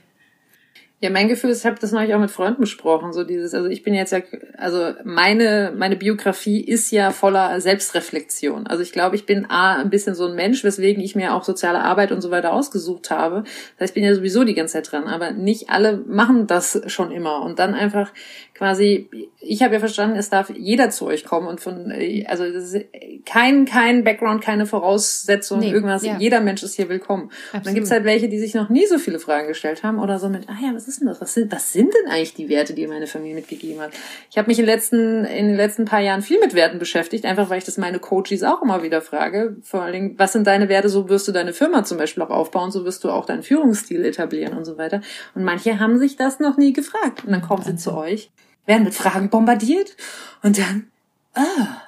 Ja, 1.00 1.12
mein 1.12 1.28
Gefühl 1.28 1.52
ist, 1.52 1.60
ich 1.60 1.66
habe 1.68 1.78
das 1.80 1.92
neulich 1.92 2.16
auch 2.16 2.20
mit 2.20 2.32
Freunden 2.32 2.60
besprochen, 2.60 3.14
so 3.14 3.24
dieses, 3.24 3.54
also 3.54 3.70
ich 3.70 3.84
bin 3.84 3.94
jetzt 3.94 4.12
ja, 4.12 4.22
also 4.58 4.96
meine, 5.04 5.72
meine 5.78 5.96
Biografie 5.96 6.60
ist 6.60 6.90
ja 6.90 7.12
voller 7.12 7.62
Selbstreflexion. 7.62 8.66
Also 8.66 8.82
ich 8.82 8.94
glaube, 8.94 9.16
ich 9.16 9.28
bin 9.28 9.48
A, 9.48 9.76
ein 9.76 9.92
bisschen 9.92 10.16
so 10.16 10.26
ein 10.26 10.34
Mensch, 10.34 10.64
weswegen 10.64 11.04
ich 11.04 11.16
mir 11.16 11.36
auch 11.36 11.44
soziale 11.44 11.84
Arbeit 11.84 12.12
und 12.12 12.22
so 12.22 12.32
weiter 12.32 12.52
ausgesucht 12.52 13.12
habe. 13.12 13.44
Das 13.44 13.82
heißt, 13.82 13.92
ich 13.92 13.94
bin 13.94 14.06
ja 14.06 14.16
sowieso 14.16 14.44
die 14.44 14.56
ganze 14.56 14.74
Zeit 14.74 14.92
dran, 14.92 15.04
aber 15.04 15.30
nicht 15.34 15.70
alle 15.70 15.98
machen 16.08 16.48
das 16.48 16.82
schon 16.88 17.12
immer. 17.12 17.44
Und 17.44 17.60
dann 17.60 17.76
einfach 17.76 18.12
quasi, 18.58 19.10
ich 19.40 19.62
habe 19.62 19.76
ja 19.76 19.80
verstanden, 19.80 20.18
es 20.18 20.30
darf 20.30 20.50
jeder 20.50 20.90
zu 20.90 21.06
euch 21.06 21.24
kommen 21.24 21.48
und 21.48 21.62
von, 21.62 21.94
also 22.26 22.52
das 22.52 22.74
ist 22.74 22.86
kein, 23.26 23.66
kein 23.66 24.04
Background, 24.04 24.44
keine 24.44 24.66
Voraussetzung, 24.66 25.60
nee, 25.60 25.70
irgendwas. 25.70 26.04
Ja. 26.04 26.18
Jeder 26.18 26.42
Mensch 26.42 26.64
ist 26.64 26.76
hier 26.76 26.90
willkommen. 26.90 27.30
Absolut. 27.30 27.54
Und 27.54 27.66
dann 27.68 27.76
gibt's 27.76 27.92
halt 27.92 28.04
welche, 28.04 28.30
die 28.30 28.40
sich 28.40 28.56
noch 28.56 28.70
nie 28.70 28.88
so 28.88 28.98
viele 28.98 29.20
Fragen 29.20 29.48
gestellt 29.48 29.84
haben 29.84 30.00
oder 30.00 30.18
so 30.18 30.28
mit, 30.30 30.50
ah 30.50 30.56
ja, 30.62 30.74
was 30.74 30.88
ist 30.88 31.02
denn 31.02 31.08
das? 31.08 31.22
Was 31.22 31.36
sind, 31.36 31.52
was 31.52 31.72
sind 31.72 31.94
denn 31.94 32.12
eigentlich 32.12 32.34
die 32.34 32.50
Werte, 32.50 32.74
die 32.74 32.88
meine 32.88 33.06
Familie 33.06 33.36
mitgegeben 33.36 33.80
hat? 33.80 33.92
Ich 34.32 34.38
habe 34.38 34.48
mich 34.48 34.58
in 34.58 34.66
den 34.66 34.74
letzten, 34.74 35.26
in 35.26 35.48
den 35.48 35.56
letzten 35.56 35.86
paar 35.86 36.02
Jahren 36.02 36.24
viel 36.24 36.40
mit 36.40 36.56
Werten 36.56 36.80
beschäftigt, 36.80 37.26
einfach 37.26 37.50
weil 37.52 37.60
ich 37.60 37.66
das 37.66 37.78
meine 37.78 38.00
Coaches 38.00 38.44
auch 38.44 38.64
immer 38.64 38.82
wieder 38.82 39.02
frage. 39.02 39.58
Vor 39.62 39.84
allen 39.84 39.94
Dingen, 39.94 40.16
was 40.18 40.34
sind 40.34 40.48
deine 40.48 40.68
Werte? 40.68 40.90
So 40.90 41.10
wirst 41.10 41.28
du 41.28 41.32
deine 41.32 41.54
Firma 41.54 41.84
zum 41.84 42.00
Beispiel 42.00 42.24
auch 42.24 42.32
aufbauen, 42.32 42.72
so 42.72 42.86
wirst 42.86 43.04
du 43.04 43.12
auch 43.12 43.26
deinen 43.26 43.44
Führungsstil 43.44 44.04
etablieren 44.04 44.58
und 44.58 44.66
so 44.66 44.78
weiter. 44.80 45.02
Und 45.36 45.44
manche 45.44 45.80
haben 45.80 46.00
sich 46.00 46.16
das 46.16 46.40
noch 46.40 46.58
nie 46.58 46.74
gefragt. 46.74 47.24
Und 47.24 47.32
dann 47.32 47.42
kommen 47.42 47.62
sie 47.62 47.76
zu 47.76 47.96
euch 47.96 48.32
werden 48.68 48.84
mit 48.84 48.94
Fragen 48.94 49.30
bombardiert 49.30 49.98
und 50.44 50.60
dann, 50.60 50.92
ah. 51.34 51.82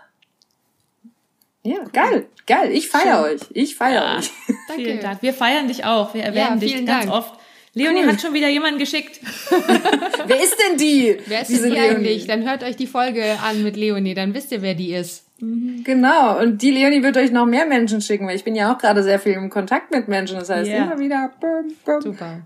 Ja, 1.62 1.84
geil, 1.92 2.26
geil. 2.48 2.72
Ich 2.72 2.88
feiere 2.88 3.22
euch. 3.22 3.42
Ich 3.54 3.76
feiere 3.76 4.04
ja, 4.04 4.18
euch. 4.18 4.32
Danke. 4.68 4.84
Vielen 4.84 5.02
Dank. 5.02 5.22
Wir 5.22 5.34
feiern 5.34 5.68
dich 5.68 5.86
auch. 5.86 6.14
Wir 6.14 6.24
erwähnen 6.24 6.60
ja, 6.62 6.68
dich 6.68 6.86
ganz 6.86 7.06
Dank. 7.06 7.12
oft. 7.12 7.40
Leonie 7.74 8.02
cool. 8.02 8.08
hat 8.08 8.22
schon 8.22 8.34
wieder 8.34 8.50
jemanden 8.50 8.80
geschickt. 8.80 9.20
wer 10.26 10.44
ist 10.44 10.58
denn 10.58 10.78
die? 10.78 11.18
Wer 11.28 11.42
ist 11.42 11.52
denn 11.52 11.70
die 11.70 11.78
eigentlich? 11.78 12.26
Dann 12.26 12.50
hört 12.50 12.64
euch 12.64 12.76
die 12.76 12.88
Folge 12.88 13.38
an 13.44 13.62
mit 13.62 13.78
Leonie, 13.78 14.16
dann 14.16 14.34
wisst 14.34 14.52
ihr, 14.52 14.62
wer 14.62 14.74
die 14.74 14.94
ist. 14.94 15.26
Mhm. 15.40 15.84
Genau, 15.84 16.40
und 16.40 16.62
die 16.62 16.72
Leonie 16.72 17.04
wird 17.04 17.16
euch 17.18 17.32
noch 17.32 17.46
mehr 17.46 17.66
Menschen 17.66 18.02
schicken, 18.02 18.28
weil 18.28 18.36
ich 18.36 18.44
bin 18.44 18.56
ja 18.56 18.74
auch 18.74 18.78
gerade 18.78 19.04
sehr 19.04 19.20
viel 19.20 19.34
im 19.34 19.50
Kontakt 19.50 19.92
mit 19.92 20.08
Menschen. 20.08 20.40
Das 20.40 20.50
heißt, 20.50 20.70
yeah. 20.70 20.86
immer 20.86 21.00
wieder. 21.00 21.32
Bum, 21.40 21.74
bum. 21.86 22.02
Super. 22.02 22.42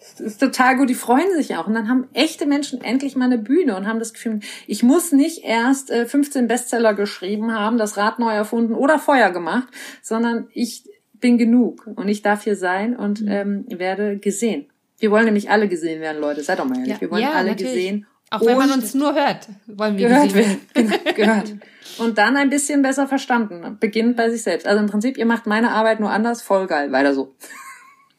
Das 0.00 0.20
ist 0.20 0.40
total 0.40 0.76
gut, 0.76 0.90
die 0.90 0.94
freuen 0.94 1.34
sich 1.34 1.56
auch. 1.56 1.66
Und 1.66 1.74
dann 1.74 1.88
haben 1.88 2.08
echte 2.12 2.46
Menschen 2.46 2.80
endlich 2.80 3.16
mal 3.16 3.26
eine 3.26 3.38
Bühne 3.38 3.76
und 3.76 3.86
haben 3.86 3.98
das 3.98 4.12
Gefühl, 4.12 4.40
ich 4.66 4.82
muss 4.82 5.12
nicht 5.12 5.44
erst 5.44 5.90
äh, 5.90 6.06
15 6.06 6.48
Bestseller 6.48 6.94
geschrieben 6.94 7.52
haben, 7.52 7.78
das 7.78 7.96
Rad 7.96 8.18
neu 8.18 8.32
erfunden 8.32 8.74
oder 8.74 8.98
Feuer 8.98 9.30
gemacht, 9.30 9.68
sondern 10.02 10.48
ich 10.52 10.84
bin 11.14 11.38
genug 11.38 11.86
und 11.96 12.08
ich 12.08 12.22
darf 12.22 12.44
hier 12.44 12.56
sein 12.56 12.96
und 12.96 13.22
mhm. 13.22 13.28
ähm, 13.28 13.64
werde 13.68 14.18
gesehen. 14.18 14.66
Wir 14.98 15.10
wollen 15.10 15.26
nämlich 15.26 15.50
alle 15.50 15.68
gesehen 15.68 16.00
werden, 16.00 16.20
Leute. 16.20 16.42
Seid 16.42 16.58
doch 16.58 16.64
mal 16.64 16.78
ehrlich. 16.78 16.94
Ja. 16.94 17.00
Wir 17.00 17.10
wollen 17.10 17.22
ja, 17.22 17.32
alle 17.32 17.50
natürlich. 17.50 17.74
gesehen. 17.74 18.06
Auch 18.30 18.44
wenn 18.44 18.58
man 18.58 18.70
uns 18.70 18.92
nur 18.94 19.14
hört, 19.14 19.48
wollen 19.66 19.96
wir 19.96 20.08
gehört 20.08 20.24
gesehen 20.24 20.60
werden. 20.74 20.92
Genau, 21.04 21.14
gehört. 21.14 21.54
Und 21.98 22.18
dann 22.18 22.36
ein 22.36 22.50
bisschen 22.50 22.82
besser 22.82 23.08
verstanden. 23.08 23.78
Beginnt 23.80 24.16
bei 24.16 24.28
sich 24.30 24.42
selbst. 24.42 24.66
Also 24.66 24.80
im 24.80 24.88
Prinzip, 24.88 25.16
ihr 25.16 25.24
macht 25.24 25.46
meine 25.46 25.70
Arbeit 25.70 26.00
nur 26.00 26.10
anders. 26.10 26.42
Voll 26.42 26.66
geil. 26.66 26.92
Weiter 26.92 27.14
so. 27.14 27.34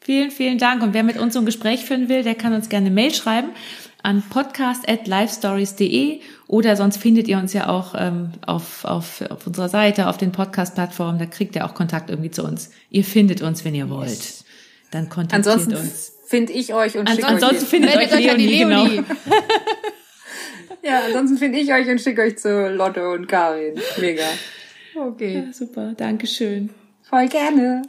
Vielen, 0.02 0.30
vielen 0.30 0.58
Dank. 0.58 0.82
Und 0.82 0.94
wer 0.94 1.02
mit 1.02 1.18
uns 1.18 1.34
so 1.34 1.40
ein 1.40 1.46
Gespräch 1.46 1.84
führen 1.84 2.08
will, 2.08 2.22
der 2.22 2.34
kann 2.34 2.54
uns 2.54 2.68
gerne 2.68 2.90
Mail 2.90 3.14
schreiben 3.14 3.50
an 4.02 4.22
podcast.livestories.de 4.30 6.20
oder 6.46 6.76
sonst 6.76 6.96
findet 6.96 7.28
ihr 7.28 7.36
uns 7.38 7.52
ja 7.52 7.68
auch 7.68 7.94
ähm, 7.96 8.30
auf, 8.46 8.86
auf, 8.86 9.22
auf 9.30 9.46
unserer 9.46 9.68
Seite, 9.68 10.08
auf 10.08 10.16
den 10.16 10.32
Podcast-Plattformen. 10.32 11.18
Da 11.18 11.26
kriegt 11.26 11.54
ihr 11.54 11.66
auch 11.66 11.74
Kontakt 11.74 12.08
irgendwie 12.10 12.30
zu 12.30 12.42
uns. 12.42 12.70
Ihr 12.88 13.04
findet 13.04 13.42
uns, 13.42 13.64
wenn 13.64 13.74
ihr 13.74 13.90
wollt. 13.90 14.44
Dann 14.90 15.08
kontaktiert 15.08 15.46
ansonsten 15.46 15.76
uns. 15.76 16.12
finde 16.26 16.52
ich 16.52 16.74
euch 16.74 16.96
und 16.96 17.08
schicke 17.08 17.22
euch 17.22 17.28
Ansonsten 17.28 17.66
findet 17.66 17.96
euch 17.96 18.10
Leonie, 18.10 18.46
Leonie. 18.46 18.96
Genau. 18.96 19.06
ja, 20.82 21.02
ansonsten 21.06 21.38
finde 21.38 21.58
ich 21.58 21.72
euch 21.72 21.88
und 21.88 22.00
schicke 22.00 22.22
euch 22.22 22.38
zu 22.38 22.68
Lotto 22.70 23.12
und 23.12 23.28
Karin. 23.28 23.74
Mega. 23.98 24.24
Okay. 24.94 25.44
Ja, 25.46 25.52
super. 25.52 25.92
Dankeschön. 25.96 26.70
Voll 27.02 27.28
gerne. 27.28 27.82